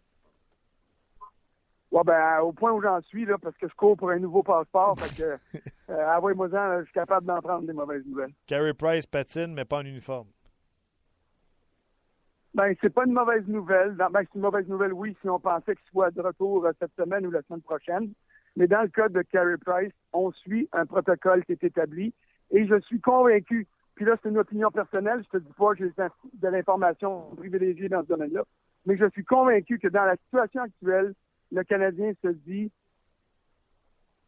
Bon, 1.91 2.03
ben, 2.03 2.41
au 2.41 2.53
point 2.53 2.73
où 2.73 2.83
j'en 2.83 3.01
suis, 3.01 3.25
là, 3.25 3.39
parce 3.39 3.57
que 3.57 3.67
je 3.67 3.75
cours 3.75 3.97
pour 3.97 4.11
un 4.11 4.19
nouveau 4.19 4.43
passeport, 4.43 4.99
fait 4.99 5.23
que, 5.23 5.59
euh, 5.91 6.17
envoyez-moi-en, 6.17 6.81
je 6.81 6.85
suis 6.85 6.93
capable 6.93 7.27
d'en 7.27 7.41
prendre 7.41 7.67
des 7.67 7.73
mauvaises 7.73 8.05
nouvelles. 8.05 8.33
Carey 8.47 8.75
Price 8.75 9.07
patine, 9.07 9.55
mais 9.55 9.65
pas 9.65 9.79
en 9.79 9.85
uniforme. 9.87 10.29
Ben, 12.55 12.75
c'est 12.81 12.93
pas 12.93 13.05
une 13.07 13.13
mauvaise 13.13 13.47
nouvelle. 13.47 13.93
Ben, 13.93 14.11
c'est 14.15 14.35
une 14.35 14.43
mauvaise 14.43 14.69
nouvelle, 14.69 14.93
oui, 14.93 15.17
si 15.23 15.29
on 15.31 15.41
pensait 15.41 15.77
qu'il 15.77 15.91
soit 15.91 16.11
de 16.11 16.21
retour 16.21 16.67
euh, 16.67 16.73
cette 16.79 16.95
semaine 16.95 17.27
ou 17.27 17.31
la 17.31 17.41
semaine 17.43 17.63
prochaine. 17.63 18.13
Mais 18.57 18.67
dans 18.67 18.83
le 18.83 18.89
cas 18.89 19.09
de 19.09 19.23
Carey 19.23 19.57
Price, 19.65 19.93
on 20.13 20.31
suit 20.33 20.69
un 20.73 20.85
protocole 20.85 21.45
qui 21.45 21.53
est 21.53 21.65
établi 21.65 22.13
et 22.51 22.67
je 22.67 22.81
suis 22.81 23.01
convaincu, 23.01 23.67
puis 23.99 24.07
là, 24.07 24.15
c'est 24.23 24.29
une 24.29 24.39
opinion 24.39 24.71
personnelle, 24.71 25.25
je 25.25 25.39
te 25.39 25.43
dis 25.43 25.53
pas 25.55 25.75
que 25.75 25.79
j'ai 25.85 25.93
de 26.35 26.49
l'information 26.49 27.35
privilégiée 27.35 27.89
dans 27.89 28.03
ce 28.03 28.07
domaine-là, 28.07 28.45
mais 28.87 28.97
je 28.97 29.11
suis 29.11 29.25
convaincu 29.25 29.81
que 29.81 29.89
dans 29.89 30.05
la 30.05 30.15
situation 30.19 30.63
actuelle, 30.63 31.15
le 31.51 31.65
Canadien 31.65 32.13
se 32.23 32.29
dit 32.29 32.71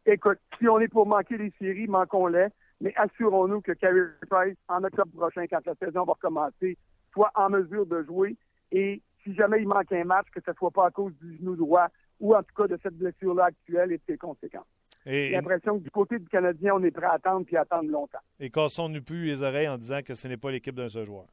écoute, 0.05 0.39
si 0.59 0.67
on 0.67 0.77
est 0.81 0.89
pour 0.89 1.07
manquer 1.07 1.37
les 1.37 1.53
séries, 1.57 1.87
manquons-les, 1.87 2.47
mais 2.81 2.93
assurons-nous 2.97 3.61
que 3.61 3.71
Carey 3.71 4.09
Price, 4.29 4.57
en 4.67 4.83
octobre 4.83 5.11
prochain, 5.15 5.45
quand 5.49 5.65
la 5.65 5.75
saison 5.75 6.03
va 6.03 6.13
recommencer, 6.13 6.77
soit 7.13 7.31
en 7.35 7.49
mesure 7.49 7.85
de 7.85 8.03
jouer. 8.03 8.35
Et 8.73 9.01
si 9.23 9.33
jamais 9.35 9.61
il 9.61 9.69
manque 9.69 9.93
un 9.93 10.03
match, 10.03 10.27
que 10.35 10.41
ce 10.45 10.51
ne 10.51 10.55
soit 10.55 10.71
pas 10.71 10.87
à 10.87 10.91
cause 10.91 11.13
du 11.21 11.37
genou 11.37 11.55
droit 11.55 11.87
ou 12.19 12.35
en 12.35 12.43
tout 12.43 12.53
cas 12.57 12.67
de 12.67 12.77
cette 12.83 12.97
blessure-là 12.97 13.45
actuelle 13.45 13.93
et 13.93 13.99
de 13.99 14.03
ses 14.05 14.17
conséquences. 14.17 14.67
J'ai 15.05 15.31
l'impression 15.31 15.79
que 15.79 15.83
du 15.83 15.91
côté 15.91 16.19
du 16.19 16.27
Canadien, 16.27 16.73
on 16.75 16.83
est 16.83 16.91
prêt 16.91 17.07
à 17.07 17.13
attendre 17.13 17.45
puis 17.45 17.57
attendre 17.57 17.89
longtemps. 17.89 18.19
Et 18.39 18.49
cassons-nous 18.49 19.01
plus 19.01 19.25
les 19.25 19.41
oreilles 19.41 19.67
en 19.67 19.77
disant 19.77 20.01
que 20.05 20.13
ce 20.13 20.27
n'est 20.27 20.37
pas 20.37 20.51
l'équipe 20.51 20.75
d'un 20.75 20.89
seul 20.89 21.05
joueur? 21.05 21.25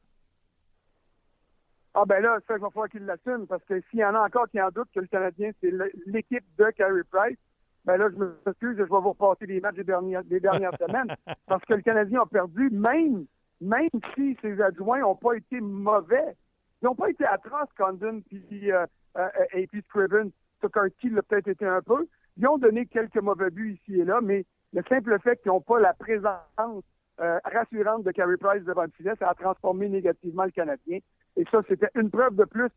Ah 1.93 2.05
ben 2.05 2.21
là, 2.21 2.37
ça, 2.47 2.55
il 2.55 2.61
va 2.61 2.69
falloir 2.69 2.89
qu'il 2.89 3.05
l'assume 3.05 3.47
parce 3.47 3.63
que 3.65 3.81
s'il 3.89 3.99
y 3.99 4.05
en 4.05 4.15
a 4.15 4.21
encore 4.21 4.47
qui 4.49 4.61
en 4.61 4.69
doutent 4.69 4.91
que 4.93 4.99
le 4.99 5.07
Canadien, 5.07 5.51
c'est 5.59 5.73
l'équipe 6.05 6.45
de 6.57 6.69
Carey 6.71 7.01
Price, 7.11 7.37
ben 7.85 7.97
là, 7.97 8.09
je 8.11 8.15
me 8.15 8.37
excuse, 8.47 8.77
je 8.77 8.83
vais 8.83 8.89
vous 8.89 9.09
repasser 9.09 9.45
les 9.45 9.59
matchs 9.59 9.75
des 9.75 9.83
dernières, 9.83 10.23
des 10.23 10.39
dernières 10.39 10.77
semaines 10.79 11.15
parce 11.47 11.63
que 11.65 11.73
le 11.73 11.81
Canadien 11.81 12.21
a 12.21 12.25
perdu, 12.25 12.69
même, 12.69 13.25
même 13.61 13.89
si 14.15 14.37
ses 14.41 14.61
adjoints 14.61 14.99
n'ont 14.99 15.15
pas 15.15 15.33
été 15.33 15.59
mauvais. 15.59 16.35
Ils 16.81 16.85
n'ont 16.85 16.95
pas 16.95 17.09
été 17.09 17.25
atroces, 17.25 17.69
Condon 17.77 18.21
puis 18.21 18.71
euh, 18.71 18.85
euh, 19.17 19.27
et 19.53 19.67
puis 19.67 19.81
Scriven. 19.87 20.31
Tuckerty 20.61 21.09
l'a 21.09 21.21
peut-être 21.23 21.47
été 21.47 21.65
un 21.65 21.81
peu. 21.81 22.07
Ils 22.39 22.47
ont 22.47 22.57
donné 22.57 22.85
quelques 22.85 23.21
mauvais 23.21 23.49
buts 23.49 23.73
ici 23.73 23.99
et 23.99 24.05
là, 24.05 24.21
mais 24.21 24.45
le 24.71 24.81
simple 24.87 25.19
fait 25.19 25.41
qu'ils 25.41 25.51
n'ont 25.51 25.59
pas 25.59 25.79
la 25.79 25.93
présence 25.93 26.83
euh, 27.19 27.39
rassurante 27.43 28.03
de 28.03 28.11
Carey 28.11 28.37
Price 28.37 28.63
devant 28.63 28.83
le 28.83 28.91
filet, 28.95 29.11
ça 29.19 29.29
a 29.29 29.33
transformé 29.33 29.89
négativement 29.89 30.45
le 30.45 30.51
Canadien. 30.51 30.99
Et 31.35 31.43
ça, 31.51 31.59
c'était 31.67 31.89
une 31.95 32.09
preuve 32.09 32.35
de 32.35 32.45
plus. 32.45 32.69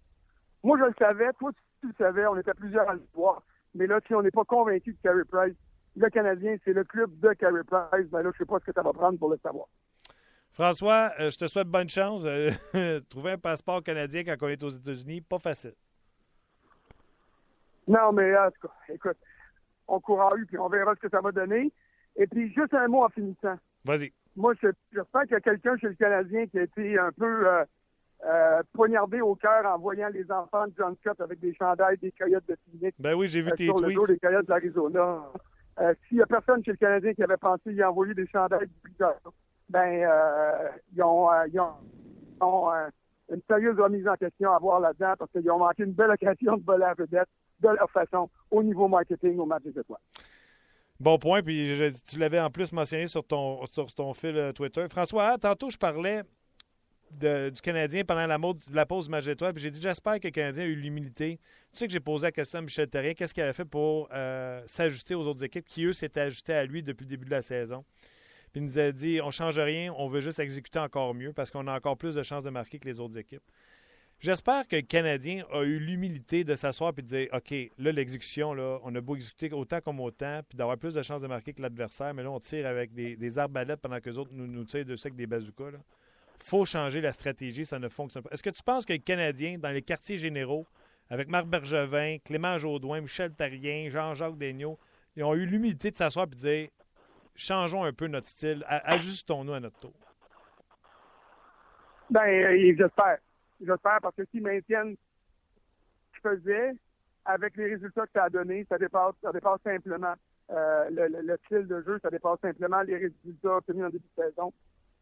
Moi, 0.64 0.78
je 0.78 0.84
le 0.84 0.94
savais, 0.98 1.32
toi, 1.38 1.52
tu 1.80 1.86
le 1.86 1.94
savais, 1.96 2.26
on 2.26 2.36
était 2.36 2.54
plusieurs 2.54 2.88
à 2.88 2.94
le 2.94 3.06
voir. 3.14 3.42
Mais 3.76 3.86
là, 3.86 4.00
si 4.06 4.14
on 4.16 4.22
n'est 4.22 4.32
pas 4.32 4.44
convaincu 4.44 4.94
de 4.94 4.98
Carey 5.00 5.24
Price, 5.30 5.54
le 5.94 6.08
Canadien, 6.10 6.56
c'est 6.64 6.72
le 6.72 6.82
club 6.82 7.16
de 7.20 7.32
Carey 7.34 7.62
Price, 7.64 8.08
ben 8.10 8.22
là, 8.22 8.30
je 8.32 8.38
sais 8.38 8.44
pas 8.44 8.58
ce 8.58 8.64
que 8.64 8.72
ça 8.72 8.82
va 8.82 8.92
prendre 8.92 9.18
pour 9.18 9.30
le 9.30 9.38
savoir. 9.38 9.66
François, 10.50 11.12
euh, 11.20 11.30
je 11.30 11.38
te 11.38 11.46
souhaite 11.46 11.68
bonne 11.68 11.88
chance. 11.88 12.24
Euh, 12.26 12.50
trouver 13.08 13.32
un 13.32 13.38
passeport 13.38 13.80
canadien 13.82 14.24
quand 14.24 14.34
on 14.42 14.48
est 14.48 14.62
aux 14.62 14.70
États-Unis, 14.70 15.20
pas 15.20 15.38
facile. 15.38 15.74
Non, 17.86 18.12
mais 18.12 18.36
en 18.36 18.50
tout 18.50 18.66
cas, 18.66 18.74
écoute, 18.92 19.16
on 19.92 20.00
courra 20.00 20.30
eu, 20.36 20.46
puis 20.46 20.58
on 20.58 20.68
verra 20.68 20.94
ce 20.94 21.00
que 21.00 21.10
ça 21.10 21.20
va 21.20 21.32
donner. 21.32 21.70
Et 22.16 22.26
puis, 22.26 22.52
juste 22.52 22.74
un 22.74 22.88
mot 22.88 23.04
en 23.04 23.08
finissant. 23.10 23.56
Vas-y. 23.84 24.12
Moi, 24.36 24.54
j'espère 24.60 25.22
qu'il 25.22 25.32
y 25.32 25.36
a 25.36 25.40
quelqu'un 25.40 25.76
chez 25.76 25.88
le 25.88 25.94
Canadien 25.94 26.46
qui 26.46 26.58
a 26.58 26.62
été 26.62 26.98
un 26.98 27.12
peu 27.12 27.46
euh, 27.46 27.64
euh, 28.24 28.62
poignardé 28.72 29.20
au 29.20 29.34
cœur 29.34 29.66
en 29.66 29.78
voyant 29.78 30.08
les 30.08 30.30
enfants 30.32 30.66
de 30.66 30.72
John 30.78 30.96
Scott 31.00 31.20
avec 31.20 31.40
des 31.40 31.54
chandails 31.54 31.98
des 31.98 32.12
coyotes 32.12 32.48
de 32.48 32.56
Phoenix. 32.64 32.96
Ben 32.98 33.14
oui, 33.14 33.26
j'ai 33.26 33.42
vu 33.42 33.50
euh, 33.50 33.54
tes 33.54 33.66
sur 33.66 33.76
tweets. 33.76 33.88
le 33.88 33.94
dos 33.94 34.06
des 34.06 34.18
coyotes 34.18 34.46
de 34.46 34.50
l'Arizona. 34.50 35.22
S'il 36.08 36.18
n'y 36.18 36.22
a 36.22 36.26
personne 36.26 36.64
chez 36.64 36.70
le 36.70 36.76
Canadien 36.76 37.12
qui 37.12 37.22
avait 37.22 37.36
pensé 37.36 37.72
y 37.72 37.84
envoyer 37.84 38.14
des 38.14 38.26
chandails 38.26 38.68
du 38.68 39.04
ben, 39.68 40.06
ils 40.94 41.02
ont, 41.02 41.28
ils 41.46 41.60
ont, 42.40 42.70
une 43.30 43.40
sérieuse 43.48 43.80
remise 43.80 44.06
en 44.06 44.14
question 44.14 44.52
à 44.52 44.58
voir 44.58 44.80
là-dedans 44.80 45.14
parce 45.18 45.30
qu'ils 45.32 45.50
ont 45.50 45.58
manqué 45.58 45.84
une 45.84 45.92
belle 45.92 46.10
occasion 46.10 46.58
de 46.58 46.64
voler 46.64 46.80
la 46.80 46.94
vedette 46.94 47.28
de 47.62 47.68
leur 47.68 47.90
façon 47.90 48.28
au 48.50 48.62
niveau 48.62 48.88
marketing 48.88 49.38
au 49.38 49.46
match 49.46 49.62
des 49.62 49.78
étoiles. 49.78 50.00
Bon 51.00 51.18
point, 51.18 51.42
puis 51.42 51.74
tu 52.08 52.18
l'avais 52.18 52.38
en 52.38 52.50
plus 52.50 52.70
mentionné 52.72 53.06
sur 53.06 53.24
ton, 53.24 53.66
sur 53.66 53.92
ton 53.92 54.12
fil 54.14 54.52
Twitter. 54.54 54.86
François, 54.88 55.36
tantôt 55.38 55.70
je 55.70 55.76
parlais 55.76 56.22
du 57.10 57.60
Canadien 57.60 58.04
pendant 58.04 58.26
la, 58.26 58.86
pause 58.86 59.04
du 59.06 59.10
match. 59.10 59.24
Puis 59.24 59.62
j'ai 59.62 59.70
dit, 59.70 59.80
j'espère 59.80 60.18
que 60.18 60.28
le 60.28 60.30
Canadien 60.30 60.64
a 60.64 60.66
eu 60.66 60.74
l'humilité. 60.74 61.38
Tu 61.72 61.78
sais 61.78 61.86
que 61.86 61.92
j'ai 61.92 62.00
posé 62.00 62.26
la 62.26 62.32
question 62.32 62.60
à 62.60 62.62
Michel 62.62 62.88
Terrien, 62.88 63.14
qu'est-ce 63.14 63.34
qu'il 63.34 63.42
avait 63.42 63.52
fait 63.52 63.64
pour 63.64 64.08
euh, 64.12 64.62
s'ajuster 64.66 65.14
aux 65.14 65.26
autres 65.26 65.44
équipes 65.44 65.66
qui, 65.66 65.84
eux, 65.84 65.92
s'étaient 65.92 66.20
ajustés 66.20 66.54
à 66.54 66.64
lui 66.64 66.82
depuis 66.82 67.04
le 67.04 67.10
début 67.10 67.26
de 67.26 67.30
la 67.30 67.42
saison. 67.42 67.84
Puis 68.52 68.60
il 68.60 68.64
nous 68.64 68.78
a 68.78 68.92
dit, 68.92 69.20
on 69.22 69.30
change 69.30 69.58
rien, 69.58 69.92
on 69.96 70.08
veut 70.08 70.20
juste 70.20 70.38
exécuter 70.38 70.78
encore 70.78 71.14
mieux 71.14 71.32
parce 71.32 71.50
qu'on 71.50 71.66
a 71.66 71.74
encore 71.74 71.96
plus 71.96 72.14
de 72.14 72.22
chances 72.22 72.42
de 72.42 72.50
marquer 72.50 72.78
que 72.78 72.86
les 72.86 73.00
autres 73.00 73.18
équipes. 73.18 73.42
J'espère 74.22 74.68
que 74.68 74.76
le 74.76 74.82
Canadien 74.82 75.44
a 75.52 75.62
eu 75.62 75.80
l'humilité 75.80 76.44
de 76.44 76.54
s'asseoir 76.54 76.92
et 76.96 77.02
de 77.02 77.06
dire 77.08 77.28
OK, 77.32 77.52
là, 77.78 77.90
l'exécution, 77.90 78.54
là, 78.54 78.78
on 78.84 78.94
a 78.94 79.00
beau 79.00 79.16
exécuter 79.16 79.52
autant 79.52 79.80
comme 79.80 79.98
autant, 79.98 80.42
puis 80.48 80.56
d'avoir 80.56 80.78
plus 80.78 80.94
de 80.94 81.02
chances 81.02 81.20
de 81.20 81.26
marquer 81.26 81.52
que 81.52 81.60
l'adversaire, 81.60 82.14
mais 82.14 82.22
là, 82.22 82.30
on 82.30 82.38
tire 82.38 82.68
avec 82.68 82.94
des, 82.94 83.38
arbalètes 83.38 83.80
pendant 83.80 83.98
que 83.98 84.08
les 84.08 84.18
autres 84.18 84.30
nous, 84.32 84.64
tirent 84.64 84.84
de 84.84 84.92
avec 84.92 85.16
des 85.16 85.26
bazookas. 85.26 85.70
Il 85.72 86.44
faut 86.44 86.64
changer 86.64 87.00
la 87.00 87.10
stratégie, 87.10 87.64
ça 87.64 87.80
ne 87.80 87.88
fonctionne 87.88 88.22
pas. 88.22 88.30
Est-ce 88.30 88.44
que 88.44 88.50
tu 88.50 88.62
penses 88.62 88.86
que 88.86 88.92
les 88.92 89.00
Canadiens, 89.00 89.58
dans 89.58 89.70
les 89.70 89.82
quartiers 89.82 90.18
généraux, 90.18 90.68
avec 91.10 91.26
Marc 91.26 91.46
Bergevin, 91.46 92.18
Clément 92.24 92.58
Jaudoin, 92.58 93.00
Michel 93.00 93.32
Tarien, 93.32 93.88
Jean-Jacques 93.90 94.38
Daigneault, 94.38 94.78
ils 95.16 95.24
ont 95.24 95.34
eu 95.34 95.46
l'humilité 95.46 95.90
de 95.90 95.96
s'asseoir 95.96 96.26
et 96.26 96.30
de 96.30 96.36
dire 96.36 96.68
changeons 97.34 97.82
un 97.82 97.92
peu 97.92 98.06
notre 98.06 98.28
style, 98.28 98.64
ajustons-nous 98.68 99.54
à 99.54 99.58
notre 99.58 99.80
tour? 99.80 99.94
Ben, 102.08 102.20
euh, 102.20 102.74
j'espère 102.78 103.18
j'espère, 103.66 103.98
parce 104.02 104.14
que 104.16 104.24
s'ils 104.30 104.42
maintiennent 104.42 104.96
ce 106.14 106.20
qu'ils 106.20 106.30
faisaient, 106.30 106.72
avec 107.24 107.56
les 107.56 107.74
résultats 107.74 108.06
que 108.06 108.12
ça 108.14 108.24
a 108.24 108.30
donné, 108.30 108.66
ça 108.68 108.78
dépasse, 108.78 109.14
ça 109.22 109.32
dépasse 109.32 109.60
simplement 109.62 110.14
euh, 110.50 110.88
le, 110.90 111.36
style 111.44 111.66
de 111.66 111.82
jeu, 111.82 111.98
ça 112.02 112.10
dépasse 112.10 112.40
simplement 112.40 112.82
les 112.82 112.96
résultats 112.96 113.56
obtenus 113.56 113.84
en 113.84 113.90
début 113.90 114.08
de 114.16 114.22
saison. 114.22 114.52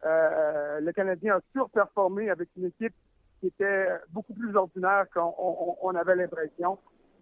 Euh, 0.05 0.81
le 0.81 0.93
Canadien 0.93 1.37
a 1.37 1.41
surperformé 1.53 2.31
avec 2.31 2.49
une 2.57 2.67
équipe 2.67 2.95
qui 3.41 3.49
était 3.49 3.89
beaucoup 4.11 4.35
plus 4.35 4.55
ordinaire 4.55 5.07
qu'on 5.13 5.95
avait 5.95 6.17
l'impression. 6.17 6.79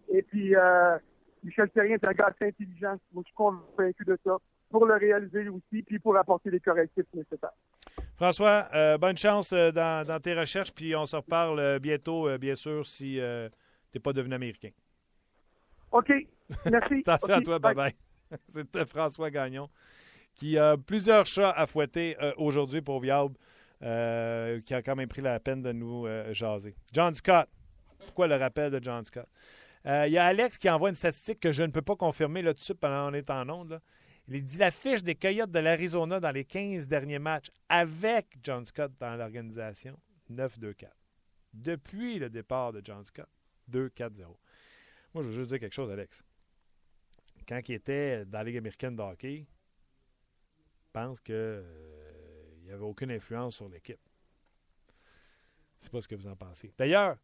Et 0.09 0.23
puis, 0.23 0.55
euh, 0.57 0.99
Michel 1.45 1.71
Thérien 1.71 1.95
est 1.95 2.07
un 2.07 2.13
gars 2.13 2.27
assez 2.27 2.49
intelligent. 2.49 2.97
Je 3.15 3.23
suis 3.23 3.35
convaincu 3.35 4.05
de 4.05 4.19
ça 4.25 4.37
pour 4.71 4.85
le 4.85 4.95
réaliser 4.95 5.49
aussi, 5.49 5.83
puis 5.83 5.99
pour 5.99 6.17
apporter 6.17 6.51
les 6.51 6.61
correctifs 6.61 7.07
nécessaires. 7.15 7.53
François, 8.19 8.69
euh, 8.75 8.99
bonne 8.99 9.17
chance 9.17 9.53
euh, 9.53 9.71
dans, 9.71 10.21
tes 10.21 10.35
recherches, 10.35 10.73
puis 10.73 10.97
on 10.97 11.07
se 11.07 11.15
reparle 11.15 11.61
euh, 11.61 11.79
bientôt, 11.79 12.37
bien 12.37 12.57
sûr, 12.57 12.85
si 12.85 13.15
tu 13.15 13.21
n'es 13.21 14.01
pas 14.03 14.13
devenu 14.13 14.35
américain. 14.35 14.71
OK. 15.93 16.13
Merci. 16.69 16.95
Attention 17.07 17.35
à 17.35 17.41
toi, 17.43 17.59
bye-bye. 17.61 17.95
C'était 18.53 18.85
François 18.87 19.31
Gagnon, 19.31 19.71
qui 20.35 20.59
a 20.59 20.77
plusieurs 20.77 21.27
chats 21.27 21.53
à 21.53 21.65
fouetter 21.67 22.17
aujourd'hui 22.37 22.83
pour 22.83 22.99
Viable, 22.99 23.37
qui 23.81 24.75
a 24.75 24.83
quand 24.85 24.97
même 24.97 25.09
pris 25.09 25.23
la 25.23 25.39
peine 25.39 25.63
de 25.63 25.71
nous 25.71 26.07
jaser. 26.33 26.75
John 26.93 27.15
Scott. 27.15 27.49
Pourquoi 28.01 28.27
le 28.27 28.35
rappel 28.35 28.73
de 28.73 28.81
John 28.83 29.05
Scott? 29.05 29.29
Il 29.85 30.11
y 30.11 30.19
a 30.19 30.27
Alex 30.27 30.59
qui 30.59 30.69
envoie 30.69 30.89
une 30.89 30.97
statistique 30.97 31.39
que 31.39 31.53
je 31.53 31.63
ne 31.63 31.71
peux 31.71 31.83
pas 31.83 31.97
confirmer 31.97 32.43
là, 32.43 32.53
dessus 32.53 32.75
pendant 32.75 33.09
qu'on 33.09 33.15
est 33.15 33.31
en 33.31 33.49
onde. 33.49 33.81
Il 34.31 34.45
dit 34.45 34.59
la 34.59 34.71
fiche 34.71 35.03
des 35.03 35.15
Coyotes 35.15 35.51
de 35.51 35.59
l'Arizona 35.59 36.21
dans 36.21 36.31
les 36.31 36.45
15 36.45 36.87
derniers 36.87 37.19
matchs 37.19 37.51
avec 37.69 38.39
John 38.43 38.65
Scott 38.67 38.93
dans 39.01 39.17
l'organisation, 39.17 39.99
9-2-4. 40.31 40.91
Depuis 41.55 42.19
le 42.19 42.29
départ 42.29 42.73
de 42.73 42.83
John 42.85 43.03
Scott, 43.07 43.29
2-4-0. 43.71 44.27
Moi, 45.15 45.23
je 45.23 45.29
veux 45.29 45.35
juste 45.35 45.49
dire 45.49 45.59
quelque 45.59 45.75
chose, 45.75 45.91
Alex. 45.91 46.23
Quand 47.49 47.67
il 47.69 47.77
était 47.77 48.27
dans 48.27 48.39
la 48.39 48.45
Ligue 48.45 48.59
américaine 48.59 48.95
de 48.95 49.03
hockey, 49.03 49.47
je 50.83 50.87
pense 50.93 51.21
qu'il 51.21 51.35
euh, 51.35 52.55
n'y 52.65 52.71
avait 52.71 52.85
aucune 52.85 53.11
influence 53.11 53.57
sur 53.57 53.69
l'équipe. 53.71 54.01
C'est 55.79 55.91
pas 55.91 56.03
ce 56.03 56.09
que 56.09 56.15
vous 56.15 56.27
en 56.27 56.37
pensez. 56.37 56.75
D'ailleurs, 56.77 57.17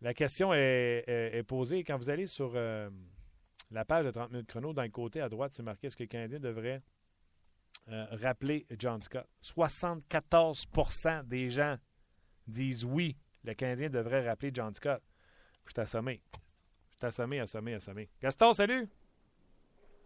la 0.00 0.14
question 0.14 0.54
est, 0.54 1.42
posée 1.46 1.84
quand 1.84 1.98
vous 1.98 2.08
allez 2.08 2.26
sur 2.26 2.52
euh, 2.54 2.88
la 3.70 3.84
page 3.84 4.04
de 4.04 4.10
30 4.10 4.32
minutes 4.32 4.48
chrono, 4.48 4.72
dans 4.72 4.82
le 4.82 4.88
côté 4.88 5.20
à 5.20 5.28
droite, 5.28 5.52
c'est 5.54 5.62
marqué 5.62 5.86
est-ce 5.86 5.96
que 5.96 6.02
le 6.02 6.08
Canadien 6.08 6.40
devrait 6.40 6.82
euh, 7.88 8.06
rappeler 8.12 8.66
John 8.78 9.00
Scott? 9.00 9.26
74% 9.42 11.26
des 11.26 11.50
gens 11.50 11.76
disent 12.46 12.84
oui, 12.84 13.16
le 13.44 13.54
Canadien 13.54 13.88
devrait 13.88 14.26
rappeler 14.28 14.50
John 14.52 14.74
Scott. 14.74 15.02
Je 15.66 15.72
suis 15.72 15.80
assommé. 15.80 16.20
Je 16.90 16.96
suis 16.96 17.06
assommé, 17.06 17.40
assommé, 17.40 17.74
assommé. 17.74 18.08
Gaston, 18.20 18.52
salut! 18.52 18.88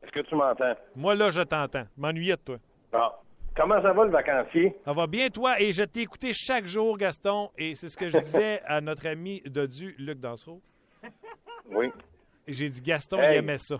Est-ce 0.03 0.13
que 0.13 0.21
tu 0.21 0.35
m'entends? 0.35 0.75
Moi, 0.95 1.15
là, 1.15 1.31
je 1.31 1.41
t'entends. 1.41 1.87
M'ennuyais 1.97 2.37
de 2.37 2.43
toi. 2.43 2.59
Bon. 2.93 3.11
Comment 3.57 3.81
ça 3.81 3.93
va 3.93 4.05
le 4.05 4.11
vacancier? 4.11 4.77
Ça 4.85 4.93
va 4.93 5.07
bien, 5.07 5.31
toi? 5.31 5.61
Et 5.61 5.73
je 5.73 5.85
t'ai 5.85 6.01
écouté 6.01 6.33
chaque 6.33 6.67
jour, 6.67 6.99
Gaston. 6.99 7.51
Et 7.57 7.77
c'est 7.77 7.89
ce 7.89 7.97
que 7.97 8.09
je 8.09 8.19
disais 8.19 8.61
à 8.67 8.81
notre 8.81 9.07
ami 9.07 9.41
Dodu, 9.47 9.95
Luc 9.97 10.19
Dansereau. 10.19 10.61
Oui. 11.67 11.91
J'ai 12.47 12.69
dit 12.69 12.81
Gaston, 12.83 13.19
Hey. 13.21 13.37
il 13.37 13.39
aimait 13.39 13.59
ça. 13.59 13.77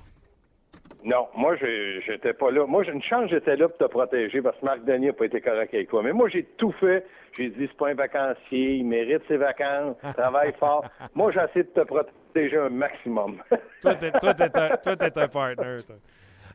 Non, 1.05 1.29
moi, 1.37 1.55
j'étais 1.57 2.33
pas 2.33 2.51
là. 2.51 2.67
Moi, 2.67 2.83
j'ai 2.85 2.93
une 2.93 3.03
chance, 3.03 3.29
j'étais 3.31 3.57
là 3.57 3.69
pour 3.69 3.77
te 3.77 3.85
protéger 3.85 4.41
parce 4.41 4.59
que 4.59 4.65
Marc 4.65 4.85
Denis 4.85 5.07
n'a 5.07 5.13
pas 5.13 5.27
été 5.27 5.41
correct 5.41 5.73
avec 5.75 5.89
toi. 5.91 6.03
Mais 6.03 6.13
moi, 6.13 6.29
j'ai 6.31 6.45
tout 6.57 6.73
fait. 6.83 7.07
J'ai 7.37 7.51
dit, 7.51 7.67
c'est 7.69 7.77
pas 7.77 7.89
un 7.91 7.95
vacancier, 7.95 8.77
il 8.77 8.85
mérite 8.87 9.23
ses 9.29 9.37
vacances, 9.37 9.97
travaille 10.17 10.53
fort. 10.59 10.85
Moi, 11.15 11.31
j'ai 11.33 11.41
essayé 11.41 11.65
de 11.65 11.69
te 11.71 11.81
protéger 11.81 12.57
un 12.57 12.71
maximum. 12.71 13.43
Toi, 13.83 13.95
t'es, 13.97 14.13
toi, 14.13 14.33
t'es 14.35 14.57
un, 14.57 14.77
toi, 14.77 14.97
t'es 14.97 15.19
un 15.19 15.29
partner. 15.29 15.83
toi. 15.87 15.97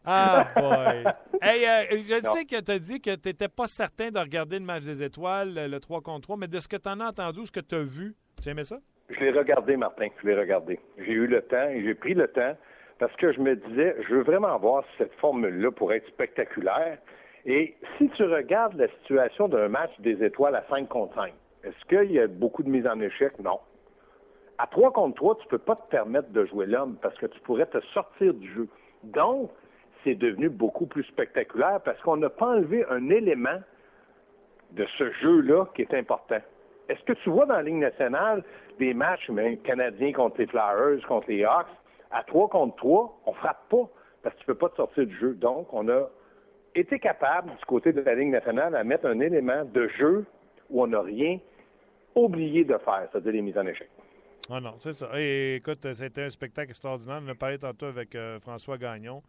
Ah, 0.05 0.47
boy. 0.55 1.03
Hey, 1.41 1.66
euh, 1.68 2.03
je 2.07 2.24
Non. 2.26 2.34
sais 2.34 2.45
que 2.45 2.60
tu 2.62 2.72
as 2.72 2.80
dit 2.80 2.99
que 3.01 3.14
tu 3.16 3.28
n'étais 3.30 3.49
pas 3.49 3.68
certain 3.68 4.10
de 4.10 4.18
regarder 4.18 4.57
le 4.57 4.66
match 4.66 4.84
des 4.84 5.03
étoiles, 5.03 5.53
le, 5.53 5.68
le 5.68 5.80
3 5.80 6.01
contre 6.01 6.22
3, 6.22 6.38
mais 6.38 6.47
de 6.47 6.60
ce 6.60 6.68
que 6.68 6.78
tu 6.78 6.89
en 6.89 6.99
as 7.01 7.10
entendu, 7.10 7.45
ce 7.45 7.51
que 7.51 7.60
tu 7.60 7.76
as 7.76 7.84
vu, 7.84 8.16
tu 8.41 8.49
aimais 8.49 8.64
ça? 8.64 8.78
Je 9.10 9.20
l'ai 9.20 9.32
regardé, 9.32 9.76
Martin. 9.76 10.07
Je 10.22 10.28
l'ai 10.28 10.36
regardé. 10.36 10.80
J'ai 10.97 11.14
eu 11.14 11.28
le 11.28 11.41
temps 11.41 11.70
et 11.70 11.82
j'ai 11.84 11.95
pris 11.95 12.14
le 12.14 12.28
temps 12.28 12.55
parce 12.99 13.16
que 13.16 13.32
je 13.32 13.39
me 13.39 13.55
disais, 13.55 13.95
je 14.07 14.16
veux 14.16 14.24
vraiment 14.24 14.57
voir 14.60 14.84
si 14.84 14.97
cette 14.99 15.14
formule-là 15.16 15.72
pour 15.72 15.91
être 15.93 16.07
spectaculaire. 16.07 16.97
Et 17.45 17.76
si 17.97 18.10
tu 18.10 18.24
regardes 18.24 18.76
la 18.76 18.89
situation 18.99 19.47
d'un 19.47 19.70
match 19.70 19.91
des 19.99 20.24
étoiles 20.24 20.55
à 20.55 20.64
5 20.70 20.88
contre 20.89 21.16
5, 21.16 21.34
est-ce 21.64 21.86
qu'il 21.88 22.12
y 22.12 22.20
a 22.20 22.28
beaucoup 22.28 22.62
de 22.64 22.70
mise 22.70 22.86
en 22.86 22.99
échec? 22.99 23.39
Non. 23.39 23.60
À 24.57 24.68
3 24.68 24.91
contre 24.91 25.16
3, 25.16 25.38
tu 25.39 25.47
peux 25.47 25.57
pas 25.57 25.76
te 25.76 25.89
permettre 25.89 26.30
de 26.30 26.45
jouer 26.45 26.66
l'homme 26.66 26.97
parce 27.01 27.18
que 27.18 27.26
tu 27.26 27.39
pourrais 27.41 27.66
te 27.66 27.80
sortir 27.93 28.34
du 28.34 28.51
jeu. 28.53 28.68
Donc, 29.03 29.49
c'est 30.03 30.16
devenu 30.16 30.49
beaucoup 30.49 30.86
plus 30.86 31.03
spectaculaire 31.05 31.80
parce 31.84 31.99
qu'on 32.01 32.18
n'a 32.18 32.30
pas 32.30 32.47
enlevé 32.47 32.86
un 32.89 33.10
élément 33.10 33.62
de 34.72 34.86
ce 34.97 35.12
jeu-là 35.14 35.66
qui 35.74 35.82
est 35.82 35.93
important. 35.93 36.39
Est-ce 36.90 37.04
que 37.04 37.14
tu 37.14 37.30
vois 37.30 37.46
dans 37.46 37.56
la 37.56 37.64
Ligue 37.64 37.76
nationale 37.76 38.44
des 38.80 38.94
matchs 38.94 39.30
canadiens 39.64 40.12
contre 40.12 40.40
les 40.40 40.48
Flyers, 40.48 41.06
contre 41.08 41.30
les 41.30 41.44
Hawks, 41.44 41.68
à 42.12 42.24
3 42.24 42.50
contre 42.50 42.76
3, 42.78 43.22
on 43.28 43.34
frappe 43.34 43.70
pas 43.70 43.90
parce 44.24 44.36
que 44.36 44.40
tu 44.42 44.46
peux 44.48 44.56
pas 44.56 44.70
te 44.70 44.76
sortir 44.76 45.06
du 45.06 45.16
jeu. 45.18 45.34
Donc, 45.36 45.72
on 45.72 45.88
a 45.90 46.10
été 46.74 47.00
capable, 47.00 47.52
du 47.52 47.66
côté 47.66 47.94
de 47.94 48.02
la 48.02 48.16
Ligue 48.16 48.32
nationale, 48.32 48.76
à 48.76 48.84
mettre 48.84 49.06
un 49.06 49.20
élément 49.20 49.64
de 49.66 49.88
jeu 50.00 50.26
où 50.70 50.84
on 50.84 50.88
n'a 50.88 51.02
rien 51.02 51.40
oublié 52.16 52.64
de 52.64 52.78
faire, 52.80 53.08
c'est-à-dire 53.12 53.34
les 53.34 53.42
mises 53.42 53.58
en 53.58 53.68
échec. 53.68 53.90
Ah 54.50 54.60
non, 54.60 54.74
c'est 54.78 54.94
ça. 54.94 55.10
Et 55.16 55.56
écoute, 55.56 55.94
c'était 55.94 56.24
un 56.24 56.30
spectacle 56.30 56.72
extraordinaire. 56.72 57.22
On 57.24 57.30
a 57.30 57.36
parlé 57.36 57.60
tantôt 57.60 57.86
avec 57.86 58.16
euh, 58.16 58.40
François 58.40 58.80
Gagnon. 58.80 59.22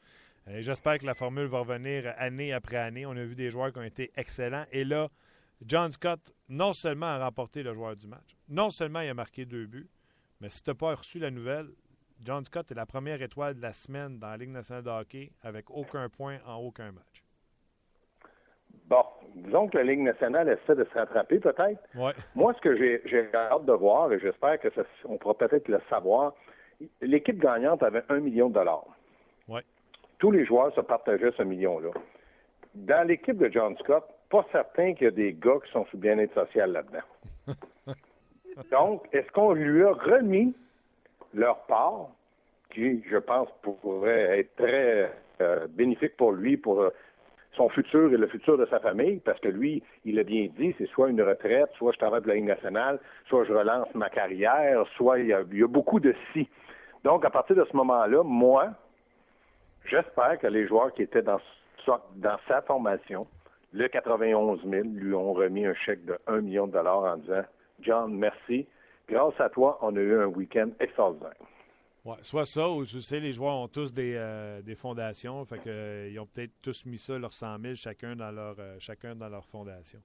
Et 0.50 0.62
J'espère 0.62 0.98
que 0.98 1.04
la 1.04 1.14
formule 1.14 1.44
va 1.44 1.58
revenir 1.58 2.14
année 2.16 2.54
après 2.54 2.78
année. 2.78 3.04
On 3.04 3.10
a 3.10 3.22
vu 3.22 3.34
des 3.34 3.50
joueurs 3.50 3.70
qui 3.70 3.78
ont 3.78 3.84
été 3.84 4.10
excellents. 4.16 4.64
Et 4.72 4.84
là, 4.84 5.08
John 5.64 5.90
Scott, 5.90 6.32
non 6.48 6.72
seulement 6.72 7.06
a 7.06 7.18
remporté 7.24 7.62
le 7.62 7.74
joueur 7.74 7.94
du 7.94 8.06
match, 8.06 8.36
non 8.48 8.70
seulement 8.70 9.00
il 9.00 9.10
a 9.10 9.14
marqué 9.14 9.44
deux 9.44 9.66
buts, 9.66 9.90
mais 10.40 10.48
si 10.48 10.62
tu 10.62 10.70
n'as 10.70 10.74
pas 10.74 10.94
reçu 10.94 11.18
la 11.18 11.30
nouvelle, 11.30 11.68
John 12.22 12.44
Scott 12.44 12.70
est 12.70 12.74
la 12.74 12.86
première 12.86 13.20
étoile 13.22 13.54
de 13.54 13.62
la 13.62 13.72
semaine 13.72 14.18
dans 14.18 14.28
la 14.28 14.36
Ligue 14.36 14.50
nationale 14.50 14.82
de 14.82 14.90
hockey 14.90 15.32
avec 15.42 15.70
aucun 15.70 16.08
point 16.08 16.38
en 16.46 16.56
aucun 16.56 16.92
match. 16.92 17.24
Bon, 18.86 19.04
disons 19.34 19.68
que 19.68 19.78
la 19.78 19.84
Ligue 19.84 20.00
nationale 20.00 20.48
essaie 20.48 20.74
de 20.74 20.84
se 20.84 20.98
rattraper 20.98 21.38
peut-être. 21.38 21.80
Ouais. 21.94 22.12
Moi, 22.34 22.52
ce 22.54 22.60
que 22.60 22.76
j'ai 22.76 23.30
hâte 23.34 23.64
de 23.64 23.72
voir, 23.72 24.12
et 24.12 24.18
j'espère 24.18 24.58
que 24.60 24.70
ça, 24.70 24.82
on 25.04 25.16
pourra 25.16 25.34
peut-être 25.34 25.68
le 25.68 25.80
savoir, 25.88 26.34
l'équipe 27.00 27.38
gagnante 27.38 27.82
avait 27.82 28.04
un 28.08 28.20
million 28.20 28.48
de 28.48 28.54
dollars. 28.54 28.86
Ouais. 29.48 29.62
Tous 30.18 30.30
les 30.30 30.44
joueurs 30.44 30.74
se 30.74 30.80
partageaient 30.80 31.32
ce 31.36 31.42
million-là. 31.42 31.90
Dans 32.74 33.06
l'équipe 33.06 33.38
de 33.38 33.48
John 33.50 33.76
Scott, 33.78 34.04
pas 34.30 34.46
certain 34.52 34.94
qu'il 34.94 35.04
y 35.04 35.08
a 35.08 35.10
des 35.10 35.32
gars 35.34 35.58
qui 35.64 35.72
sont 35.72 35.84
sous 35.86 35.98
bien-être 35.98 36.32
social 36.34 36.72
là-dedans. 36.72 37.54
Donc, 38.70 39.06
est-ce 39.12 39.30
qu'on 39.32 39.52
lui 39.52 39.82
a 39.82 39.92
remis 39.92 40.54
leur 41.34 41.58
part, 41.66 42.08
qui, 42.72 43.02
je 43.08 43.16
pense, 43.16 43.48
pourrait 43.62 44.40
être 44.40 44.56
très 44.56 45.12
euh, 45.40 45.66
bénéfique 45.68 46.16
pour 46.16 46.32
lui, 46.32 46.56
pour 46.56 46.80
euh, 46.80 46.90
son 47.56 47.68
futur 47.68 48.12
et 48.12 48.16
le 48.16 48.26
futur 48.28 48.56
de 48.56 48.66
sa 48.66 48.78
famille, 48.78 49.20
parce 49.24 49.40
que 49.40 49.48
lui, 49.48 49.82
il 50.04 50.18
a 50.18 50.22
bien 50.22 50.48
dit, 50.56 50.74
c'est 50.78 50.88
soit 50.88 51.08
une 51.08 51.22
retraite, 51.22 51.70
soit 51.76 51.92
je 51.92 51.98
travaille 51.98 52.20
pour 52.20 52.28
la 52.28 52.36
Ligue 52.36 52.44
nationale, 52.44 53.00
soit 53.28 53.44
je 53.44 53.52
relance 53.52 53.92
ma 53.94 54.10
carrière, 54.10 54.84
soit 54.96 55.18
il 55.18 55.26
y 55.26 55.32
a, 55.32 55.42
il 55.50 55.58
y 55.58 55.62
a 55.62 55.68
beaucoup 55.68 55.98
de 55.98 56.14
si. 56.32 56.48
Donc, 57.02 57.24
à 57.24 57.30
partir 57.30 57.56
de 57.56 57.64
ce 57.64 57.76
moment-là, 57.76 58.22
moi, 58.22 58.70
j'espère 59.86 60.38
que 60.38 60.46
les 60.46 60.66
joueurs 60.66 60.92
qui 60.92 61.02
étaient 61.02 61.22
dans 61.22 61.40
sa 62.46 62.62
formation, 62.62 63.26
le 63.72 63.88
91 63.88 64.60
000, 64.68 64.82
lui 64.94 65.14
ont 65.14 65.32
remis 65.32 65.64
un 65.66 65.74
chèque 65.74 66.04
de 66.04 66.18
1 66.26 66.40
million 66.40 66.66
de 66.66 66.72
dollars 66.72 67.04
en 67.04 67.16
disant 67.16 67.42
John, 67.80 68.14
merci. 68.14 68.66
Grâce 69.08 69.38
à 69.40 69.48
toi, 69.48 69.78
on 69.82 69.94
a 69.96 70.00
eu 70.00 70.18
un 70.20 70.26
week-end 70.26 70.70
extraordinaire. 70.80 71.34
Ouais, 72.04 72.16
soit 72.22 72.46
ça, 72.46 72.68
ou 72.68 72.84
tu 72.84 73.00
sais, 73.00 73.20
les 73.20 73.32
joueurs 73.32 73.56
ont 73.56 73.68
tous 73.68 73.92
des, 73.92 74.14
euh, 74.16 74.62
des 74.62 74.74
fondations. 74.74 75.44
Fait 75.44 75.58
que, 75.58 75.68
euh, 75.68 76.08
ils 76.10 76.18
ont 76.18 76.26
peut-être 76.26 76.52
tous 76.62 76.86
mis 76.86 76.96
ça, 76.96 77.18
leurs 77.18 77.32
100 77.32 77.58
000, 77.60 77.74
chacun 77.74 78.16
dans 78.16 78.30
leur, 78.30 78.56
euh, 78.58 78.76
chacun 78.78 79.14
dans 79.14 79.28
leur 79.28 79.44
fondation. 79.46 79.98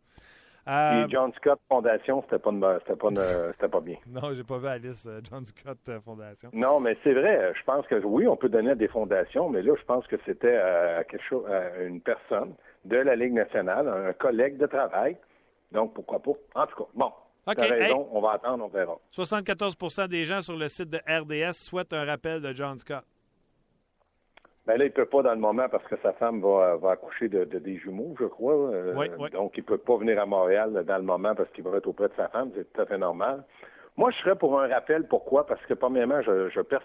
Puis 0.66 1.12
John 1.12 1.32
Scott 1.34 1.60
Fondation, 1.70 2.24
c'était 2.24 2.40
pas, 2.40 2.50
une- 2.50 2.80
c'était 2.80 2.96
pas, 2.96 3.10
une- 3.10 3.16
c'était 3.54 3.68
pas 3.70 3.82
bien. 3.82 3.98
non, 4.08 4.34
j'ai 4.34 4.44
pas 4.44 4.58
vu 4.58 4.68
Alice 4.68 5.08
John 5.30 5.46
Scott 5.46 5.78
Fondation. 6.04 6.50
Non, 6.54 6.80
mais 6.80 6.98
c'est 7.04 7.14
vrai. 7.14 7.54
Je 7.56 7.64
pense 7.64 7.86
que 7.86 7.96
oui, 8.04 8.28
on 8.28 8.36
peut 8.36 8.50
donner 8.50 8.72
à 8.72 8.76
des 8.76 8.88
fondations, 8.88 9.48
mais 9.50 9.62
là, 9.62 9.74
je 9.80 9.86
pense 9.86 10.08
que 10.08 10.16
c'était 10.26 10.58
à 10.58 11.04
quelque 11.04 11.24
chose, 11.24 11.46
à 11.46 11.84
une 11.84 12.02
personne 12.02 12.56
de 12.86 12.98
la 12.98 13.16
Ligue 13.16 13.34
nationale, 13.34 13.88
un 13.88 14.14
collègue 14.14 14.58
de 14.58 14.66
travail. 14.68 15.18
Donc, 15.72 15.94
pourquoi 15.94 16.20
pas? 16.20 16.32
En 16.56 16.68
tout 16.68 16.76
cas, 16.84 16.90
bon. 16.94 17.12
OK, 17.48 17.56
T'as 17.58 17.68
raison, 17.68 18.02
hey. 18.02 18.08
on 18.12 18.22
va 18.22 18.32
attendre, 18.32 18.64
on 18.66 18.68
verra. 18.70 18.98
74 19.12 20.08
des 20.10 20.26
gens 20.26 20.42
sur 20.42 20.56
le 20.58 20.68
site 20.68 20.90
de 20.90 20.98
RDS 21.08 21.54
souhaitent 21.54 21.94
un 21.94 22.04
rappel 22.06 22.42
de 22.42 22.52
John 22.54 22.78
Scott. 22.80 23.04
Ben 24.66 24.78
là, 24.80 24.86
il 24.86 24.92
peut 24.92 25.06
pas 25.06 25.22
dans 25.22 25.34
le 25.34 25.40
moment 25.40 25.70
parce 25.70 25.84
que 25.86 25.96
sa 26.02 26.14
femme 26.14 26.42
va, 26.42 26.76
va 26.78 26.92
accoucher 26.92 27.30
de, 27.30 27.44
de 27.46 27.60
des 27.60 27.78
jumeaux, 27.78 28.16
je 28.20 28.26
crois. 28.26 28.54
Euh, 28.54 28.94
Oui, 28.96 29.12
oui. 29.20 29.30
Donc, 29.30 29.54
il 29.58 29.64
peut 29.64 29.78
pas 29.78 29.96
venir 29.98 30.20
à 30.20 30.26
Montréal 30.26 30.84
dans 30.88 30.98
le 30.98 31.04
moment 31.04 31.36
parce 31.36 31.50
qu'il 31.52 31.64
va 31.64 31.78
être 31.78 31.86
auprès 31.86 32.08
de 32.08 32.16
sa 32.18 32.30
femme. 32.30 32.50
C'est 32.56 32.72
tout 32.74 32.82
à 32.82 32.86
fait 32.88 32.98
normal. 32.98 33.44
Moi, 33.96 34.10
je 34.10 34.18
serais 34.18 34.36
pour 34.36 34.60
un 34.60 34.68
rappel. 34.68 35.08
Pourquoi? 35.08 35.46
Parce 35.46 35.64
que, 35.68 35.76
premièrement, 35.76 36.20
je, 36.24 36.50
je, 36.50 36.62
pers- 36.62 36.82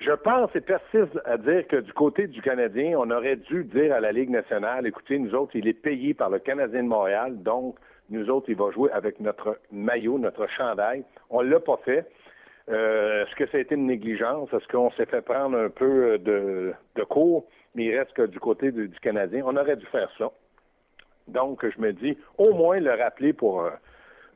je 0.00 0.12
pense 0.12 0.54
et 0.54 0.60
persiste 0.60 1.18
à 1.24 1.36
dire 1.36 1.66
que 1.66 1.76
du 1.76 1.92
côté 1.92 2.26
du 2.26 2.40
Canadien, 2.40 2.96
on 2.98 3.10
aurait 3.10 3.36
dû 3.36 3.64
dire 3.64 3.94
à 3.94 4.00
la 4.00 4.12
Ligue 4.12 4.30
nationale, 4.30 4.86
écoutez, 4.86 5.18
nous 5.18 5.34
autres, 5.34 5.56
il 5.56 5.66
est 5.66 5.72
payé 5.72 6.14
par 6.14 6.30
le 6.30 6.38
Canadien 6.38 6.84
de 6.84 6.88
Montréal, 6.88 7.42
donc 7.42 7.76
nous 8.10 8.30
autres, 8.30 8.48
il 8.48 8.56
va 8.56 8.70
jouer 8.70 8.90
avec 8.92 9.20
notre 9.20 9.58
maillot, 9.70 10.18
notre 10.18 10.46
chandail. 10.48 11.04
On 11.30 11.42
l'a 11.42 11.60
pas 11.60 11.78
fait. 11.84 12.08
Euh, 12.70 13.24
Est-ce 13.24 13.34
que 13.36 13.46
ça 13.48 13.58
a 13.58 13.60
été 13.60 13.74
une 13.74 13.86
négligence? 13.86 14.52
Est-ce 14.52 14.66
qu'on 14.68 14.90
s'est 14.92 15.06
fait 15.06 15.20
prendre 15.20 15.58
un 15.58 15.68
peu 15.68 16.18
de, 16.18 16.72
de 16.94 17.04
cours? 17.04 17.46
Mais 17.74 17.86
il 17.86 17.98
reste 17.98 18.12
que 18.12 18.22
du 18.22 18.40
côté 18.40 18.72
du, 18.72 18.90
Canadien, 19.02 19.42
on 19.44 19.56
aurait 19.56 19.76
dû 19.76 19.86
faire 19.86 20.10
ça. 20.16 20.30
Donc, 21.26 21.66
je 21.68 21.80
me 21.80 21.92
dis, 21.92 22.16
au 22.38 22.54
moins 22.54 22.76
le 22.76 22.94
rappeler 22.94 23.32
pour 23.34 23.62
euh, 23.62 23.70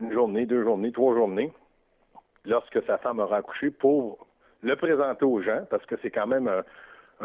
une 0.00 0.12
journée, 0.12 0.44
deux 0.44 0.62
journées, 0.62 0.92
trois 0.92 1.14
journées, 1.14 1.52
lorsque 2.44 2.82
sa 2.84 2.98
femme 2.98 3.20
aura 3.20 3.38
accouché, 3.38 3.70
pour 3.70 4.26
le 4.62 4.76
présenter 4.76 5.24
aux 5.24 5.40
gens, 5.42 5.64
parce 5.70 5.84
que 5.86 5.96
c'est 6.02 6.10
quand 6.10 6.26
même 6.26 6.48
un, 6.48 6.62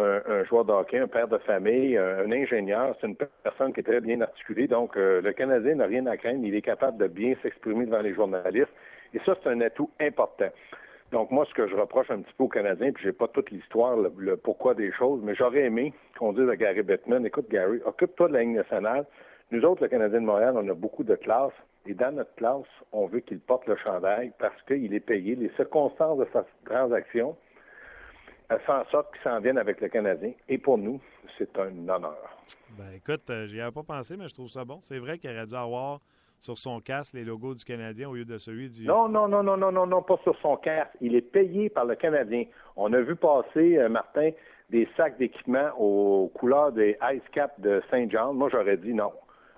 un- 0.01 0.21
un 0.27 0.43
joueur 0.45 0.65
de 0.65 0.73
un 0.73 1.07
père 1.07 1.27
de 1.27 1.37
famille, 1.39 1.97
un, 1.97 2.31
ingénieur, 2.31 2.95
c'est 2.99 3.07
une 3.07 3.15
personne 3.43 3.73
qui 3.73 3.79
est 3.81 3.83
très 3.83 4.01
bien 4.01 4.21
articulée. 4.21 4.67
Donc, 4.67 4.95
euh, 4.97 5.21
le 5.21 5.33
Canadien 5.33 5.75
n'a 5.75 5.85
rien 5.85 6.05
à 6.07 6.17
craindre. 6.17 6.43
Il 6.43 6.55
est 6.55 6.61
capable 6.61 6.97
de 6.97 7.07
bien 7.07 7.35
s'exprimer 7.41 7.85
devant 7.85 8.01
les 8.01 8.13
journalistes. 8.13 8.73
Et 9.13 9.19
ça, 9.25 9.35
c'est 9.41 9.49
un 9.49 9.61
atout 9.61 9.89
important. 9.99 10.49
Donc, 11.11 11.31
moi, 11.31 11.45
ce 11.47 11.53
que 11.53 11.67
je 11.67 11.75
reproche 11.75 12.11
un 12.11 12.19
petit 12.21 12.33
peu 12.37 12.43
aux 12.43 12.49
Canadiens, 12.49 12.91
puis 12.91 13.03
j'ai 13.05 13.13
pas 13.13 13.27
toute 13.29 13.49
l'histoire, 13.51 13.95
le, 13.95 14.11
le 14.17 14.35
pourquoi 14.35 14.73
des 14.73 14.91
choses, 14.91 15.21
mais 15.23 15.35
j'aurais 15.35 15.61
aimé 15.63 15.93
qu'on 16.19 16.33
dise 16.33 16.49
à 16.49 16.55
Gary 16.57 16.81
Bettman, 16.83 17.25
écoute, 17.25 17.47
Gary, 17.49 17.79
occupe-toi 17.85 18.27
de 18.27 18.33
la 18.33 18.39
Ligue 18.41 18.55
nationale. 18.55 19.05
Nous 19.51 19.63
autres, 19.63 19.83
le 19.83 19.87
Canadien 19.87 20.19
de 20.19 20.25
Montréal, 20.25 20.55
on 20.57 20.67
a 20.67 20.73
beaucoup 20.73 21.05
de 21.05 21.15
classes. 21.15 21.53
Et 21.87 21.93
dans 21.93 22.13
notre 22.13 22.35
classe, 22.35 22.65
on 22.91 23.07
veut 23.07 23.21
qu'il 23.21 23.39
porte 23.39 23.65
le 23.67 23.77
chandail 23.77 24.31
parce 24.39 24.61
qu'il 24.63 24.93
est 24.93 24.99
payé. 24.99 25.35
Les 25.35 25.51
circonstances 25.55 26.19
de 26.19 26.27
sa 26.33 26.45
transaction 26.65 27.35
elles 28.49 28.59
font 28.59 28.73
en 28.73 28.85
sorte 28.85 29.11
qu'il 29.13 29.21
s'en 29.23 29.39
vienne 29.39 29.57
avec 29.57 29.81
le 29.81 29.89
Canadien. 29.89 30.31
Et 30.47 30.57
pour 30.57 30.77
nous, 30.77 31.01
c'est 31.37 31.57
un 31.59 31.67
honneur. 31.89 32.17
Ben 32.77 32.93
écoute, 32.95 33.29
euh, 33.29 33.45
j'y 33.47 33.59
avais 33.59 33.71
pas 33.71 33.83
pensé, 33.83 34.15
mais 34.15 34.27
je 34.27 34.33
trouve 34.33 34.47
ça 34.47 34.63
bon. 34.63 34.79
C'est 34.81 34.99
vrai 34.99 35.17
qu'il 35.17 35.29
aurait 35.31 35.45
dû 35.45 35.55
avoir 35.55 35.99
sur 36.39 36.57
son 36.57 36.79
casque 36.79 37.15
les 37.15 37.25
logos 37.25 37.55
du 37.55 37.65
Canadien 37.65 38.09
au 38.09 38.13
lieu 38.13 38.23
de 38.23 38.37
celui 38.37 38.69
du. 38.69 38.85
Non, 38.85 39.09
non, 39.09 39.27
non, 39.27 39.43
non, 39.43 39.57
non, 39.57 39.71
non, 39.71 39.85
non, 39.85 40.01
pas 40.01 40.17
sur 40.23 40.37
son 40.39 40.55
casque. 40.55 40.91
Il 41.01 41.15
est 41.15 41.21
payé 41.21 41.69
par 41.69 41.85
le 41.85 41.95
Canadien. 41.95 42.45
On 42.75 42.93
a 42.93 43.01
vu 43.01 43.15
passer, 43.15 43.77
euh, 43.77 43.89
Martin, 43.89 44.31
des 44.69 44.87
sacs 44.95 45.17
d'équipement 45.17 45.71
aux 45.77 46.31
couleurs 46.33 46.71
des 46.71 46.97
Ice 47.13 47.23
Cap 47.33 47.59
de 47.59 47.81
Saint-Jean. 47.89 48.33
Moi, 48.33 48.49
j'aurais 48.49 48.77
dit 48.77 48.93
non. 48.93 49.11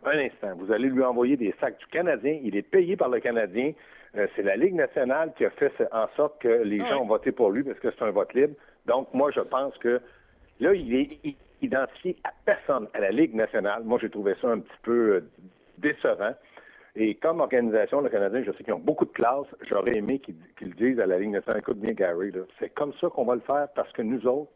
Un 0.04 0.18
instant. 0.20 0.56
Vous 0.58 0.72
allez 0.72 0.90
lui 0.90 1.04
envoyer 1.04 1.36
des 1.36 1.54
sacs 1.60 1.78
du 1.80 1.86
Canadien. 1.88 2.40
Il 2.44 2.56
est 2.56 2.62
payé 2.62 2.96
par 2.96 3.10
le 3.10 3.20
Canadien. 3.20 3.74
Euh, 4.16 4.28
c'est 4.36 4.44
la 4.44 4.56
Ligue 4.56 4.76
nationale 4.76 5.34
qui 5.38 5.46
a 5.46 5.50
fait 5.52 5.72
en 5.92 6.08
sorte 6.16 6.42
que 6.42 6.48
les 6.48 6.80
gens 6.80 7.02
ont 7.02 7.08
voté 7.08 7.32
pour 7.32 7.52
lui 7.52 7.64
parce 7.64 7.80
que 7.80 7.92
c'est 7.92 8.04
un 8.04 8.12
vote 8.12 8.34
libre. 8.34 8.56
Donc, 8.86 9.14
moi, 9.14 9.30
je 9.32 9.42
pense 9.42 9.78
que 9.78 10.02
là, 10.60 10.74
il 10.74 10.96
est 10.96 11.36
identifié 11.62 12.16
à 12.24 12.32
personne 12.46 12.88
à 12.94 13.00
la 13.00 13.12
Ligue 13.12 13.36
nationale. 13.36 13.84
Moi, 13.84 14.00
j'ai 14.02 14.10
trouvé 14.10 14.36
ça 14.42 14.50
un 14.50 14.60
petit 14.60 14.80
peu 14.84 15.16
euh, 15.16 15.30
décevant. 15.78 16.34
Et 16.96 17.16
comme 17.16 17.40
organisation, 17.40 18.02
le 18.02 18.10
Canadien, 18.10 18.44
je 18.44 18.52
sais 18.54 18.64
qu'ils 18.64 18.74
ont 18.74 18.80
beaucoup 18.80 19.06
de 19.06 19.12
classe. 19.12 19.46
J'aurais 19.70 19.96
aimé 19.96 20.20
qu'ils 20.20 20.36
qu'ils 20.58 20.74
disent 20.76 21.00
à 21.00 21.06
la 21.06 21.20
Ligue 21.20 21.32
nationale, 21.32 21.60
écoute 21.60 21.80
bien, 21.80 21.94
Gary, 21.94 22.32
c'est 22.60 22.74
comme 22.74 22.94
ça 23.00 23.10
qu'on 23.10 23.26
va 23.26 23.36
le 23.36 23.42
faire 23.42 23.68
parce 23.76 23.92
que 23.94 24.02
nous 24.02 24.26
autres, 24.26 24.52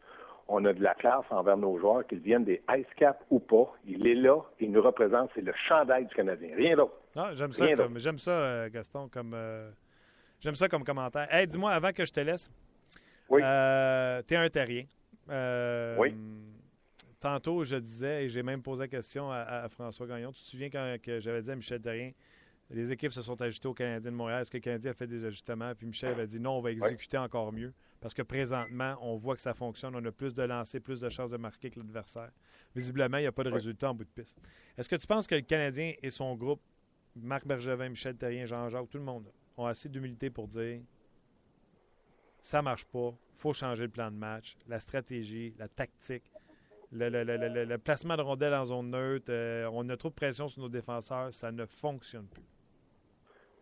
on 0.48 0.64
a 0.64 0.72
de 0.72 0.82
la 0.82 0.94
classe 0.94 1.24
envers 1.30 1.56
nos 1.56 1.78
joueurs, 1.78 2.06
qu'ils 2.06 2.18
viennent 2.20 2.44
des 2.44 2.62
Ice 2.76 2.86
Cap 2.96 3.24
ou 3.30 3.38
pas. 3.40 3.72
Il 3.86 4.06
est 4.06 4.14
là, 4.14 4.40
il 4.60 4.70
nous 4.72 4.82
représente, 4.82 5.30
c'est 5.34 5.40
le 5.40 5.52
chandail 5.68 6.06
du 6.06 6.14
Canadien. 6.14 6.54
Rien 6.56 6.76
d'autre. 6.76 6.94
Ah, 7.16 7.30
j'aime 7.34 7.52
ça, 7.52 7.66
j'aime 7.96 8.18
ça 8.18 8.30
euh, 8.30 8.68
Gaston, 8.70 9.08
comme 9.08 9.32
euh, 9.34 9.70
j'aime 10.40 10.54
ça 10.54 10.68
comme 10.68 10.84
commentaire. 10.84 11.26
Hey, 11.32 11.46
dis-moi 11.46 11.70
avant 11.72 11.92
que 11.92 12.04
je 12.04 12.12
te 12.12 12.20
laisse. 12.20 12.50
Oui. 13.28 13.40
Euh, 13.42 14.20
T'es 14.22 14.36
un 14.36 14.48
terrien. 14.50 14.84
Euh, 15.30 15.96
Oui. 15.98 16.14
Tantôt, 17.20 17.64
je 17.64 17.76
disais, 17.76 18.24
et 18.24 18.28
j'ai 18.28 18.42
même 18.42 18.60
posé 18.62 18.82
la 18.82 18.88
question 18.88 19.30
à, 19.32 19.38
à 19.38 19.68
François 19.70 20.06
Gagnon. 20.06 20.30
Tu 20.30 20.42
te 20.42 20.48
souviens 20.48 20.68
quand 20.68 20.96
que 21.02 21.20
j'avais 21.20 21.40
dit 21.40 21.50
à 21.50 21.56
Michel 21.56 21.80
Terrien, 21.80 22.10
les 22.68 22.92
équipes 22.92 23.12
se 23.14 23.22
sont 23.22 23.40
ajustées 23.40 23.66
au 23.68 23.72
Canadien 23.72 24.10
de 24.10 24.16
Montréal. 24.16 24.42
Est-ce 24.42 24.50
que 24.50 24.58
le 24.58 24.62
Canadien 24.62 24.90
a 24.90 24.94
fait 24.94 25.06
des 25.06 25.24
ajustements? 25.24 25.72
Puis 25.74 25.86
Michel 25.86 26.10
avait 26.10 26.26
dit 26.26 26.38
non, 26.38 26.58
on 26.58 26.60
va 26.60 26.70
exécuter 26.70 27.16
encore 27.16 27.50
mieux. 27.50 27.72
Parce 28.04 28.12
que 28.12 28.20
présentement, 28.20 28.98
on 29.00 29.16
voit 29.16 29.34
que 29.34 29.40
ça 29.40 29.54
fonctionne. 29.54 29.96
On 29.96 30.04
a 30.04 30.12
plus 30.12 30.34
de 30.34 30.42
lancers, 30.42 30.78
plus 30.82 31.00
de 31.00 31.08
chances 31.08 31.30
de 31.30 31.38
marquer 31.38 31.70
que 31.70 31.80
l'adversaire. 31.80 32.30
Visiblement, 32.76 33.16
il 33.16 33.22
n'y 33.22 33.26
a 33.26 33.32
pas 33.32 33.44
de 33.44 33.48
résultat 33.56 33.88
en 33.90 33.94
bout 33.94 34.04
de 34.04 34.10
piste. 34.10 34.38
Est-ce 34.76 34.90
que 34.90 34.96
tu 34.96 35.06
penses 35.06 35.26
que 35.26 35.34
le 35.34 35.40
Canadien 35.40 35.94
et 36.02 36.10
son 36.10 36.34
groupe, 36.36 36.60
Marc 37.16 37.46
Bergevin, 37.46 37.88
Michel 37.88 38.14
Terrien, 38.14 38.44
Jean-Jacques, 38.44 38.90
tout 38.90 38.98
le 38.98 39.04
monde, 39.04 39.32
ont 39.56 39.64
assez 39.64 39.88
d'humilité 39.88 40.28
pour 40.28 40.46
dire 40.48 40.82
ça 42.42 42.60
marche 42.60 42.84
pas, 42.84 43.14
faut 43.38 43.54
changer 43.54 43.84
le 43.84 43.88
plan 43.90 44.10
de 44.10 44.16
match, 44.16 44.58
la 44.68 44.78
stratégie, 44.80 45.54
la 45.58 45.66
tactique, 45.68 46.30
le, 46.92 47.08
le- 47.08 47.24
le- 47.24 47.38
le- 47.38 47.64
le 47.64 47.78
placement 47.78 48.18
de 48.18 48.20
rondelles 48.22 48.52
en 48.52 48.66
zone 48.66 48.90
neutre, 48.90 49.30
euh, 49.32 49.66
on 49.72 49.88
a 49.88 49.96
trop 49.96 50.10
de 50.10 50.14
pression 50.14 50.46
sur 50.46 50.60
nos 50.60 50.68
défenseurs, 50.68 51.32
ça 51.32 51.50
ne 51.50 51.64
fonctionne 51.64 52.26
plus. 52.26 52.44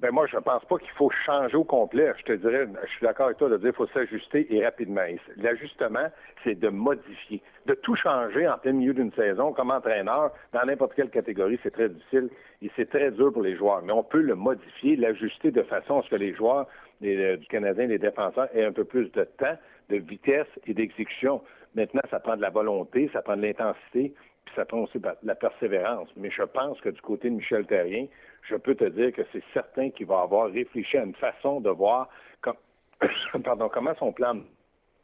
Ben 0.02 0.10
moi, 0.10 0.26
je 0.26 0.36
pense 0.36 0.64
pas 0.64 0.78
qu'il 0.78 0.90
faut 0.90 1.10
changer 1.24 1.54
au 1.56 1.62
complet. 1.62 2.12
Je 2.18 2.24
te 2.24 2.32
dirais, 2.32 2.66
je 2.82 2.90
suis 2.90 3.06
d'accord 3.06 3.26
avec 3.26 3.38
toi 3.38 3.48
de 3.48 3.56
dire 3.56 3.68
qu'il 3.68 3.76
faut 3.76 3.86
s'ajuster 3.86 4.52
et 4.52 4.64
rapidement. 4.64 5.02
L'ajustement, 5.36 6.08
c'est 6.42 6.56
de 6.58 6.68
modifier. 6.70 7.40
De 7.66 7.74
tout 7.74 7.94
changer 7.94 8.48
en 8.48 8.58
plein 8.58 8.72
milieu 8.72 8.94
d'une 8.94 9.12
saison, 9.12 9.52
comme 9.52 9.70
entraîneur, 9.70 10.32
dans 10.52 10.64
n'importe 10.66 10.94
quelle 10.94 11.08
catégorie, 11.10 11.56
c'est 11.62 11.70
très 11.70 11.88
difficile 11.88 12.30
et 12.62 12.70
c'est 12.74 12.90
très 12.90 13.12
dur 13.12 13.32
pour 13.32 13.42
les 13.42 13.54
joueurs. 13.54 13.80
Mais 13.82 13.92
on 13.92 14.02
peut 14.02 14.22
le 14.22 14.34
modifier, 14.34 14.96
l'ajuster 14.96 15.52
de 15.52 15.62
façon 15.62 16.00
à 16.00 16.02
ce 16.02 16.10
que 16.10 16.16
les 16.16 16.34
joueurs 16.34 16.66
les- 17.00 17.16
euh, 17.16 17.36
du 17.36 17.46
Canadien, 17.46 17.86
les 17.86 17.98
défenseurs, 17.98 18.48
aient 18.56 18.64
un 18.64 18.72
peu 18.72 18.84
plus 18.84 19.08
de 19.12 19.22
temps, 19.22 19.56
de 19.88 19.96
vitesse 19.98 20.48
et 20.66 20.74
d'exécution. 20.74 21.42
Maintenant, 21.76 22.02
ça 22.10 22.18
prend 22.18 22.36
de 22.36 22.42
la 22.42 22.50
volonté, 22.50 23.08
ça 23.12 23.22
prend 23.22 23.36
de 23.36 23.42
l'intensité, 23.42 24.12
puis 24.46 24.54
ça 24.56 24.64
prend 24.64 24.80
aussi 24.80 24.98
de 24.98 25.08
la 25.22 25.34
persévérance. 25.36 26.08
Mais 26.16 26.30
je 26.30 26.42
pense 26.42 26.80
que 26.80 26.88
du 26.88 27.00
côté 27.00 27.30
de 27.30 27.36
Michel 27.36 27.66
Terrien, 27.66 28.06
je 28.42 28.56
peux 28.56 28.74
te 28.74 28.84
dire 28.84 29.12
que 29.12 29.22
c'est 29.32 29.42
certain 29.52 29.90
qu'il 29.90 30.06
va 30.06 30.20
avoir 30.20 30.50
réfléchi 30.50 30.96
à 30.98 31.04
une 31.04 31.14
façon 31.14 31.60
de 31.60 31.70
voir 31.70 32.08
pardon, 33.44 33.68
comment 33.68 33.94
son 33.96 34.12
plan 34.12 34.34
de 34.34 34.42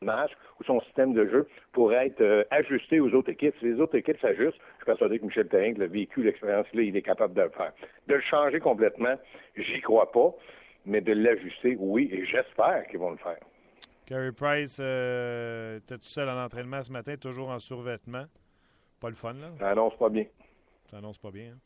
match 0.03 0.30
ou 0.61 0.64
son 0.64 0.80
système 0.82 1.12
de 1.12 1.26
jeu 1.26 1.49
pourrait 1.72 2.07
être 2.09 2.20
euh, 2.20 2.45
ajusté 2.51 3.01
aux 3.01 3.12
autres 3.14 3.30
équipes. 3.30 3.55
Si 3.59 3.66
les 3.66 3.80
autres 3.80 3.97
équipes 3.97 4.20
s'ajustent, 4.20 4.59
je 4.59 4.76
suis 4.76 4.84
persuadé 4.86 5.18
que 5.18 5.24
Michel 5.24 5.49
Terrien, 5.49 5.74
qui 5.74 5.80
l'a 5.80 5.86
vécu, 5.86 6.22
l'expérience-là, 6.22 6.82
il 6.82 6.97
est 6.97 7.03
capable 7.03 7.34
de 7.34 7.43
le 7.43 7.51
faire. 7.51 7.72
De 8.07 8.14
le 8.14 8.20
changer 8.20 8.61
complètement, 8.61 9.16
j'y 9.57 9.80
crois 9.80 10.11
pas, 10.12 10.32
mais 10.86 11.01
de 11.01 11.12
l'ajuster, 11.12 11.76
oui, 11.78 12.09
et 12.12 12.24
j'espère 12.26 12.86
qu'ils 12.89 13.01
vont 13.01 13.11
le 13.11 13.16
faire. 13.16 13.39
Carey 14.07 14.32
Price, 14.32 14.78
euh, 14.80 15.76
était 15.78 15.97
tout 15.97 16.05
seul 16.05 16.28
en 16.28 16.43
entraînement 16.43 16.82
ce 16.82 16.93
matin, 16.93 17.16
toujours 17.16 17.51
en 17.51 17.59
survêtement. 17.59 18.24
Pas 19.01 19.09
le 19.11 19.16
fun, 19.16 19.34
là? 19.34 19.51
Ça 19.59 19.70
annonce 19.70 19.97
pas 19.99 20.09
bien. 20.09 20.24
Ça 20.91 20.99
annonce 20.99 21.18
pas 21.18 21.30
bien. 21.30 21.53
hein? 21.53 21.59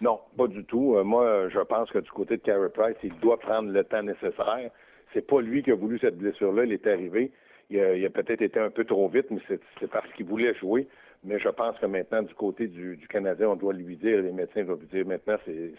Non, 0.00 0.20
pas 0.36 0.46
du 0.46 0.64
tout. 0.64 0.96
Euh, 0.96 1.04
moi, 1.04 1.48
je 1.50 1.60
pense 1.60 1.90
que 1.90 1.98
du 1.98 2.10
côté 2.10 2.36
de 2.36 2.42
Carey 2.42 2.70
Price, 2.72 2.96
il 3.02 3.14
doit 3.20 3.38
prendre 3.38 3.70
le 3.70 3.84
temps 3.84 4.02
nécessaire. 4.02 4.70
C'est 5.12 5.26
pas 5.26 5.40
lui 5.40 5.62
qui 5.62 5.72
a 5.72 5.74
voulu 5.74 5.98
cette 5.98 6.16
blessure-là. 6.16 6.64
Il 6.64 6.72
est 6.72 6.86
arrivé. 6.86 7.32
Il 7.68 7.80
a, 7.80 8.06
a 8.06 8.10
peut-être 8.10 8.42
été 8.42 8.58
un 8.58 8.70
peu 8.70 8.84
trop 8.84 9.08
vite, 9.08 9.26
mais 9.30 9.40
c'est 9.48 9.90
parce 9.90 10.10
qu'il 10.14 10.26
voulait 10.26 10.54
jouer. 10.54 10.88
Mais 11.22 11.38
je 11.38 11.48
pense 11.50 11.78
que 11.78 11.86
maintenant, 11.86 12.22
du 12.22 12.34
côté 12.34 12.66
du, 12.66 12.96
du 12.96 13.06
Canadien, 13.06 13.48
on 13.50 13.56
doit 13.56 13.74
lui 13.74 13.96
dire, 13.96 14.22
les 14.22 14.32
médecins 14.32 14.64
doivent 14.64 14.80
lui 14.80 14.86
dire 14.86 15.06
maintenant, 15.06 15.36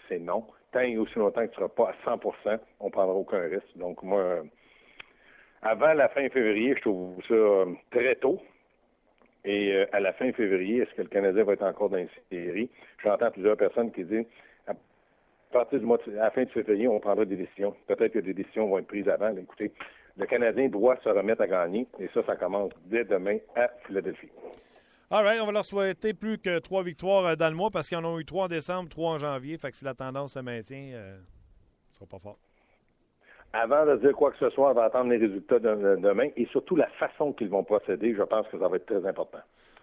c'est 0.08 0.18
non. 0.20 0.44
Tant 0.70 0.80
et 0.80 0.96
aussi 0.96 1.18
longtemps 1.18 1.46
que 1.46 1.52
tu 1.52 1.60
ne 1.60 1.66
seras 1.66 1.68
pas 1.68 1.90
à 1.90 2.16
100% 2.16 2.58
on 2.80 2.90
prendra 2.90 3.14
aucun 3.14 3.40
risque. 3.40 3.76
Donc, 3.76 4.02
moi, 4.02 4.20
euh, 4.20 4.42
avant 5.62 5.92
la 5.94 6.08
fin 6.08 6.28
février, 6.28 6.74
je 6.76 6.80
trouve 6.82 7.16
ça 7.26 7.34
euh, 7.34 7.66
très 7.90 8.14
tôt. 8.16 8.40
Et 9.44 9.72
euh, 9.72 9.86
à 9.92 10.00
la 10.00 10.12
fin 10.12 10.32
février, 10.32 10.78
est-ce 10.78 10.94
que 10.94 11.02
le 11.02 11.08
Canadien 11.08 11.44
va 11.44 11.54
être 11.54 11.64
encore 11.64 11.90
dans 11.90 11.98
une 11.98 12.08
série? 12.30 12.70
J'entends 13.02 13.30
plusieurs 13.30 13.56
personnes 13.56 13.90
qui 13.90 14.04
disent 14.04 14.26
à 14.68 14.74
partir 15.52 15.80
du 15.80 15.84
mois 15.84 15.98
de, 16.06 16.16
à 16.18 16.30
fin 16.30 16.44
de 16.44 16.50
février, 16.50 16.88
on 16.88 17.00
prendra 17.00 17.24
des 17.24 17.36
décisions. 17.36 17.74
Peut-être 17.86 18.12
que 18.12 18.20
des 18.20 18.34
décisions 18.34 18.68
vont 18.68 18.78
être 18.78 18.86
prises 18.86 19.08
avant. 19.08 19.36
Écoutez, 19.36 19.72
le 20.16 20.26
Canadien 20.26 20.68
doit 20.68 20.96
se 21.02 21.08
remettre 21.08 21.42
à 21.42 21.46
gagner. 21.46 21.86
Et 21.98 22.08
ça, 22.14 22.22
ça 22.24 22.36
commence 22.36 22.72
dès 22.86 23.04
demain 23.04 23.38
à 23.56 23.68
Philadelphie. 23.86 24.30
All 25.10 25.24
right, 25.24 25.40
on 25.42 25.46
va 25.46 25.52
leur 25.52 25.64
souhaiter 25.64 26.14
plus 26.14 26.38
que 26.38 26.58
trois 26.58 26.82
victoires 26.82 27.26
euh, 27.26 27.36
dans 27.36 27.50
le 27.50 27.54
mois 27.54 27.70
parce 27.70 27.88
qu'ils 27.88 27.98
en 27.98 28.04
ont 28.04 28.18
eu 28.18 28.24
trois 28.24 28.44
en 28.44 28.48
décembre, 28.48 28.88
trois 28.88 29.12
en 29.12 29.18
janvier. 29.18 29.58
Fait 29.58 29.70
que 29.70 29.76
si 29.76 29.84
la 29.84 29.92
tendance 29.92 30.32
se 30.32 30.38
maintient, 30.38 30.94
euh, 30.94 31.18
ce 31.90 31.96
sera 31.96 32.06
pas 32.06 32.18
fort. 32.18 32.38
Avant 33.52 33.84
de 33.84 33.96
dire 33.96 34.12
quoi 34.12 34.30
que 34.32 34.38
ce 34.38 34.48
soit, 34.50 34.70
on 34.70 34.74
va 34.74 34.84
attendre 34.84 35.10
les 35.10 35.18
résultats 35.18 35.58
de, 35.58 35.74
de 35.74 35.96
demain 36.00 36.28
et 36.36 36.46
surtout 36.46 36.76
la 36.76 36.88
façon 36.98 37.32
qu'ils 37.32 37.50
vont 37.50 37.64
procéder. 37.64 38.14
Je 38.14 38.22
pense 38.22 38.46
que 38.48 38.58
ça 38.58 38.68
va 38.68 38.76
être 38.76 38.86
très 38.86 39.06
important. 39.06 39.40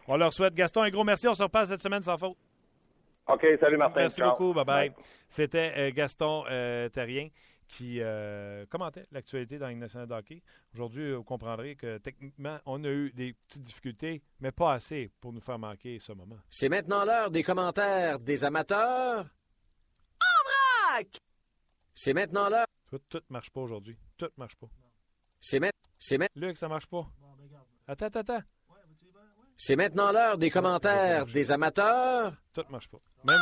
On 0.08 0.18
leur 0.18 0.34
souhaite, 0.34 0.56
Gaston, 0.56 0.82
un 0.82 0.90
gros 0.90 1.04
merci. 1.04 1.28
On 1.28 1.36
se 1.36 1.44
repasse 1.44 1.70
cette 1.70 1.82
semaine 1.82 2.02
sans 2.02 2.18
faute. 2.18 2.36
OK, 3.28 3.46
salut 3.60 3.78
Martin. 3.78 4.02
Merci 4.02 4.22
Ciao. 4.22 4.32
beaucoup. 4.32 4.54
Bye-bye. 4.54 4.92
C'était 5.30 5.72
euh, 5.78 5.92
Gaston 5.94 6.46
euh, 6.50 6.90
Terrien 6.90 7.28
qui 7.68 8.02
euh, 8.02 8.66
commentait 8.66 9.04
l'actualité 9.12 9.60
dans 9.60 9.68
Ligue 9.68 9.78
nationale 9.78 10.08
de 10.08 10.14
hockey. 10.16 10.42
Aujourd'hui, 10.74 11.14
vous 11.14 11.24
comprendrez 11.24 11.76
que 11.76 12.00
techniquement, 12.00 12.58
on 12.66 12.84
a 12.84 12.88
eu 12.88 13.12
des 13.12 13.36
petites 13.48 13.62
difficultés, 13.62 14.24
mais 14.40 14.52
pas 14.52 14.74
assez 14.74 15.12
pour 15.22 15.32
nous 15.32 15.42
faire 15.42 15.60
manquer 15.60 16.00
ce 16.00 16.12
moment. 16.12 16.38
C'est 16.50 16.70
maintenant 16.70 17.06
l'heure 17.06 17.30
des 17.30 17.44
commentaires 17.44 18.18
des 18.18 18.44
amateurs. 18.44 19.20
En 20.20 20.96
vrac! 20.96 21.08
C'est 21.94 22.14
maintenant 22.14 22.50
l'heure. 22.50 22.66
Tout, 22.90 23.00
tout 23.10 23.22
marche 23.30 23.50
pas 23.52 23.62
aujourd'hui. 23.62 23.98
Tout 24.18 24.30
marche 24.38 24.56
pas. 24.56 24.68
C'est 25.40 25.60
ma- 25.60 25.72
c'est 26.00 26.18
ma- 26.18 26.28
Luc, 26.36 26.58
ça 26.58 26.68
marche 26.68 26.88
pas. 26.88 27.08
Attends, 27.88 28.06
attends, 28.08 28.20
attends. 28.20 28.42
c'est 29.58 29.76
maintenant 29.76 30.12
l'heure 30.12 30.38
des 30.38 30.50
commentaires 30.50 31.26
des 31.26 31.52
amateurs. 31.52 32.34
Tout 32.54 32.64
marche 32.70 32.88
pas. 32.90 33.00
Même, 33.24 33.40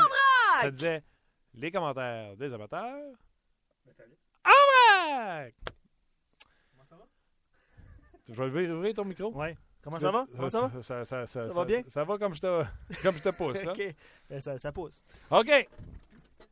ça 0.61 0.71
disait 0.71 1.03
les 1.53 1.71
commentaires 1.71 2.35
des 2.37 2.53
amateurs. 2.53 3.13
En 4.45 4.49
vrac! 4.49 5.53
Je 8.29 8.33
vais 8.33 8.45
lever- 8.47 8.71
ouvrir 8.71 8.93
ton 8.93 9.05
micro. 9.05 9.31
Ouais. 9.33 9.57
Comment 9.81 9.99
ça 9.99 10.11
va? 10.11 10.25
Comment 10.35 10.49
ça 10.49 10.67
va? 10.67 10.83
Ça, 10.83 11.05
ça- 11.05 11.25
ça- 11.25 11.47
Ça 11.49 11.53
va 11.55 11.63
bien? 11.65 11.81
Ça 11.87 12.03
va 12.03 12.17
comme 12.17 12.33
je 12.33 12.41
te, 12.41 12.63
comme 13.01 13.15
je 13.15 13.23
te 13.23 13.29
pousse. 13.29 13.63
Là. 13.63 13.71
OK. 13.73 13.95
Ben, 14.29 14.41
ça, 14.41 14.57
ça 14.57 14.71
pousse. 14.73 15.01
OK. 15.31 15.69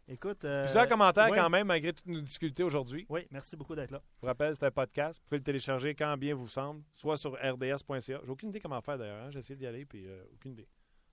Écoute. 0.07 0.45
euh, 0.45 0.63
Plusieurs 0.65 0.88
commentaires 0.88 1.29
ouais. 1.29 1.38
quand 1.38 1.49
même, 1.49 1.67
malgré 1.67 1.93
toutes 1.93 2.05
nos 2.07 2.21
difficultés 2.21 2.63
aujourd'hui. 2.63 3.05
Oui, 3.09 3.27
merci 3.31 3.55
beaucoup 3.55 3.75
d'être 3.75 3.91
là. 3.91 4.01
Je 4.15 4.21
vous 4.21 4.27
rappelle, 4.27 4.55
c'est 4.55 4.65
un 4.65 4.71
podcast. 4.71 5.19
Vous 5.19 5.25
pouvez 5.29 5.38
le 5.39 5.43
télécharger 5.43 5.95
quand 5.95 6.15
bien 6.17 6.36
vous 6.36 6.47
semble, 6.47 6.83
soit 6.93 7.17
sur 7.17 7.33
rds.ca. 7.33 7.99
J'ai 8.01 8.29
aucune 8.29 8.49
idée 8.49 8.59
comment 8.59 8.81
faire 8.81 8.97
d'ailleurs. 8.97 9.25
hein. 9.25 9.31
J'ai 9.31 9.39
essayé 9.39 9.57
d'y 9.57 9.65
aller, 9.67 9.86
puis 9.86 10.07
euh, 10.07 10.23
aucune 10.33 10.51
idée. 10.53 10.67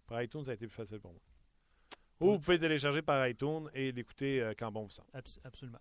Par 0.07 0.23
iTunes, 0.23 0.45
ça 0.45 0.51
a 0.51 0.55
été 0.55 0.67
plus 0.67 0.75
facile 0.77 1.01
pour 1.01 1.13
moi. 1.13 1.21
Ou 2.21 2.33
vous 2.33 2.39
pouvez 2.39 2.55
le 2.57 2.61
télécharger 2.61 3.03
par 3.03 3.27
iTunes 3.27 3.69
et 3.75 3.91
l'écouter 3.93 4.41
euh, 4.41 4.53
quand 4.57 4.71
bon 4.71 4.85
vous 4.85 4.91
semble. 4.91 5.09
Abs- 5.15 5.41
absolument. 5.45 5.81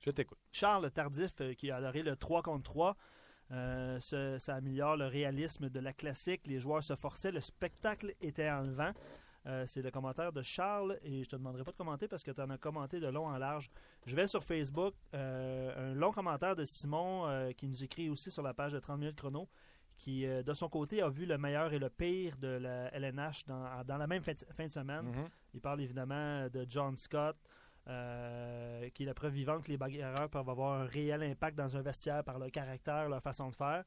Je 0.00 0.10
t'écoute. 0.10 0.38
Charles 0.50 0.90
Tardif, 0.90 1.32
euh, 1.40 1.54
qui 1.54 1.70
a 1.70 1.76
adoré 1.76 2.02
le 2.02 2.16
3 2.16 2.42
contre 2.42 2.62
3. 2.64 2.96
euh, 3.52 3.98
ce- 4.00 4.38
ça 4.38 4.54
améliore 4.56 4.96
le 4.96 5.06
réalisme 5.06 5.68
de 5.68 5.80
la 5.80 5.92
classique. 5.92 6.42
Les 6.46 6.58
joueurs 6.60 6.82
se 6.84 6.94
forçaient. 6.96 7.32
Le 7.32 7.40
spectacle 7.40 8.14
était 8.20 8.48
enlevant. 8.50 8.92
Euh, 9.46 9.64
c'est 9.66 9.80
le 9.80 9.90
commentaire 9.90 10.32
de 10.32 10.42
Charles 10.42 10.98
et 11.02 11.24
je 11.24 11.28
te 11.28 11.36
demanderai 11.36 11.64
pas 11.64 11.72
de 11.72 11.76
commenter 11.76 12.08
parce 12.08 12.22
que 12.22 12.30
tu 12.30 12.40
en 12.40 12.50
as 12.50 12.58
commenté 12.58 13.00
de 13.00 13.06
long 13.06 13.26
en 13.26 13.38
large. 13.38 13.70
Je 14.04 14.14
vais 14.14 14.26
sur 14.26 14.44
Facebook, 14.44 14.94
euh, 15.14 15.92
un 15.92 15.94
long 15.94 16.12
commentaire 16.12 16.54
de 16.54 16.64
Simon 16.64 17.26
euh, 17.26 17.52
qui 17.52 17.66
nous 17.66 17.82
écrit 17.82 18.10
aussi 18.10 18.30
sur 18.30 18.42
la 18.42 18.52
page 18.52 18.72
de 18.72 18.78
30 18.78 18.98
minutes 18.98 19.16
chrono 19.16 19.48
qui, 19.96 20.24
de 20.24 20.54
son 20.54 20.70
côté, 20.70 21.02
a 21.02 21.10
vu 21.10 21.26
le 21.26 21.36
meilleur 21.36 21.74
et 21.74 21.78
le 21.78 21.90
pire 21.90 22.34
de 22.38 22.48
la 22.48 22.88
LNH 22.94 23.44
dans, 23.44 23.84
dans 23.84 23.98
la 23.98 24.06
même 24.06 24.22
fin 24.22 24.32
de, 24.32 24.38
fin 24.54 24.64
de 24.64 24.72
semaine. 24.72 25.04
Mhm. 25.04 25.28
Il 25.52 25.60
parle 25.60 25.82
évidemment 25.82 26.48
de 26.48 26.64
John 26.66 26.96
Scott, 26.96 27.36
qui 27.84 27.90
est 27.90 29.04
la 29.04 29.12
preuve 29.12 29.34
vivante 29.34 29.62
que 29.62 29.70
les 29.70 29.76
bagarreurs 29.76 30.30
peuvent 30.30 30.48
avoir 30.48 30.80
un 30.80 30.86
réel 30.86 31.22
impact 31.22 31.54
dans 31.58 31.76
un 31.76 31.82
vestiaire 31.82 32.24
par 32.24 32.38
leur 32.38 32.50
caractère, 32.50 33.10
leur 33.10 33.20
façon 33.20 33.50
de 33.50 33.54
faire. 33.54 33.84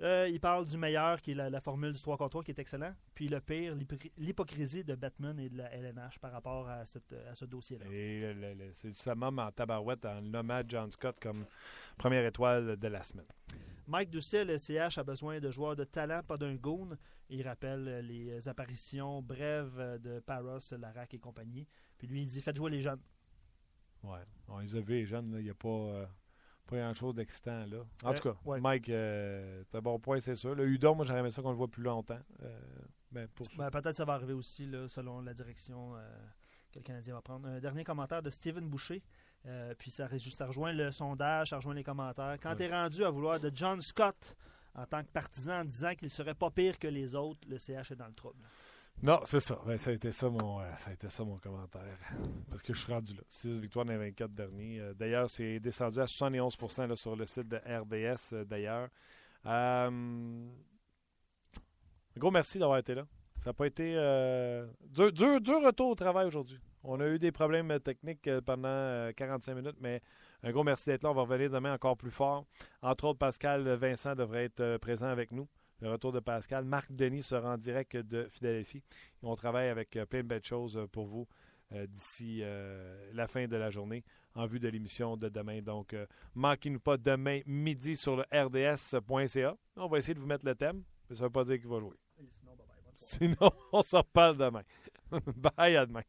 Euh, 0.00 0.28
il 0.28 0.40
parle 0.40 0.66
du 0.66 0.76
meilleur, 0.76 1.20
qui 1.22 1.30
est 1.30 1.34
la, 1.34 1.48
la 1.50 1.60
formule 1.60 1.92
du 1.92 2.00
3 2.02 2.16
contre 2.16 2.30
3, 2.30 2.42
qui 2.44 2.50
est 2.50 2.58
excellent. 2.58 2.92
Puis 3.14 3.28
le 3.28 3.40
pire, 3.40 3.76
l'hypocr- 3.76 4.10
l'hypocrisie 4.18 4.82
de 4.82 4.96
Batman 4.96 5.38
et 5.38 5.48
de 5.48 5.56
la 5.58 5.72
LNH 5.72 6.18
par 6.18 6.32
rapport 6.32 6.68
à, 6.68 6.84
cette- 6.84 7.14
à 7.30 7.34
ce 7.34 7.44
dossier-là. 7.44 7.86
Et 7.92 8.34
c'est 8.72 8.92
summum 8.92 9.38
en 9.38 9.52
tabarouette 9.52 10.04
en 10.04 10.20
nommant 10.20 10.62
John 10.66 10.90
Scott 10.90 11.16
comme 11.20 11.46
première 11.96 12.26
étoile 12.26 12.76
de 12.76 12.88
la 12.88 13.04
semaine. 13.04 13.26
Mike 13.86 14.10
Doucet, 14.10 14.44
le 14.44 14.58
CH, 14.58 14.98
a 14.98 15.04
besoin 15.04 15.38
de 15.38 15.50
joueurs 15.52 15.76
de 15.76 15.84
talent, 15.84 16.22
pas 16.26 16.36
d'un 16.38 16.54
goon. 16.56 16.96
Il 17.28 17.46
rappelle 17.46 18.00
les 18.06 18.48
apparitions 18.48 19.22
brèves 19.22 20.00
de 20.02 20.18
Paros, 20.20 20.58
Larac 20.76 21.14
et 21.14 21.18
compagnie. 21.20 21.68
Puis 21.98 22.08
lui, 22.08 22.22
il 22.22 22.26
dit 22.26 22.40
faites 22.42 22.56
jouer 22.56 22.70
les 22.72 22.80
jeunes. 22.80 23.00
Ouais. 24.02 24.18
On 24.48 24.58
les 24.58 24.74
a 24.74 24.80
vus, 24.80 24.94
les 24.94 25.06
jeunes. 25.06 25.34
Il 25.38 25.44
n'y 25.44 25.50
a 25.50 25.54
pas, 25.54 25.68
euh, 25.68 26.06
pas 26.66 26.76
grand-chose 26.76 27.14
d'excitant. 27.14 27.64
là. 27.66 27.78
En 28.02 28.10
Ouais, 28.10 28.16
tout 28.18 28.28
cas, 28.32 28.36
ouais. 28.44 28.60
Mike, 28.60 28.88
euh, 28.88 29.62
c'est 29.68 29.78
un 29.78 29.82
bon 29.82 29.98
point, 29.98 30.20
c'est 30.20 30.36
sûr. 30.36 30.54
Le 30.54 30.66
Udon, 30.66 30.94
moi, 30.94 31.04
j'aurais 31.04 31.20
aimé 31.20 31.30
ça 31.30 31.42
qu'on 31.42 31.50
le 31.50 31.56
voit 31.56 31.68
plus 31.68 31.82
longtemps. 31.82 32.18
Euh, 32.42 32.60
mais 33.12 33.26
pour 33.28 33.46
Ben, 33.56 33.70
Peut-être 33.70 33.90
que 33.90 33.96
ça 33.96 34.04
va 34.04 34.14
arriver 34.14 34.32
aussi, 34.32 34.66
là, 34.66 34.88
selon 34.88 35.20
la 35.20 35.34
direction 35.34 35.96
euh, 35.96 36.00
que 36.72 36.78
le 36.78 36.82
Canadien 36.84 37.14
va 37.14 37.22
prendre. 37.22 37.46
Un 37.48 37.60
dernier 37.60 37.84
commentaire 37.84 38.22
de 38.22 38.30
Steven 38.30 38.66
Boucher. 38.68 39.02
euh, 39.46 39.74
puis 39.78 39.90
ça 39.90 40.06
rejoint 40.08 40.72
le 40.72 40.90
sondage, 40.90 41.50
ça 41.50 41.56
rejoint 41.56 41.74
les 41.74 41.84
commentaires. 41.84 42.38
Quand 42.42 42.50
Ouais. 42.50 42.56
tu 42.56 42.62
es 42.62 42.70
rendu 42.70 43.04
à 43.04 43.10
vouloir 43.10 43.38
de 43.38 43.50
John 43.54 43.80
Scott 43.82 44.34
en 44.74 44.86
tant 44.86 45.02
que 45.04 45.08
partisan 45.10 45.60
en 45.60 45.64
disant 45.66 45.94
qu'il 45.94 46.08
serait 46.10 46.34
pas 46.34 46.50
pire 46.50 46.78
que 46.78 46.88
les 46.88 47.14
autres, 47.14 47.40
le 47.46 47.58
CH 47.58 47.90
est 47.92 47.96
dans 47.96 48.06
le 48.06 48.14
trouble. 48.14 48.38
Non, 49.02 49.20
c'est 49.24 49.40
ça. 49.40 49.60
Ben, 49.66 49.76
ça, 49.76 49.90
a 49.90 49.92
été 49.92 50.12
ça, 50.12 50.30
mon, 50.30 50.60
euh, 50.60 50.64
ça 50.78 51.10
ça 51.10 51.24
mon 51.24 51.36
commentaire. 51.38 51.98
Parce 52.48 52.62
que 52.62 52.72
je 52.72 52.80
suis 52.80 52.92
rendu 52.92 53.14
là. 53.14 53.22
6 53.28 53.60
victoires 53.60 53.84
dans 53.84 53.92
les 53.92 53.98
24 53.98 54.32
derniers. 54.32 54.80
Euh, 54.80 54.94
d'ailleurs, 54.94 55.28
c'est 55.28 55.60
descendu 55.60 56.00
à 56.00 56.06
71 56.06 56.56
là, 56.88 56.96
sur 56.96 57.16
le 57.16 57.26
site 57.26 57.48
de 57.48 57.56
RDS, 57.56 58.32
euh, 58.32 58.44
d'ailleurs. 58.44 58.88
Euh, 59.46 60.48
gros 62.16 62.30
merci 62.30 62.58
d'avoir 62.58 62.78
été 62.78 62.94
là. 62.94 63.06
Ça 63.42 63.50
n'a 63.50 63.54
pas 63.54 63.66
été... 63.66 63.92
dur, 64.88 65.12
dur, 65.12 65.40
dur 65.40 65.62
retour 65.62 65.90
au 65.90 65.94
travail 65.94 66.26
aujourd'hui. 66.26 66.58
On 66.86 67.00
a 67.00 67.08
eu 67.08 67.18
des 67.18 67.32
problèmes 67.32 67.80
techniques 67.80 68.28
pendant 68.44 68.68
euh, 68.68 69.12
45 69.12 69.54
minutes, 69.54 69.76
mais 69.80 70.02
un 70.42 70.52
gros 70.52 70.64
merci 70.64 70.84
d'être 70.86 71.02
là. 71.02 71.10
On 71.10 71.14
va 71.14 71.22
revenir 71.22 71.50
demain 71.50 71.72
encore 71.72 71.96
plus 71.96 72.10
fort. 72.10 72.44
Entre 72.82 73.06
autres, 73.06 73.18
Pascal 73.18 73.66
Vincent 73.74 74.14
devrait 74.14 74.44
être 74.44 74.76
présent 74.76 75.06
avec 75.06 75.32
nous. 75.32 75.48
Le 75.84 75.90
retour 75.90 76.12
de 76.12 76.20
Pascal. 76.20 76.64
Marc 76.64 76.90
Denis 76.90 77.22
sera 77.22 77.52
en 77.52 77.58
direct 77.58 77.94
de 77.98 78.26
Philadelphie. 78.30 78.78
Et 79.22 79.26
on 79.26 79.36
travaille 79.36 79.68
avec 79.68 79.94
euh, 79.96 80.06
plein 80.06 80.22
de 80.22 80.26
belles 80.26 80.42
choses 80.42 80.78
euh, 80.78 80.86
pour 80.86 81.04
vous 81.04 81.28
euh, 81.72 81.86
d'ici 81.86 82.40
euh, 82.42 83.10
la 83.12 83.26
fin 83.26 83.46
de 83.46 83.56
la 83.56 83.68
journée 83.68 84.02
en 84.34 84.46
vue 84.46 84.58
de 84.58 84.68
l'émission 84.68 85.18
de 85.18 85.28
demain. 85.28 85.60
Donc, 85.60 85.92
euh, 85.92 86.06
manquez-nous 86.34 86.80
pas 86.80 86.96
demain 86.96 87.40
midi 87.44 87.96
sur 87.96 88.16
le 88.16 88.22
rds.ca. 88.32 89.56
On 89.76 89.86
va 89.86 89.98
essayer 89.98 90.14
de 90.14 90.20
vous 90.20 90.26
mettre 90.26 90.46
le 90.46 90.54
thème, 90.54 90.82
mais 91.10 91.16
ça 91.16 91.24
ne 91.24 91.26
veut 91.26 91.32
pas 91.32 91.44
dire 91.44 91.58
qu'il 91.60 91.68
va 91.68 91.80
jouer. 91.80 91.98
Sinon, 92.16 92.30
bye 92.46 92.56
bye. 92.56 92.92
Sinon, 92.96 93.50
on 93.72 93.82
s'en 93.82 93.98
reparle 93.98 94.38
demain. 94.38 94.62
Bye, 95.36 95.76
à 95.76 95.84
demain. 95.84 96.02